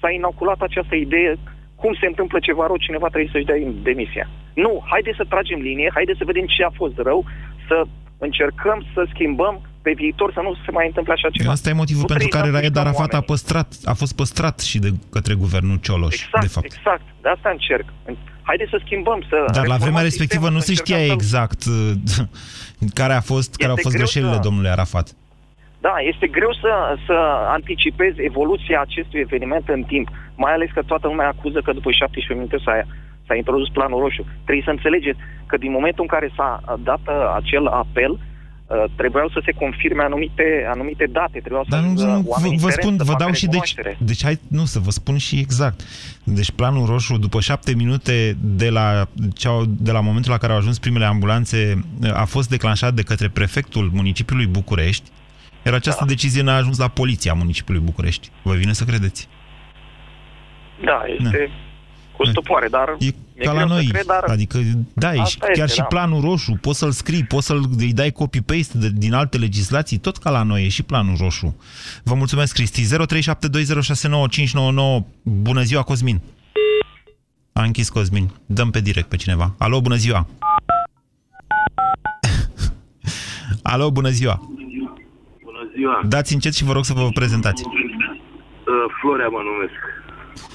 S-a 0.00 0.10
inoculat 0.18 0.60
această 0.68 0.94
idee, 1.06 1.32
cum 1.80 1.92
se 2.00 2.06
întâmplă 2.06 2.38
ceva 2.48 2.64
rău, 2.66 2.76
cineva 2.86 3.08
trebuie 3.12 3.30
să-și 3.34 3.48
dea 3.50 3.58
demisia. 3.90 4.26
Nu, 4.54 4.84
haideți 4.92 5.16
să 5.16 5.24
tragem 5.28 5.60
linie, 5.60 5.90
haideți 5.94 6.18
să 6.18 6.24
vedem 6.30 6.46
ce 6.46 6.64
a 6.64 6.70
fost 6.80 6.96
rău, 6.96 7.24
să 7.68 7.82
încercăm 8.18 8.78
să 8.94 9.06
schimbăm 9.14 9.60
pe 9.82 9.92
viitor 9.96 10.32
să 10.32 10.40
nu 10.42 10.54
se 10.64 10.70
mai 10.70 10.86
întâmple 10.86 11.12
așa 11.12 11.28
ceva. 11.30 11.50
Asta 11.50 11.68
e 11.68 11.72
motivul 11.72 12.00
Nu 12.00 12.06
pentru 12.06 12.28
trebuie 12.28 12.40
care 12.40 12.52
să 12.52 12.58
Raed 12.58 12.76
aplicăm 12.76 12.86
Arafat 12.86 13.12
a, 13.12 13.16
oamenii. 13.16 13.30
păstrat, 13.32 13.68
a 13.92 13.94
fost 14.02 14.14
păstrat 14.16 14.56
și 14.60 14.78
de 14.78 14.90
către 15.14 15.34
guvernul 15.34 15.76
Cioloș, 15.86 16.14
Exact, 16.14 16.40
de 16.46 16.50
fapt. 16.56 16.66
exact. 16.72 17.04
De 17.22 17.28
asta 17.28 17.48
încerc. 17.50 17.86
Haideți 18.42 18.70
să 18.70 18.78
schimbăm, 18.84 19.20
să 19.30 19.36
Dar 19.36 19.46
la 19.54 19.60
reformăm 19.60 19.78
vremea 19.84 20.02
respectivă 20.02 20.46
sistemul, 20.48 20.52
nu 20.58 20.66
să 20.66 20.70
se 20.72 20.80
știa 20.80 20.96
încercăm 20.96 21.18
să- 21.18 21.24
exact 21.24 21.60
uh, 21.74 22.90
care, 23.00 23.12
a 23.20 23.20
fost, 23.32 23.50
care 23.56 23.70
au 23.72 23.76
Este 23.78 23.86
fost 23.86 23.94
greu 23.96 24.06
greșelile 24.06 24.38
să- 24.40 24.46
domnului 24.48 24.70
Arafat. 24.76 25.06
Da, 25.86 25.94
este 26.12 26.26
greu 26.36 26.52
să, 26.62 26.70
să 27.06 27.16
anticipezi 27.58 28.18
evoluția 28.30 28.80
acestui 28.80 29.20
eveniment 29.26 29.68
în 29.68 29.82
timp, 29.82 30.08
mai 30.44 30.52
ales 30.52 30.68
că 30.74 30.82
toată 30.82 31.06
lumea 31.06 31.28
acuză 31.28 31.58
că 31.64 31.72
după 31.72 31.90
17 31.90 32.34
minute 32.34 32.58
s-a, 32.64 32.74
s-a 33.32 33.38
introdus 33.38 33.68
planul 33.68 34.00
roșu. 34.00 34.22
Trebuie 34.44 34.64
să 34.68 34.70
înțelegeți 34.76 35.20
că 35.46 35.56
din 35.56 35.72
momentul 35.78 36.02
în 36.06 36.12
care 36.14 36.28
s-a 36.36 36.50
dat 36.88 37.02
uh, 37.06 37.14
acel 37.40 37.66
apel, 37.66 38.12
uh, 38.12 38.84
trebuiau 38.96 39.28
să 39.28 39.40
se 39.44 39.52
confirme 39.52 40.02
anumite, 40.02 40.46
anumite 40.74 41.06
date, 41.18 41.38
trebuiau 41.38 41.64
Dar 41.68 41.80
să 41.80 41.86
nu, 41.86 41.92
ajungă 41.92 42.12
nu, 42.12 42.20
vă, 42.20 42.28
oamenii 42.28 42.58
vă 42.58 42.68
în 42.68 42.74
teren 42.74 42.84
spun, 42.84 42.94
să 42.98 43.04
vă 43.04 43.10
facă 43.10 43.24
dau 43.24 43.32
și 43.32 43.46
deci, 43.46 43.74
recunoaștere. 43.74 43.96
deci 44.10 44.22
hai, 44.24 44.38
nu, 44.58 44.64
să 44.64 44.78
vă 44.78 44.90
spun 44.90 45.16
și 45.16 45.38
exact. 45.38 45.78
Deci 46.24 46.50
planul 46.50 46.86
roșu, 46.86 47.14
după 47.26 47.40
șapte 47.40 47.74
minute 47.74 48.16
de 48.40 48.68
la, 48.70 48.86
ce 49.34 49.48
au- 49.48 49.64
de 49.88 49.92
la 49.92 50.00
momentul 50.00 50.30
la 50.30 50.38
care 50.38 50.52
au 50.52 50.58
ajuns 50.58 50.78
primele 50.78 51.04
ambulanțe, 51.04 51.58
a 52.12 52.24
fost 52.24 52.48
declanșat 52.48 52.92
de 52.94 53.02
către 53.02 53.28
prefectul 53.28 53.90
municipiului 53.92 54.46
București, 54.46 55.10
iar 55.64 55.74
această 55.74 56.04
Da. 56.04 56.10
decizie 56.10 56.42
n-a 56.42 56.56
ajuns 56.56 56.78
la 56.78 56.88
poliția 56.88 57.32
municipiului 57.32 57.82
București. 57.84 58.28
Vă 58.42 58.54
vine 58.54 58.72
să 58.72 58.84
credeți? 58.84 59.28
Da, 60.84 61.02
este 61.18 61.50
cu 62.24 62.30
stupoare, 62.30 62.68
dar 62.68 62.96
E 62.98 63.04
mi-e 63.36 63.44
ca 63.44 63.52
la 63.52 63.56
greu 63.56 63.68
să 63.68 63.74
noi. 63.74 63.86
cred, 63.86 64.06
dar 64.06 64.24
Adică, 64.26 64.58
da, 64.92 65.12
e 65.12 65.16
și, 65.16 65.20
Asta 65.22 65.46
chiar 65.46 65.56
este, 65.56 65.72
și 65.72 65.78
da. 65.78 65.84
planul 65.84 66.20
roșu, 66.20 66.58
poți 66.60 66.78
să-l 66.78 66.90
scrii, 66.90 67.24
poți 67.24 67.46
să-l 67.46 67.62
îi 67.78 67.92
dai 67.92 68.10
copy-paste 68.10 68.78
de, 68.78 68.90
din 68.94 69.12
alte 69.12 69.38
legislații, 69.38 69.98
tot 69.98 70.16
ca 70.16 70.30
la 70.30 70.42
noi, 70.42 70.64
e 70.64 70.68
și 70.68 70.82
planul 70.82 71.16
roșu. 71.20 71.56
Vă 72.04 72.14
mulțumesc, 72.14 72.54
Cristi. 72.54 72.82
0372069599. 72.82 75.02
Bună 75.22 75.62
ziua, 75.62 75.82
Cosmin. 75.82 76.20
A 77.52 77.62
închis 77.62 77.88
Cosmin. 77.88 78.30
Dăm 78.46 78.70
pe 78.70 78.80
direct 78.80 79.08
pe 79.08 79.16
cineva. 79.16 79.54
Alo, 79.58 79.80
bună 79.80 79.94
ziua. 79.94 80.26
Alo, 83.62 83.90
bună 83.90 84.08
ziua. 84.08 84.40
Bună 85.44 85.70
ziua. 85.76 86.00
Dați 86.08 86.32
încet 86.32 86.54
și 86.54 86.64
vă 86.64 86.72
rog 86.72 86.84
să 86.84 86.92
vă 86.92 87.08
prezentați. 87.14 87.62
Uh, 87.64 87.70
Florea 89.00 89.28
mă 89.28 89.38
numesc. 89.50 89.78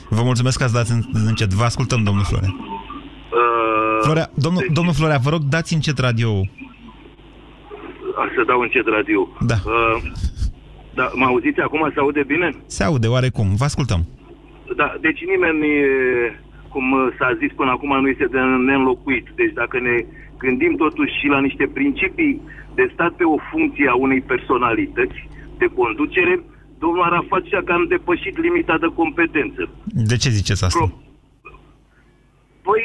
Vă 0.10 0.22
mulțumesc 0.24 0.58
că 0.58 0.64
ați 0.64 0.74
dat 0.74 0.88
în- 0.88 1.04
încet. 1.28 1.54
Vă 1.54 1.64
ascultăm, 1.64 2.04
domnul 2.04 2.24
Florea. 2.24 2.50
Uh, 2.58 3.98
Florea, 4.02 4.30
domnul, 4.36 4.66
domnul 4.74 4.94
Florea, 4.94 5.18
vă 5.18 5.30
rog, 5.30 5.42
dați 5.42 5.74
încet 5.74 5.98
radio 5.98 6.30
Aș 8.24 8.30
să 8.36 8.44
dau 8.48 8.60
încet 8.60 8.88
radio. 8.98 9.28
Da. 9.52 9.56
Uh, 9.66 9.98
da, 11.00 11.06
mă 11.14 11.26
auziți 11.26 11.60
acum? 11.60 11.82
Se 11.94 12.00
aude 12.00 12.24
bine? 12.34 12.50
Se 12.66 12.84
aude 12.84 13.08
oarecum. 13.08 13.48
Vă 13.56 13.64
ascultăm. 13.64 14.02
Da, 14.76 14.88
deci 15.02 15.22
nimeni, 15.34 15.66
e, 15.68 15.88
cum 16.74 16.86
s-a 17.18 17.30
zis 17.42 17.52
până 17.60 17.72
acum, 17.72 17.92
nu 18.02 18.08
este 18.08 18.26
de 18.26 18.40
neînlocuit. 18.40 19.26
Deci 19.36 19.54
dacă 19.62 19.80
ne 19.80 19.96
gândim 20.38 20.74
totuși 20.84 21.14
și 21.20 21.28
la 21.28 21.40
niște 21.40 21.66
principii 21.78 22.42
de 22.76 22.90
stat 22.94 23.12
pe 23.20 23.24
o 23.24 23.38
funcție 23.52 23.88
a 23.90 23.96
unei 24.06 24.22
personalități 24.22 25.20
de 25.58 25.68
conducere, 25.80 26.34
domnul 26.84 27.08
Arafat 27.08 27.44
și-a 27.50 27.64
cam 27.70 27.84
depășit 27.94 28.36
limita 28.46 28.76
de 28.84 28.90
competență. 29.02 29.62
De 30.10 30.16
ce 30.22 30.30
ziceți 30.30 30.64
asta? 30.64 30.86
Păi 32.68 32.84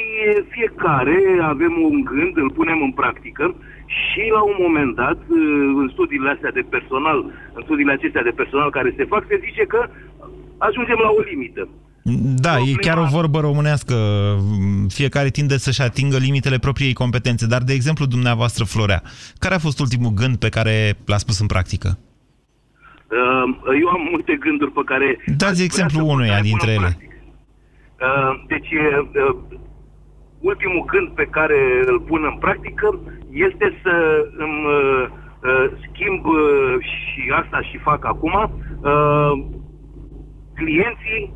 fiecare 0.55 1.19
avem 1.55 1.75
un 1.89 1.97
gând, 2.11 2.35
îl 2.45 2.51
punem 2.59 2.79
în 2.87 2.93
practică 3.01 3.55
și 4.01 4.23
la 4.37 4.43
un 4.51 4.57
moment 4.65 4.93
dat, 5.03 5.19
în 5.81 5.89
studiile 5.93 6.31
astea 6.31 6.53
de 6.59 6.65
personal, 6.75 7.19
în 7.57 7.63
studiile 7.65 7.93
acestea 7.93 8.23
de 8.23 8.39
personal 8.41 8.71
care 8.71 8.95
se 8.97 9.05
fac, 9.05 9.23
se 9.29 9.43
zice 9.47 9.65
că 9.73 9.81
ajungem 10.69 10.99
la 11.07 11.11
o 11.19 11.21
limită. 11.31 11.69
Da, 12.47 12.59
e 12.59 12.73
chiar 12.73 12.99
o 12.99 13.05
vorbă 13.05 13.41
românească. 13.41 13.95
Fiecare 14.89 15.31
tinde 15.31 15.57
să-și 15.59 15.83
atingă 15.83 16.17
limitele 16.17 16.59
propriei 16.59 16.93
competențe. 16.93 17.47
Dar, 17.47 17.63
de 17.63 17.73
exemplu, 17.73 18.07
dumneavoastră, 18.07 18.65
Florea, 18.65 19.03
care 19.39 19.55
a 19.55 19.59
fost 19.59 19.81
ultimul 19.81 20.11
gând 20.11 20.37
pe 20.37 20.49
care 20.49 20.99
l-ați 21.05 21.27
pus 21.27 21.39
în 21.41 21.47
practică? 21.47 21.99
Uh, 23.13 23.79
Eu 23.81 23.89
am 23.89 24.09
multe 24.11 24.35
gânduri 24.45 24.73
pe 24.73 24.81
care... 24.85 25.19
Dați 25.37 25.63
exemplu 25.63 26.07
unuia 26.07 26.41
dintre 26.41 26.71
ele. 26.73 26.91
Uh, 26.99 28.33
Deci, 28.47 28.71
uh, 28.73 29.37
ultimul 30.41 30.85
gând 30.85 31.09
pe 31.09 31.27
care 31.31 31.83
îl 31.87 32.01
pun 32.01 32.23
în 32.33 32.37
practică 32.39 33.01
este 33.31 33.79
să 33.83 33.95
îmi 34.37 34.65
uh, 34.67 35.07
uh, 35.43 35.67
schimb 35.85 36.25
uh, 36.25 36.75
și 36.81 37.33
asta 37.43 37.61
și 37.61 37.79
fac 37.79 38.05
acum 38.05 38.35
uh, 38.81 39.33
clienții 40.55 41.35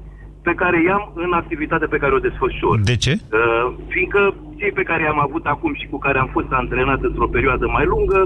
pe 0.49 0.55
care 0.63 0.79
i-am 0.89 1.05
în 1.25 1.33
activitatea 1.43 1.89
pe 1.91 2.03
care 2.03 2.13
o 2.15 2.25
desfășor. 2.29 2.75
De 2.93 2.97
ce? 3.05 3.13
Uh, 3.15 3.67
fiindcă 3.93 4.21
cei 4.61 4.73
pe 4.79 4.89
care 4.91 5.03
i-am 5.03 5.21
avut 5.27 5.45
acum 5.55 5.73
și 5.81 5.87
cu 5.93 5.99
care 5.99 6.19
am 6.19 6.31
fost 6.37 6.51
antrenat 6.51 7.01
într-o 7.09 7.29
perioadă 7.37 7.67
mai 7.77 7.87
lungă 7.93 8.21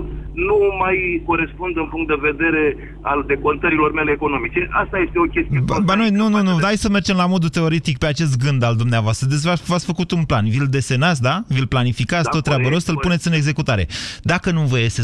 nu 0.48 0.58
mai 0.82 1.22
corespund 1.26 1.76
în 1.76 1.88
punct 1.92 2.08
de 2.08 2.18
vedere 2.30 2.62
al 3.00 3.24
decontărilor 3.26 3.92
mele 3.92 4.10
economice. 4.10 4.68
Asta 4.82 4.96
este 4.98 5.18
o 5.18 5.28
chestie... 5.34 5.62
Ba, 5.64 5.76
ba 5.88 5.94
noi, 5.94 6.10
nu, 6.10 6.28
nu, 6.28 6.42
nu, 6.42 6.58
hai 6.62 6.76
să 6.76 6.88
mergem 6.88 7.16
la 7.16 7.26
modul 7.26 7.48
teoretic 7.48 7.98
pe 7.98 8.06
acest 8.06 8.34
gând 8.44 8.62
al 8.62 8.76
dumneavoastră. 8.76 9.26
Deci 9.28 9.42
v-ați 9.70 9.86
făcut 9.86 10.10
un 10.10 10.24
plan, 10.24 10.44
vi-l 10.48 10.66
desenați, 10.70 11.22
da? 11.22 11.34
Vi-l 11.48 11.66
planificați, 11.66 12.24
da, 12.24 12.30
tot 12.30 12.42
treabă 12.42 12.68
rost, 12.68 12.88
îl 12.88 12.96
puneți 12.96 13.26
în 13.28 13.32
executare. 13.32 13.86
Dacă 14.22 14.50
nu 14.50 14.60
vă 14.60 14.78
iese 14.78 15.02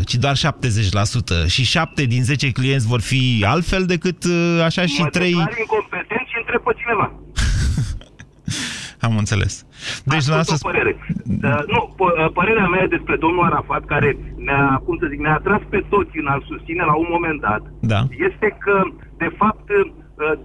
100%, 0.00 0.04
ci 0.04 0.14
doar 0.14 0.36
70% 0.36 1.46
și 1.46 1.64
7 1.64 2.04
din 2.04 2.22
10 2.22 2.50
clienți 2.50 2.86
vor 2.86 3.00
fi 3.00 3.44
altfel 3.46 3.84
decât 3.84 4.24
uh, 4.24 4.62
așa 4.64 4.86
și 4.86 5.00
mă 5.00 5.06
3... 5.06 5.34
incompetent 6.52 6.60
și 6.60 6.60
întreb 6.60 6.62
pe 6.62 6.72
cineva. 6.80 7.06
Am 9.06 9.16
înțeles. 9.16 9.52
Deci, 10.04 10.28
Ascult 10.28 10.64
o 10.64 10.68
părere. 10.68 10.92
Uh, 11.48 11.62
nu, 11.74 11.80
p- 11.98 12.14
uh, 12.18 12.30
părerea 12.38 12.68
mea 12.74 12.86
despre 12.86 13.16
domnul 13.16 13.44
Arafat, 13.44 13.84
care 13.84 14.16
ne-a, 14.36 14.82
cum 14.84 14.96
să 15.00 15.06
zic, 15.10 15.20
ne-a 15.20 15.34
atras 15.34 15.62
pe 15.68 15.80
toți 15.88 16.18
în 16.22 16.26
a-l 16.26 16.44
susține 16.50 16.84
la 16.84 16.96
un 17.02 17.08
moment 17.14 17.40
dat, 17.40 17.62
da. 17.92 18.00
este 18.28 18.48
că, 18.64 18.76
de 19.22 19.30
fapt, 19.40 19.66
uh, 19.70 19.86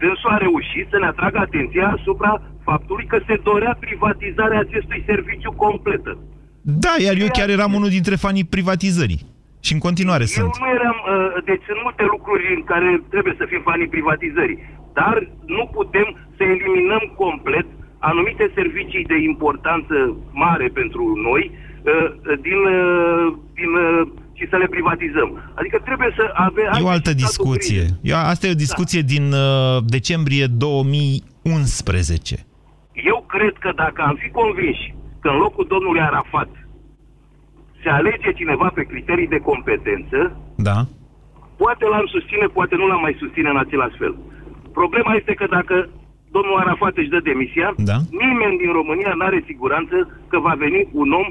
dânsul 0.01 0.35
a 0.35 0.37
reușit 0.37 0.85
să 0.89 0.97
ne 0.99 1.05
atragă 1.05 1.37
atenția 1.37 1.87
asupra 1.97 2.41
faptului 2.63 3.05
că 3.05 3.17
se 3.27 3.35
dorea 3.43 3.77
privatizarea 3.79 4.59
acestui 4.59 5.03
serviciu 5.05 5.51
completă. 5.51 6.17
Da, 6.61 6.93
iar 7.05 7.15
eu 7.23 7.27
chiar 7.37 7.49
eram 7.49 7.73
unul 7.73 7.89
dintre 7.89 8.15
fanii 8.15 8.45
privatizării. 8.55 9.21
Și 9.65 9.73
în 9.73 9.79
continuare 9.79 10.25
eu 10.27 10.33
sunt. 10.35 10.53
nu 10.63 10.69
eram, 10.79 10.97
uh, 11.03 11.43
deci 11.49 11.63
sunt 11.69 11.79
multe 11.87 12.03
lucruri 12.13 12.45
în 12.57 12.63
care 12.71 12.89
trebuie 13.13 13.35
să 13.37 13.45
fim 13.51 13.61
fanii 13.69 13.93
privatizării, 13.95 14.59
dar 14.99 15.15
nu 15.57 15.63
putem 15.77 16.07
să 16.37 16.43
eliminăm 16.43 17.03
complet 17.23 17.67
anumite 17.99 18.51
servicii 18.55 19.03
de 19.13 19.17
importanță 19.31 19.95
mare 20.31 20.67
pentru 20.79 21.03
noi 21.27 21.43
uh, 21.51 22.07
din, 22.47 22.59
uh, 22.77 23.33
din, 23.59 23.71
uh, 23.85 24.07
și 24.37 24.45
să 24.51 24.55
le 24.57 24.67
privatizăm. 24.75 25.29
Adică 25.59 25.77
trebuie 25.87 26.11
să 26.15 26.23
avem... 26.33 26.69
E 26.79 26.83
o 26.83 26.95
altă 26.97 27.13
discuție. 27.13 27.83
E- 28.01 28.13
Asta 28.33 28.47
e 28.47 28.57
o 28.57 28.63
discuție 28.65 29.01
din 29.01 29.25
uh, 29.31 29.77
decembrie 29.97 30.45
2011. 30.47 32.35
Eu 33.11 33.25
cred 33.33 33.53
că 33.63 33.71
dacă 33.75 34.01
am 34.09 34.15
fi 34.23 34.29
convinși 34.29 34.85
că 35.21 35.27
în 35.29 35.37
locul 35.37 35.65
domnului 35.73 36.01
Arafat 36.01 36.49
se 37.83 37.89
alege 37.89 38.31
cineva 38.39 38.71
pe 38.77 38.83
criterii 38.91 39.27
de 39.27 39.39
competență, 39.49 40.19
Da. 40.55 40.77
poate 41.57 41.85
l-am 41.85 42.07
susține, 42.15 42.45
poate 42.57 42.75
nu 42.75 42.85
l-am 42.87 43.01
mai 43.01 43.15
susține 43.19 43.49
în 43.49 43.57
același 43.65 43.97
fel. 43.97 44.15
Problema 44.81 45.11
este 45.19 45.33
că 45.39 45.45
dacă 45.57 45.75
domnul 46.35 46.57
Arafat 46.63 46.93
își 47.01 47.13
dă 47.13 47.19
demisia, 47.29 47.67
Da. 47.91 47.97
nimeni 48.23 48.55
din 48.63 48.71
România 48.79 49.11
nu 49.17 49.25
are 49.29 49.39
siguranță 49.51 49.95
că 50.31 50.37
va 50.47 50.53
veni 50.65 50.79
un 51.01 51.09
om 51.21 51.27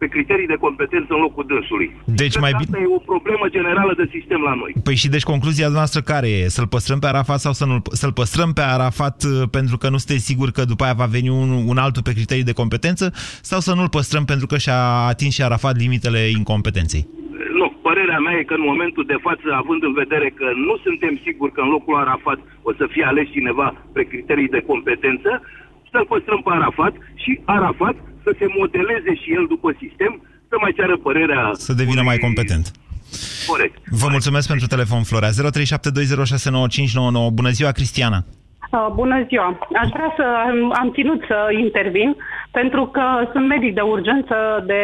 pe 0.00 0.06
criterii 0.14 0.46
de 0.52 0.62
competență 0.66 1.10
în 1.14 1.20
locul 1.26 1.44
dânsului. 1.52 1.88
Deci 2.04 2.30
Cred 2.36 2.42
mai 2.44 2.50
că 2.50 2.56
bine- 2.62 2.70
Asta 2.76 2.80
e 2.84 2.94
o 3.00 3.02
problemă 3.12 3.44
generală 3.56 3.92
de 4.00 4.06
sistem 4.16 4.40
la 4.48 4.54
noi. 4.54 4.72
Păi 4.86 4.94
și 5.02 5.08
deci 5.08 5.22
concluzia 5.32 5.68
noastră 5.68 6.00
care 6.00 6.28
e? 6.28 6.48
Să-l 6.48 6.66
păstrăm 6.74 6.98
pe 6.98 7.06
Arafat 7.06 7.40
sau 7.46 7.52
să 7.52 7.64
nu 7.70 7.76
să-l 8.00 8.12
păstrăm 8.12 8.50
pe 8.52 8.60
Arafat 8.76 9.22
uh, 9.22 9.48
pentru 9.50 9.76
că 9.80 9.86
nu 9.88 9.96
sunteți 10.02 10.24
sigur 10.30 10.48
că 10.50 10.62
după 10.64 10.84
aia 10.84 10.92
va 11.02 11.04
veni 11.16 11.28
un, 11.28 11.48
un 11.66 11.78
altul 11.78 12.02
pe 12.02 12.12
criterii 12.18 12.44
de 12.50 12.52
competență 12.52 13.12
sau 13.50 13.60
să 13.60 13.74
nu-l 13.74 13.88
păstrăm 13.88 14.24
pentru 14.24 14.46
că 14.46 14.56
și-a 14.58 14.80
atins 15.12 15.32
și 15.34 15.42
Arafat 15.42 15.76
limitele 15.76 16.18
incompetenței? 16.38 17.06
Nu, 18.12 18.18
părerea 18.18 18.30
mea 18.30 18.40
e 18.40 18.50
că 18.50 18.56
în 18.60 18.70
momentul 18.72 19.04
de 19.12 19.22
față, 19.26 19.46
având 19.62 19.82
în 19.88 19.94
vedere 20.02 20.28
că 20.40 20.46
nu 20.66 20.74
suntem 20.86 21.14
siguri 21.24 21.54
că 21.56 21.60
în 21.64 21.70
locul 21.76 21.96
Arafat 22.04 22.38
o 22.68 22.70
să 22.78 22.84
fie 22.92 23.04
ales 23.12 23.26
cineva 23.36 23.68
pe 23.96 24.02
criterii 24.10 24.54
de 24.56 24.66
competență, 24.70 25.30
să-l 25.90 26.06
păstrăm 26.12 26.40
pe 26.44 26.50
Arafat 26.52 26.94
și 27.22 27.30
Arafat 27.56 27.96
să 28.24 28.30
se 28.38 28.46
modeleze 28.58 29.12
și 29.22 29.28
el 29.38 29.44
după 29.54 29.68
sistem, 29.82 30.12
să 30.50 30.54
mai 30.62 30.72
ceară 30.78 30.96
părerea... 31.06 31.42
Să 31.68 31.72
devină 31.82 32.02
mai 32.10 32.18
competent. 32.26 32.66
Corect. 33.50 33.76
Vă 34.02 34.08
mulțumesc 34.16 34.46
pentru 34.52 34.66
telefon, 34.74 35.02
Florea. 35.10 35.32
0372069599. 35.32 35.34
Bună 37.40 37.52
ziua, 37.58 37.72
Cristiana. 37.78 38.20
Uh, 38.72 38.88
Bună 39.00 39.18
ziua! 39.28 39.48
Aș 39.82 39.88
vrea 39.96 40.10
să 40.18 40.24
am, 40.48 40.58
am 40.82 40.88
ținut 40.96 41.20
să 41.30 41.38
intervin 41.64 42.10
pentru 42.58 42.82
că 42.94 43.04
sunt 43.32 43.46
medic 43.54 43.72
de 43.74 43.84
urgență 43.94 44.36
de 44.70 44.82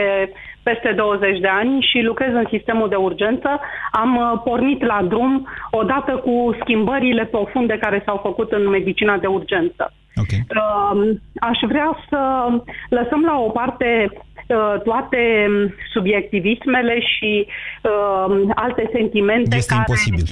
peste 0.70 0.92
20 0.96 1.40
de 1.40 1.48
ani 1.48 1.86
și 1.90 1.98
lucrez 2.10 2.32
în 2.32 2.46
sistemul 2.50 2.88
de 2.88 2.94
urgență. 2.94 3.60
Am 3.90 4.16
uh, 4.16 4.40
pornit 4.44 4.80
la 4.84 4.98
drum 5.08 5.48
odată 5.70 6.12
cu 6.16 6.56
schimbările 6.60 7.24
profunde 7.24 7.78
care 7.78 8.02
s-au 8.04 8.18
făcut 8.22 8.52
în 8.52 8.68
medicina 8.68 9.16
de 9.16 9.26
urgență. 9.26 9.92
Okay. 10.22 10.40
Aș 11.50 11.58
vrea 11.68 11.90
să 12.08 12.20
lăsăm 12.88 13.22
la 13.30 13.38
o 13.38 13.48
parte 13.50 14.10
uh, 14.12 14.74
toate 14.84 15.46
um, 15.48 15.74
subiectivismele 15.92 17.00
și 17.00 17.46
uh, 17.82 18.40
alte 18.54 18.90
sentimente 18.92 19.56
Este 19.56 19.74
care 19.74 19.84
imposibil. 19.88 20.26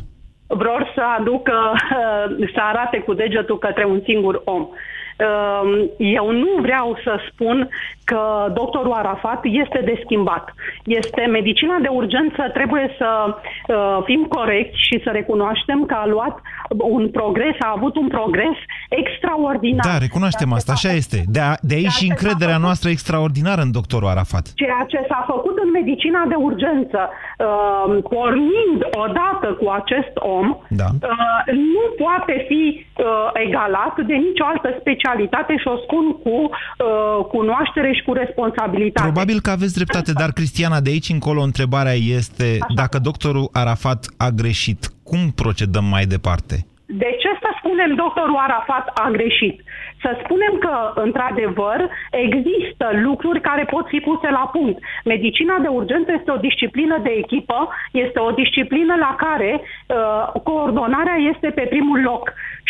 vor 0.47 0.93
să 0.95 1.03
aducă, 1.18 1.72
să 2.55 2.61
arate 2.61 2.99
cu 2.99 3.12
degetul 3.14 3.59
către 3.59 3.84
un 3.84 4.01
singur 4.05 4.43
om. 4.45 4.68
Um, 5.18 5.91
Eu 5.99 6.30
nu 6.30 6.49
vreau 6.61 6.99
să 7.05 7.20
spun 7.30 7.68
că 8.11 8.23
doctorul 8.61 8.93
Arafat 8.93 9.41
este 9.63 9.81
de 9.85 10.01
schimbat. 10.05 10.55
Este 10.85 11.23
medicina 11.39 11.77
de 11.87 11.91
urgență, 12.01 12.43
trebuie 12.59 12.87
să 12.99 13.11
uh, 13.27 13.99
fim 14.05 14.23
corecți 14.37 14.81
și 14.87 15.01
să 15.05 15.11
recunoaștem 15.13 15.85
că 15.87 15.95
a 15.95 16.07
luat 16.07 16.41
un 16.97 17.09
progres, 17.11 17.57
a 17.59 17.73
avut 17.77 17.97
un 17.97 18.09
progres 18.09 18.57
extraordinar. 18.89 19.87
Da, 19.93 19.99
recunoaștem 19.99 20.53
asta, 20.53 20.73
așa 20.73 20.93
este. 20.93 21.19
De, 21.37 21.41
a, 21.41 21.53
de 21.61 21.75
aici 21.75 21.99
și 21.99 22.09
încrederea 22.09 22.59
noastră 22.67 22.89
extraordinară 22.91 23.61
în 23.61 23.73
doctorul 23.73 24.09
Arafat. 24.09 24.45
Ceea 24.55 24.85
ce 24.89 25.01
s-a 25.09 25.23
făcut 25.33 25.57
în 25.65 25.71
medicina 25.71 26.23
de 26.29 26.35
urgență, 26.49 27.01
uh, 27.11 27.99
pornind 28.15 28.79
odată 29.05 29.49
cu 29.61 29.67
acest 29.81 30.13
om, 30.15 30.47
Da. 30.69 30.89
uh, 31.03 31.41
nu 31.75 31.85
poate 32.05 32.45
fi 32.49 32.63
uh, 32.77 33.05
egalat 33.47 33.95
de 34.11 34.15
nicio 34.15 34.45
altă 34.53 34.69
specialitate 34.81 35.53
și 35.57 35.69
o 35.75 35.77
spun 35.85 36.05
cu 36.25 36.37
uh, 36.51 37.25
cunoaștere 37.35 37.91
și 37.97 38.03
cu 38.03 38.12
responsabilitate. 38.12 39.09
Probabil 39.11 39.40
că 39.40 39.51
aveți 39.51 39.74
dreptate, 39.74 40.12
dar 40.12 40.30
Cristiana, 40.38 40.80
de 40.80 40.90
aici 40.90 41.09
încolo 41.09 41.40
întrebarea 41.42 41.97
este 42.18 42.59
dacă 42.74 42.99
doctorul 42.99 43.49
Arafat 43.53 44.01
a 44.16 44.28
greșit, 44.40 44.80
cum 45.09 45.22
procedăm 45.42 45.84
mai 45.84 46.05
departe? 46.14 46.57
De 46.86 47.11
ce 47.22 47.30
să 47.42 47.51
spunem 47.59 47.90
doctorul 48.05 48.36
Arafat 48.47 48.86
a 49.05 49.09
greșit? 49.11 49.57
Să 50.07 50.13
spunem 50.25 50.55
că, 50.65 50.75
într-adevăr, 51.07 51.79
există 52.27 52.87
lucruri 53.07 53.41
care 53.41 53.65
pot 53.75 53.87
fi 53.93 53.99
puse 54.09 54.29
la 54.39 54.45
punct. 54.57 54.79
Medicina 55.05 55.57
de 55.65 55.69
urgență 55.69 56.11
este 56.19 56.31
o 56.31 56.43
disciplină 56.49 56.97
de 57.07 57.13
echipă, 57.23 57.69
este 57.93 58.19
o 58.29 58.31
disciplină 58.31 58.95
la 59.07 59.13
care 59.25 59.61
uh, 59.61 60.43
coordonarea 60.49 61.17
este 61.33 61.49
pe 61.59 61.65
primul 61.75 62.01
loc. 62.11 62.25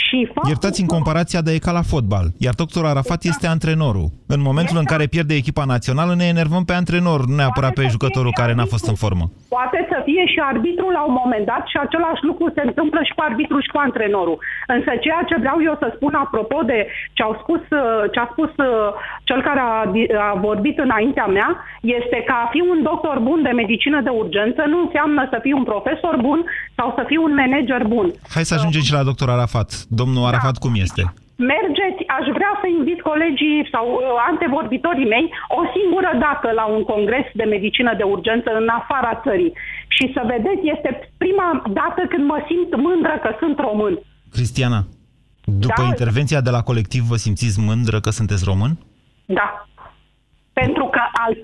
Și 0.05 0.19
faptul 0.25 0.49
Iertați 0.49 0.81
în 0.81 0.87
comparația 0.97 1.41
de 1.47 1.53
e 1.53 1.67
ca 1.67 1.73
la 1.81 1.89
fotbal, 1.93 2.27
iar 2.47 2.55
doctorul 2.63 2.89
Arafat 2.89 3.21
este 3.25 3.47
antrenorul. 3.47 4.09
În 4.35 4.41
momentul 4.49 4.77
în 4.83 4.89
care 4.93 5.07
pierde 5.15 5.35
echipa 5.35 5.65
națională, 5.75 6.13
ne 6.15 6.27
enervăm 6.35 6.65
pe 6.65 6.79
antrenor, 6.81 7.21
nu 7.27 7.35
neapărat 7.35 7.73
pe 7.79 7.85
jucătorul 7.95 8.39
care 8.41 8.53
n-a 8.55 8.73
fost 8.75 8.87
în 8.93 8.99
formă. 9.03 9.25
Poate 9.57 9.81
să 9.91 9.97
fie 10.09 10.25
și 10.33 10.39
arbitru 10.53 10.89
la 10.99 11.03
un 11.09 11.15
moment 11.23 11.45
dat 11.53 11.63
și 11.73 11.77
același 11.87 12.23
lucru 12.31 12.47
se 12.57 12.63
întâmplă 12.69 13.01
și 13.09 13.15
cu 13.17 13.23
arbitru 13.29 13.59
și 13.65 13.73
cu 13.75 13.79
antrenorul. 13.87 14.39
Însă 14.75 14.91
ceea 15.05 15.23
ce 15.29 15.37
vreau 15.43 15.59
eu 15.69 15.75
să 15.83 15.89
spun 15.97 16.15
apropo 16.25 16.59
de 16.73 16.79
ce, 17.17 17.23
au 17.27 17.35
spus, 17.43 17.63
uh, 17.71 18.05
ce 18.13 18.19
a 18.21 18.29
spus 18.35 18.53
uh, 18.67 18.89
cel 19.29 19.41
care 19.49 19.63
a, 19.71 19.73
di- 19.95 20.11
a 20.29 20.33
vorbit 20.49 20.77
înaintea 20.87 21.27
mea, 21.37 21.51
este 21.99 22.19
că 22.27 22.33
a 22.45 22.47
fi 22.55 22.61
un 22.73 22.79
doctor 22.91 23.17
bun 23.29 23.41
de 23.43 23.53
medicină 23.63 23.99
de 24.07 24.13
urgență 24.23 24.61
nu 24.73 24.79
înseamnă 24.85 25.23
să 25.33 25.39
fii 25.45 25.59
un 25.61 25.67
profesor 25.73 26.15
bun 26.27 26.41
sau 26.79 26.89
să 26.97 27.03
fii 27.09 27.21
un 27.27 27.33
manager 27.43 27.83
bun. 27.95 28.07
Hai 28.35 28.45
să 28.51 28.55
ajungem 28.55 28.83
și 28.89 28.97
la 28.99 29.09
doctor 29.11 29.29
Arafat. 29.37 29.69
Domnul 30.01 30.27
Arafat 30.31 30.57
cum 30.65 30.73
este? 30.87 31.03
Mergeți, 31.55 32.03
aș 32.19 32.27
vrea 32.39 32.53
să 32.63 32.67
invit 32.79 33.01
colegii 33.11 33.69
sau 33.75 33.87
uh, 33.93 34.01
antevorbitorii 34.31 35.13
mei 35.15 35.27
o 35.61 35.63
singură 35.77 36.13
dată 36.27 36.49
la 36.61 36.65
un 36.75 36.83
congres 36.93 37.27
de 37.41 37.47
medicină 37.55 37.93
de 38.01 38.07
urgență 38.15 38.51
în 38.61 38.69
afara 38.81 39.21
țării. 39.25 39.53
Și 39.97 40.05
să 40.15 40.21
vedeți, 40.35 40.63
este 40.75 40.91
prima 41.23 41.49
dată 41.81 42.01
când 42.13 42.25
mă 42.33 42.39
simt 42.51 42.71
mândră 42.87 43.15
că 43.25 43.31
sunt 43.41 43.57
român. 43.67 43.95
Cristiana, 44.37 44.81
după 45.47 45.83
Da. 45.83 45.91
intervenția 45.93 46.41
de 46.41 46.51
la 46.51 46.63
colectiv 46.63 47.03
vă 47.13 47.17
simțiți 47.17 47.61
mândră 47.69 47.99
că 48.01 48.11
sunteți 48.11 48.45
român? 48.51 48.73
Da. 49.39 49.49
Pentru 50.61 50.85
că 50.95 51.03
alt, 51.25 51.41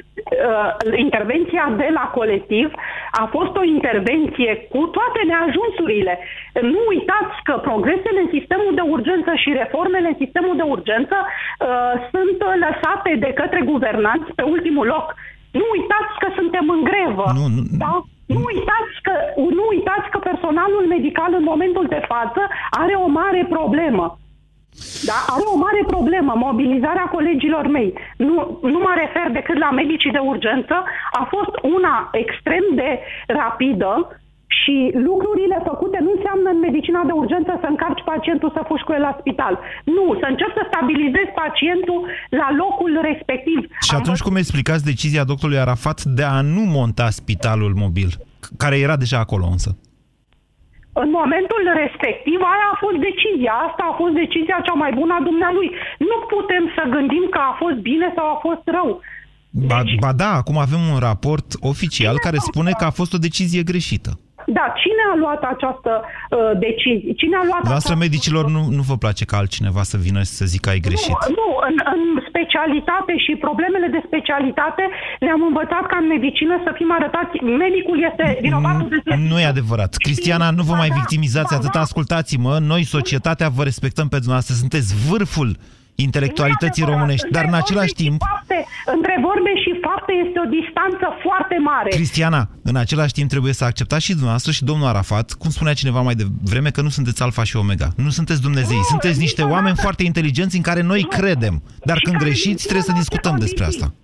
uh, 0.48 0.70
intervenția 1.06 1.66
de 1.82 1.88
la 1.98 2.04
colectiv 2.18 2.66
a 3.22 3.24
fost 3.36 3.54
o 3.60 3.64
intervenție 3.76 4.52
cu 4.72 4.80
toate 4.96 5.20
neajunsurile. 5.30 6.14
Nu 6.72 6.80
uitați 6.92 7.34
că 7.46 7.54
progresele 7.68 8.20
în 8.24 8.30
sistemul 8.36 8.72
de 8.80 8.84
urgență 8.94 9.30
și 9.42 9.58
reformele 9.62 10.08
în 10.12 10.18
sistemul 10.24 10.56
de 10.60 10.66
urgență 10.74 11.16
uh, 11.26 11.94
sunt 12.12 12.38
lăsate 12.66 13.10
de 13.24 13.30
către 13.40 13.60
guvernanți 13.72 14.30
pe 14.38 14.44
ultimul 14.54 14.86
loc. 14.94 15.06
Nu 15.58 15.64
uitați 15.76 16.12
că 16.22 16.28
suntem 16.38 16.64
în 16.76 16.82
grevă. 16.90 17.26
Nu, 17.38 17.46
nu, 17.56 17.62
da? 17.84 17.92
Nu 18.34 18.42
uitați, 18.52 18.94
că, 19.06 19.14
nu 19.58 19.64
uitați 19.74 20.10
că 20.10 20.18
personalul 20.18 20.84
medical 20.88 21.30
în 21.34 21.44
momentul 21.52 21.86
de 21.88 22.00
față 22.12 22.40
are 22.70 22.94
o 22.94 23.06
mare 23.06 23.46
problemă. 23.48 24.06
Da, 25.08 25.18
are 25.34 25.44
o 25.54 25.56
mare 25.56 25.82
problemă, 25.86 26.32
mobilizarea 26.36 27.12
colegilor 27.16 27.66
mei. 27.66 27.94
Nu, 28.16 28.58
nu 28.62 28.78
mă 28.78 28.92
refer 28.96 29.30
decât 29.30 29.58
la 29.58 29.70
medicii 29.70 30.10
de 30.10 30.18
urgență. 30.18 30.84
A 31.10 31.28
fost 31.34 31.54
una 31.76 32.08
extrem 32.12 32.64
de 32.74 33.00
rapidă 33.26 34.21
și 34.60 34.76
lucrurile 35.08 35.58
făcute 35.70 35.98
nu 36.06 36.10
înseamnă 36.16 36.48
în 36.54 36.60
medicina 36.66 37.02
de 37.08 37.14
urgență 37.22 37.52
să 37.62 37.66
încarci 37.70 38.08
pacientul 38.12 38.50
să 38.56 38.62
fugi 38.68 38.86
cu 38.86 38.92
el 38.96 39.02
la 39.08 39.16
spital. 39.20 39.54
Nu, 39.96 40.06
să 40.20 40.26
încerci 40.28 40.58
să 40.58 40.64
stabilizezi 40.72 41.32
pacientul 41.42 42.00
la 42.42 42.48
locul 42.62 42.92
respectiv. 43.10 43.58
Și 43.88 43.94
atunci 44.00 44.24
cum 44.26 44.36
explicați 44.36 44.88
decizia 44.92 45.28
doctorului 45.30 45.64
Arafat 45.64 45.98
de 46.18 46.24
a 46.36 46.38
nu 46.56 46.64
monta 46.78 47.06
spitalul 47.20 47.72
mobil, 47.84 48.10
care 48.62 48.76
era 48.86 48.96
deja 49.04 49.18
acolo 49.18 49.46
însă? 49.56 49.70
În 51.04 51.10
momentul 51.20 51.62
respectiv, 51.82 52.38
aia 52.52 52.68
a 52.72 52.80
fost 52.84 52.98
decizia. 53.08 53.54
Asta 53.68 53.82
a 53.90 53.98
fost 54.00 54.14
decizia 54.22 54.58
cea 54.66 54.76
mai 54.82 54.92
bună 54.98 55.12
a 55.14 55.26
dumnealui. 55.28 55.68
Nu 56.10 56.16
putem 56.34 56.64
să 56.76 56.82
gândim 56.94 57.24
că 57.34 57.40
a 57.50 57.54
fost 57.62 57.78
bine 57.90 58.08
sau 58.16 58.26
a 58.34 58.38
fost 58.46 58.64
rău. 58.76 58.90
Ba, 59.70 59.82
ba 60.00 60.12
da, 60.12 60.30
acum 60.40 60.56
avem 60.58 60.82
un 60.92 60.98
raport 61.08 61.46
oficial 61.60 62.18
care 62.18 62.36
spune 62.36 62.70
că 62.78 62.84
a 62.84 62.90
fost 62.90 63.12
o 63.14 63.18
decizie 63.18 63.62
greșită. 63.62 64.10
Da, 64.46 64.66
cine 64.82 65.02
a 65.12 65.14
luat 65.22 65.42
această 65.54 65.90
uh, 66.02 66.38
decizie? 66.66 67.12
Cine 67.22 67.36
a 67.40 67.44
luat 67.50 67.62
Voastră 67.62 67.94
această... 67.94 68.04
medicilor 68.06 68.44
nu, 68.56 68.62
nu 68.78 68.82
vă 68.90 68.96
place 69.04 69.24
ca 69.30 69.36
altcineva 69.42 69.82
să 69.92 69.96
vină 70.06 70.20
și 70.26 70.34
să 70.40 70.44
zică 70.52 70.68
ai 70.74 70.80
greșit. 70.88 71.16
Nu, 71.28 71.34
nu 71.40 71.48
în, 71.68 71.76
în 71.94 72.02
specialitate 72.30 73.12
și 73.24 73.32
problemele 73.46 73.88
de 73.96 74.00
specialitate 74.08 74.84
ne-am 75.24 75.42
învățat 75.50 75.84
ca 75.90 75.96
în 76.02 76.06
medicină 76.14 76.54
să 76.66 76.70
fim 76.78 76.90
arătați. 76.98 77.34
Medicul 77.64 77.98
este 78.10 78.24
vinovatul 78.46 78.88
de... 78.88 79.14
Nu 79.30 79.36
e 79.40 79.52
adevărat. 79.54 79.90
Cristiana, 80.06 80.46
nu 80.58 80.62
vă 80.70 80.74
mai 80.82 80.88
Da, 80.88 80.94
victimizați 80.98 81.50
da, 81.52 81.56
atât, 81.56 81.72
da. 81.72 81.80
ascultați-mă. 81.86 82.54
Noi, 82.72 82.82
societatea, 82.96 83.48
vă 83.58 83.62
respectăm 83.70 84.06
pe 84.08 84.16
dumneavoastră. 84.22 84.54
Sunteți 84.54 84.90
vârful 85.08 85.50
intelectualității 85.94 86.84
românești, 86.84 87.30
dar 87.30 87.44
în 87.44 87.54
același 87.54 87.92
timp... 87.92 88.22
Fapte, 88.30 88.66
între 88.96 89.14
vorbe 89.22 89.52
și 89.62 89.70
fapte 89.86 90.12
este 90.26 90.38
o 90.44 90.48
distanță 90.58 91.06
foarte 91.22 91.56
mare. 91.64 91.88
Cristiana, 91.88 92.48
în 92.62 92.76
același 92.76 93.12
timp 93.12 93.28
trebuie 93.28 93.52
să 93.52 93.64
acceptați 93.64 94.04
și 94.04 94.10
dumneavoastră 94.10 94.52
și 94.52 94.64
domnul 94.64 94.86
Arafat, 94.86 95.32
cum 95.32 95.50
spunea 95.50 95.74
cineva 95.74 96.00
mai 96.00 96.14
devreme, 96.14 96.70
că 96.70 96.80
nu 96.82 96.88
sunteți 96.88 97.22
alfa 97.22 97.44
și 97.44 97.56
omega. 97.56 97.88
Nu 97.96 98.10
sunteți 98.10 98.40
Dumnezei, 98.42 98.76
Nu, 98.76 98.82
sunteți 98.82 99.18
niște 99.18 99.40
niciodată. 99.40 99.54
oameni 99.54 99.76
foarte 99.76 100.02
inteligenți 100.02 100.56
în 100.56 100.62
care 100.62 100.82
noi 100.82 101.02
credem. 101.02 101.62
Dar 101.84 101.98
când 101.98 102.16
care 102.16 102.28
greșiți, 102.28 102.62
trebuie 102.62 102.82
să 102.84 102.92
discutăm 102.92 103.36
despre 103.38 103.64
asta. 103.64 103.94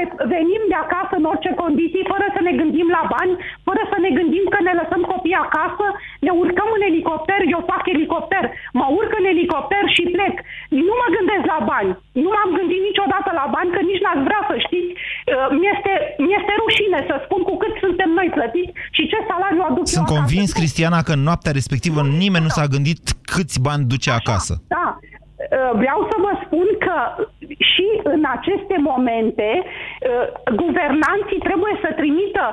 Și 0.00 0.06
care 0.16 0.28
venim 0.36 0.62
de 0.72 0.78
acasă 0.84 1.14
în 1.20 1.26
orice 1.32 1.52
condiții, 1.62 2.08
fără 2.12 2.26
să 2.36 2.40
ne 2.46 2.52
gândim 2.60 2.88
la 2.98 3.02
bani, 3.14 3.34
fără 3.68 3.82
să 3.92 3.96
ne 4.04 4.10
gândim 4.18 4.44
că 4.54 4.58
ne 4.62 4.74
lăsăm 4.80 5.02
copiii 5.12 5.44
acasă, 5.46 5.86
ne 6.26 6.32
urcăm 6.42 6.70
în 6.76 6.82
elicopter, 6.90 7.40
eu 7.54 7.62
fac 7.72 7.82
elicopter, 7.94 8.44
mă 8.80 8.86
urc 8.98 9.12
în 9.20 9.26
elicopter 9.34 9.84
și 9.96 10.02
plec. 10.14 10.34
Nu 10.86 10.94
mă 11.00 11.06
gândesc 11.16 11.44
la 11.54 11.60
bani. 11.72 11.90
Nu 12.22 12.30
m-am 12.34 12.50
gândit 12.58 12.80
niciodată 12.88 13.30
la 13.40 13.46
bani, 13.54 13.70
că 13.74 13.80
nici 13.90 14.02
n-aș 14.04 14.20
vrea 14.28 14.42
să 14.50 14.54
știți. 14.66 14.90
Uh, 14.94 15.48
Mi-este, 15.60 15.92
mi-este 16.26 16.52
rușine 16.62 16.98
să 17.10 17.14
spun 17.24 17.40
cu 17.48 17.54
cât 17.62 17.74
suntem 17.84 18.10
noi 18.18 18.28
plătiți 18.36 18.72
și 18.96 19.02
ce 19.10 19.18
salariu 19.30 19.62
aduc 19.68 19.86
Sunt 19.86 20.08
eu 20.08 20.14
convins, 20.16 20.48
acasă. 20.48 20.58
Cristiana, 20.58 20.98
că 21.06 21.12
în 21.16 21.22
noaptea 21.28 21.52
respectivă 21.60 22.00
nimeni 22.22 22.46
nu 22.46 22.52
s-a 22.56 22.72
gândit 22.74 23.02
câți 23.32 23.58
bani 23.66 23.88
duce 23.92 24.10
acasă. 24.20 24.54
Da. 24.76 24.86
Uh, 25.00 25.72
Vreau 25.82 26.00
să 26.10 26.16
vă 26.24 26.32
spun 26.44 26.66
că 26.84 26.96
și 27.80 27.88
în 28.14 28.22
aceste 28.36 28.76
momente 28.90 29.48
uh, 29.62 30.26
guvernanții 30.62 31.44
trebuie 31.48 31.74
să 31.84 31.88
trimită 32.00 32.44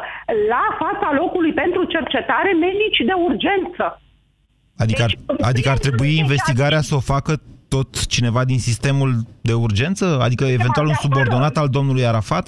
la 0.54 0.66
fața 0.82 1.10
locului 1.22 1.54
pentru 1.64 1.82
cercetare 1.96 2.52
medici 2.68 3.02
de 3.10 3.16
urgență. 3.28 3.86
Adică 4.84 5.02
ar, 5.08 5.14
adică 5.50 5.70
ar 5.70 5.80
trebui 5.88 6.12
investigarea 6.24 6.82
să 6.90 6.96
o 6.96 7.08
facă 7.14 7.34
tot 7.74 7.90
cineva 8.16 8.42
din 8.52 8.60
sistemul 8.60 9.12
de 9.42 9.54
urgență? 9.54 10.06
Adică 10.28 10.46
eventual 10.46 10.86
un 10.86 11.00
subordonat 11.06 11.56
al 11.58 11.68
domnului 11.78 12.06
Arafat? 12.06 12.46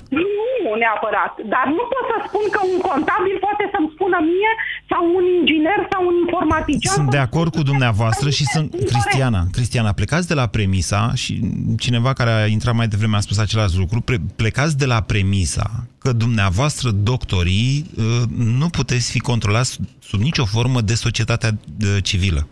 Nu 0.70 0.76
neapărat, 0.84 1.34
dar 1.54 1.66
nu 1.78 1.84
pot 1.92 2.06
să 2.12 2.18
spun 2.28 2.46
că 2.56 2.60
un 2.74 2.80
contabil 2.90 3.36
poate 3.46 3.64
să-mi 3.74 3.92
spună 3.96 4.18
mie 4.32 4.52
sau 4.92 5.02
un 5.18 5.26
inginer 5.38 5.80
sau 5.92 6.02
un 6.10 6.16
informatician. 6.24 6.96
Sunt 7.00 7.10
de 7.18 7.24
acord 7.28 7.52
cu 7.58 7.64
dumneavoastră 7.72 8.28
și 8.38 8.44
sunt... 8.54 8.68
Cristiana, 8.92 9.42
Cristiana, 9.52 9.92
plecați 10.00 10.28
de 10.32 10.36
la 10.42 10.48
premisa 10.56 11.02
și 11.22 11.34
cineva 11.78 12.12
care 12.14 12.32
a 12.32 12.46
intrat 12.58 12.76
mai 12.76 12.88
devreme 12.88 13.16
a 13.16 13.20
spus 13.28 13.38
același 13.38 13.78
lucru, 13.78 14.00
pre- 14.02 14.26
plecați 14.36 14.78
de 14.78 14.86
la 14.86 15.00
premisa 15.02 15.68
că 15.98 16.12
dumneavoastră, 16.12 16.90
doctorii, 16.90 17.90
uh, 17.98 18.06
nu 18.36 18.68
puteți 18.70 19.12
fi 19.12 19.20
controlați 19.20 19.80
sub 20.00 20.20
nicio 20.20 20.46
formă 20.46 20.82
de 20.82 20.96
societatea 20.96 21.50
uh, 21.52 21.98
civilă. 22.04 22.48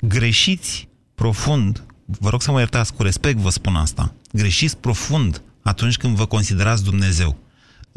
Greșiți 0.00 0.88
profund, 1.14 1.84
vă 2.04 2.28
rog 2.28 2.42
să 2.42 2.50
mă 2.50 2.58
iertați 2.58 2.94
cu 2.94 3.02
respect, 3.02 3.38
vă 3.38 3.50
spun 3.50 3.74
asta, 3.74 4.12
greșiți 4.32 4.78
profund 4.78 5.42
atunci 5.62 5.96
când 5.96 6.16
vă 6.16 6.26
considerați 6.26 6.84
Dumnezeu. 6.84 7.36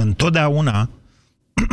Întotdeauna 0.01 0.89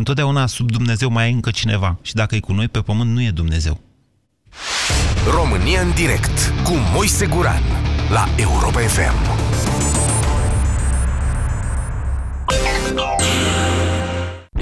întotdeauna 0.00 0.46
sub 0.46 0.70
Dumnezeu 0.70 1.10
mai 1.10 1.28
e 1.28 1.32
încă 1.32 1.50
cineva. 1.50 1.98
Și 2.02 2.14
dacă 2.14 2.34
e 2.34 2.40
cu 2.40 2.52
noi 2.52 2.68
pe 2.68 2.80
pământ, 2.80 3.10
nu 3.10 3.22
e 3.22 3.30
Dumnezeu. 3.30 3.80
România 5.30 5.80
în 5.80 5.90
direct 5.94 6.52
cu 6.64 6.72
Moise 6.92 7.26
Guran 7.26 7.62
la 8.10 8.28
Europa 8.36 8.80
FM. 8.80 9.57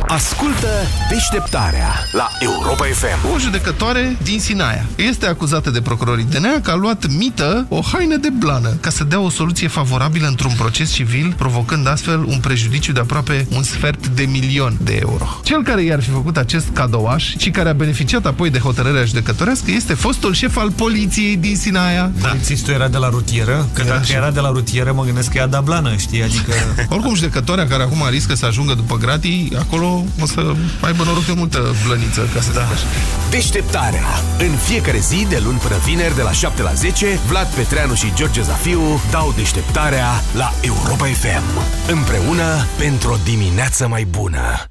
Ascultă 0.09 0.67
deșteptarea 1.11 1.93
la 2.13 2.29
Europa 2.39 2.85
FM. 2.85 3.35
O 3.35 3.39
judecătoare 3.39 4.17
din 4.23 4.41
Sinaia 4.41 4.85
este 4.97 5.27
acuzată 5.27 5.71
de 5.71 5.81
procurorii 5.81 6.25
DNA 6.25 6.61
că 6.63 6.71
a 6.71 6.75
luat 6.75 7.07
mită 7.07 7.67
o 7.69 7.81
haină 7.93 8.17
de 8.17 8.29
blană 8.39 8.69
ca 8.81 8.91
să 8.91 9.05
dea 9.05 9.21
o 9.21 9.31
soluție 9.31 9.69
favorabilă 9.69 10.27
într-un 10.27 10.53
proces 10.57 10.93
civil, 10.93 11.35
provocând 11.39 11.89
astfel 11.89 12.25
un 12.25 12.39
prejudiciu 12.41 12.93
de 12.93 13.01
aproape 13.01 13.47
un 13.57 13.63
sfert 13.63 14.07
de 14.07 14.23
milion 14.23 14.77
de 14.83 14.99
euro. 15.01 15.41
Cel 15.43 15.63
care 15.63 15.83
i-ar 15.83 16.03
fi 16.03 16.11
făcut 16.11 16.37
acest 16.37 16.67
cadouaș 16.73 17.35
și 17.37 17.51
care 17.51 17.69
a 17.69 17.73
beneficiat 17.73 18.27
apoi 18.27 18.51
de 18.51 18.59
hotărârea 18.59 19.05
judecătorească 19.05 19.71
este 19.71 19.95
fostul 19.95 20.35
șef 20.35 20.57
al 20.57 20.71
poliției 20.71 21.37
din 21.37 21.57
Sinaia. 21.57 22.11
Da. 22.21 22.29
Polițistul 22.29 22.73
era 22.73 22.89
de 22.89 22.97
la 22.99 23.09
rutieră? 23.09 23.69
Că 23.73 23.81
Era 23.85 23.91
dacă 23.95 24.05
și- 24.05 24.13
era 24.13 24.31
de 24.31 24.41
la 24.41 24.49
rutieră, 24.51 24.93
mă 24.93 25.05
gândesc 25.05 25.31
că 25.31 25.39
e 25.39 25.47
da 25.47 25.61
blană, 25.61 25.97
știi? 25.97 26.23
Adică... 26.23 26.53
Oricum, 26.89 27.15
judecătoarea 27.15 27.67
care 27.67 27.83
acum 27.83 28.07
riscă 28.11 28.35
să 28.35 28.47
ajungă 28.47 28.75
după 28.75 28.97
gratii, 28.97 29.53
acolo 29.59 29.95
o 30.23 30.27
să 30.27 30.55
aibă 30.81 31.03
noroc 31.05 31.25
de 31.25 31.33
multă 31.37 31.75
blăniță, 31.85 32.29
ca 32.35 32.41
să 32.41 32.53
da. 32.53 32.61
zic 32.61 32.73
așa. 32.73 32.87
Deșteptarea. 33.31 34.05
În 34.39 34.51
fiecare 34.57 34.99
zi, 34.99 35.27
de 35.29 35.41
luni 35.45 35.59
până 35.59 35.77
vineri, 35.85 36.15
de 36.15 36.23
la 36.23 36.33
7 36.33 36.63
la 36.63 36.73
10, 36.73 37.19
Vlad 37.27 37.47
Petreanu 37.47 37.95
și 37.95 38.13
George 38.15 38.43
Zafiu 38.43 39.01
dau 39.11 39.33
deșteptarea 39.37 40.07
la 40.35 40.53
Europa 40.61 41.05
FM. 41.05 41.63
Împreună 41.93 42.67
pentru 42.79 43.13
o 43.13 43.17
dimineață 43.25 43.89
mai 43.89 44.05
bună. 44.05 44.65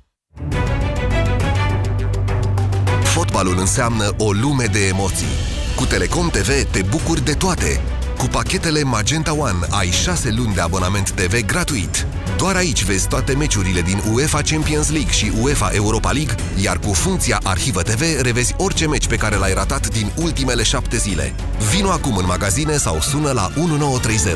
Fotbalul 3.03 3.57
înseamnă 3.59 4.09
o 4.17 4.31
lume 4.31 4.65
de 4.65 4.87
emoții. 4.87 5.35
Cu 5.75 5.85
Telecom 5.85 6.29
TV 6.29 6.63
te 6.71 6.81
bucuri 6.81 7.25
de 7.25 7.33
toate. 7.33 7.81
Cu 8.17 8.25
pachetele 8.25 8.83
Magenta 8.83 9.33
One 9.33 9.57
ai 9.69 9.91
6 9.91 10.31
luni 10.31 10.53
de 10.53 10.61
abonament 10.61 11.11
TV 11.11 11.45
gratuit. 11.45 12.07
Doar 12.37 12.55
aici 12.55 12.83
vezi 12.83 13.07
toate 13.07 13.33
meciurile 13.33 13.81
din 13.81 14.01
UEFA 14.13 14.41
Champions 14.41 14.91
League 14.91 15.11
și 15.11 15.31
UEFA 15.41 15.69
Europa 15.73 16.11
League, 16.11 16.35
iar 16.61 16.79
cu 16.79 16.93
funcția 16.93 17.39
Arhivă 17.43 17.81
TV 17.81 18.01
revezi 18.21 18.53
orice 18.57 18.87
meci 18.87 19.07
pe 19.07 19.15
care 19.15 19.35
l-ai 19.35 19.53
ratat 19.53 19.87
din 19.87 20.11
ultimele 20.15 20.63
7 20.63 20.97
zile. 20.97 21.35
Vino 21.71 21.89
acum 21.89 22.17
în 22.17 22.25
magazine 22.25 22.77
sau 22.77 23.01
sună 23.01 23.31
la 23.31 23.51
1930. 23.55 24.33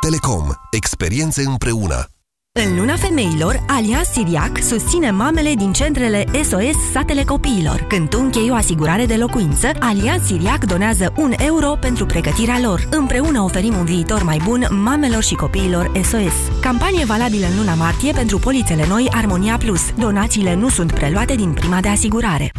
Telecom. 0.00 0.48
Experiențe 0.70 1.42
împreună. 1.42 2.17
În 2.66 2.78
luna 2.78 2.96
femeilor, 2.96 3.64
Alianz 3.66 4.06
Siriac 4.06 4.62
susține 4.62 5.10
mamele 5.10 5.54
din 5.54 5.72
centrele 5.72 6.24
SOS 6.32 6.90
Satele 6.92 7.24
Copiilor. 7.24 7.84
Când 7.88 8.08
tu 8.08 8.18
închei 8.20 8.50
o 8.50 8.54
asigurare 8.54 9.06
de 9.06 9.14
locuință, 9.14 9.70
Alianz 9.78 10.26
Siriac 10.26 10.64
donează 10.64 11.12
un 11.16 11.32
euro 11.36 11.76
pentru 11.80 12.06
pregătirea 12.06 12.58
lor. 12.62 12.88
Împreună 12.90 13.40
oferim 13.40 13.74
un 13.76 13.84
viitor 13.84 14.22
mai 14.22 14.40
bun 14.44 14.66
mamelor 14.70 15.22
și 15.22 15.34
copiilor 15.34 15.90
SOS. 15.94 16.60
Campanie 16.60 17.04
valabilă 17.04 17.46
în 17.46 17.56
luna 17.58 17.74
martie 17.74 18.12
pentru 18.12 18.38
polițele 18.38 18.86
noi 18.88 19.08
Armonia 19.10 19.56
Plus. 19.56 19.80
Donațiile 19.98 20.54
nu 20.54 20.68
sunt 20.68 20.92
preluate 20.92 21.34
din 21.34 21.52
prima 21.52 21.80
de 21.80 21.88
asigurare. 21.88 22.52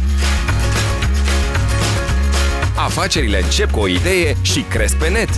Afacerile 2.90 3.42
încep 3.44 3.72
cu 3.72 3.80
o 3.80 3.88
idee 3.88 4.36
și 4.42 4.62
cresc 4.62 4.96
pe 4.96 5.10
net. 5.10 5.30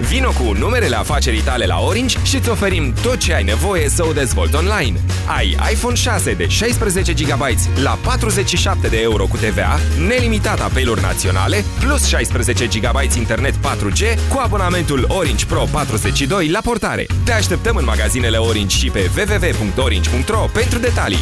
Vino 0.00 0.30
cu 0.30 0.52
numerele 0.52 0.96
afacerii 0.96 1.40
tale 1.40 1.66
la 1.66 1.78
Orange 1.78 2.18
și 2.22 2.36
îți 2.36 2.48
oferim 2.48 2.94
tot 3.02 3.16
ce 3.18 3.34
ai 3.34 3.42
nevoie 3.42 3.88
să 3.88 4.06
o 4.06 4.12
dezvolți 4.12 4.54
online. 4.56 5.00
Ai 5.36 5.56
iPhone 5.72 5.94
6 5.94 6.32
de 6.32 6.46
16 6.48 7.12
GB 7.12 7.42
la 7.82 7.98
47 8.02 8.88
de 8.88 9.00
euro 9.00 9.26
cu 9.26 9.36
TVA, 9.36 9.78
nelimitat 10.06 10.60
apeluri 10.60 11.00
naționale, 11.00 11.64
plus 11.80 12.06
16 12.06 12.66
GB 12.66 12.96
internet 13.16 13.54
4G 13.54 14.18
cu 14.28 14.38
abonamentul 14.38 15.04
Orange 15.08 15.46
Pro 15.46 15.64
42 15.72 16.48
la 16.48 16.60
portare. 16.60 17.06
Te 17.24 17.32
așteptăm 17.32 17.76
în 17.76 17.84
magazinele 17.84 18.36
Orange 18.36 18.76
și 18.76 18.90
pe 18.90 19.10
www.orange.ro 19.16 20.48
pentru 20.52 20.78
detalii. 20.78 21.20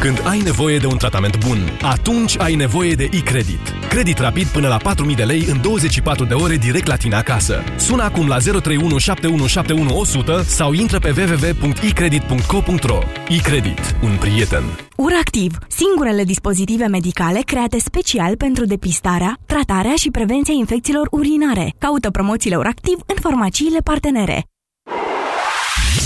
Când 0.00 0.22
ai 0.24 0.40
nevoie 0.40 0.78
de 0.78 0.86
un 0.86 0.96
tratament 0.96 1.46
bun, 1.46 1.58
atunci 1.82 2.38
ai 2.38 2.54
nevoie 2.54 2.94
de 2.94 3.08
e-credit. 3.12 3.74
Credit 3.88 4.18
rapid 4.18 4.46
până 4.46 4.68
la 4.68 4.76
4.000 5.10 5.16
de 5.16 5.22
lei 5.22 5.44
în 5.50 5.60
24 5.62 6.24
de 6.24 6.34
ore 6.34 6.56
direct 6.56 6.86
la 6.86 6.96
tine 6.96 7.14
acasă. 7.14 7.62
Sună 7.76 8.02
acum 8.02 8.26
la 8.26 8.38
031 8.38 8.98
7171 8.98 9.98
100 9.98 10.42
sau 10.42 10.72
intră 10.72 10.98
pe 10.98 11.14
www.ecredit.co.ro. 11.16 12.98
E-credit. 13.28 13.96
Un 14.02 14.16
prieten. 14.20 14.62
Uractiv, 14.96 15.58
singurele 15.68 16.24
dispozitive 16.24 16.86
medicale 16.86 17.40
create 17.40 17.78
special 17.78 18.36
pentru 18.36 18.64
depistarea, 18.64 19.38
tratarea 19.46 19.94
și 19.96 20.10
prevenția 20.10 20.54
infecțiilor 20.54 21.08
urinare. 21.10 21.74
Caută 21.78 22.10
promoțiile 22.10 22.56
Uractiv 22.56 22.98
în 23.06 23.16
farmaciile 23.20 23.78
partenere. 23.78 24.44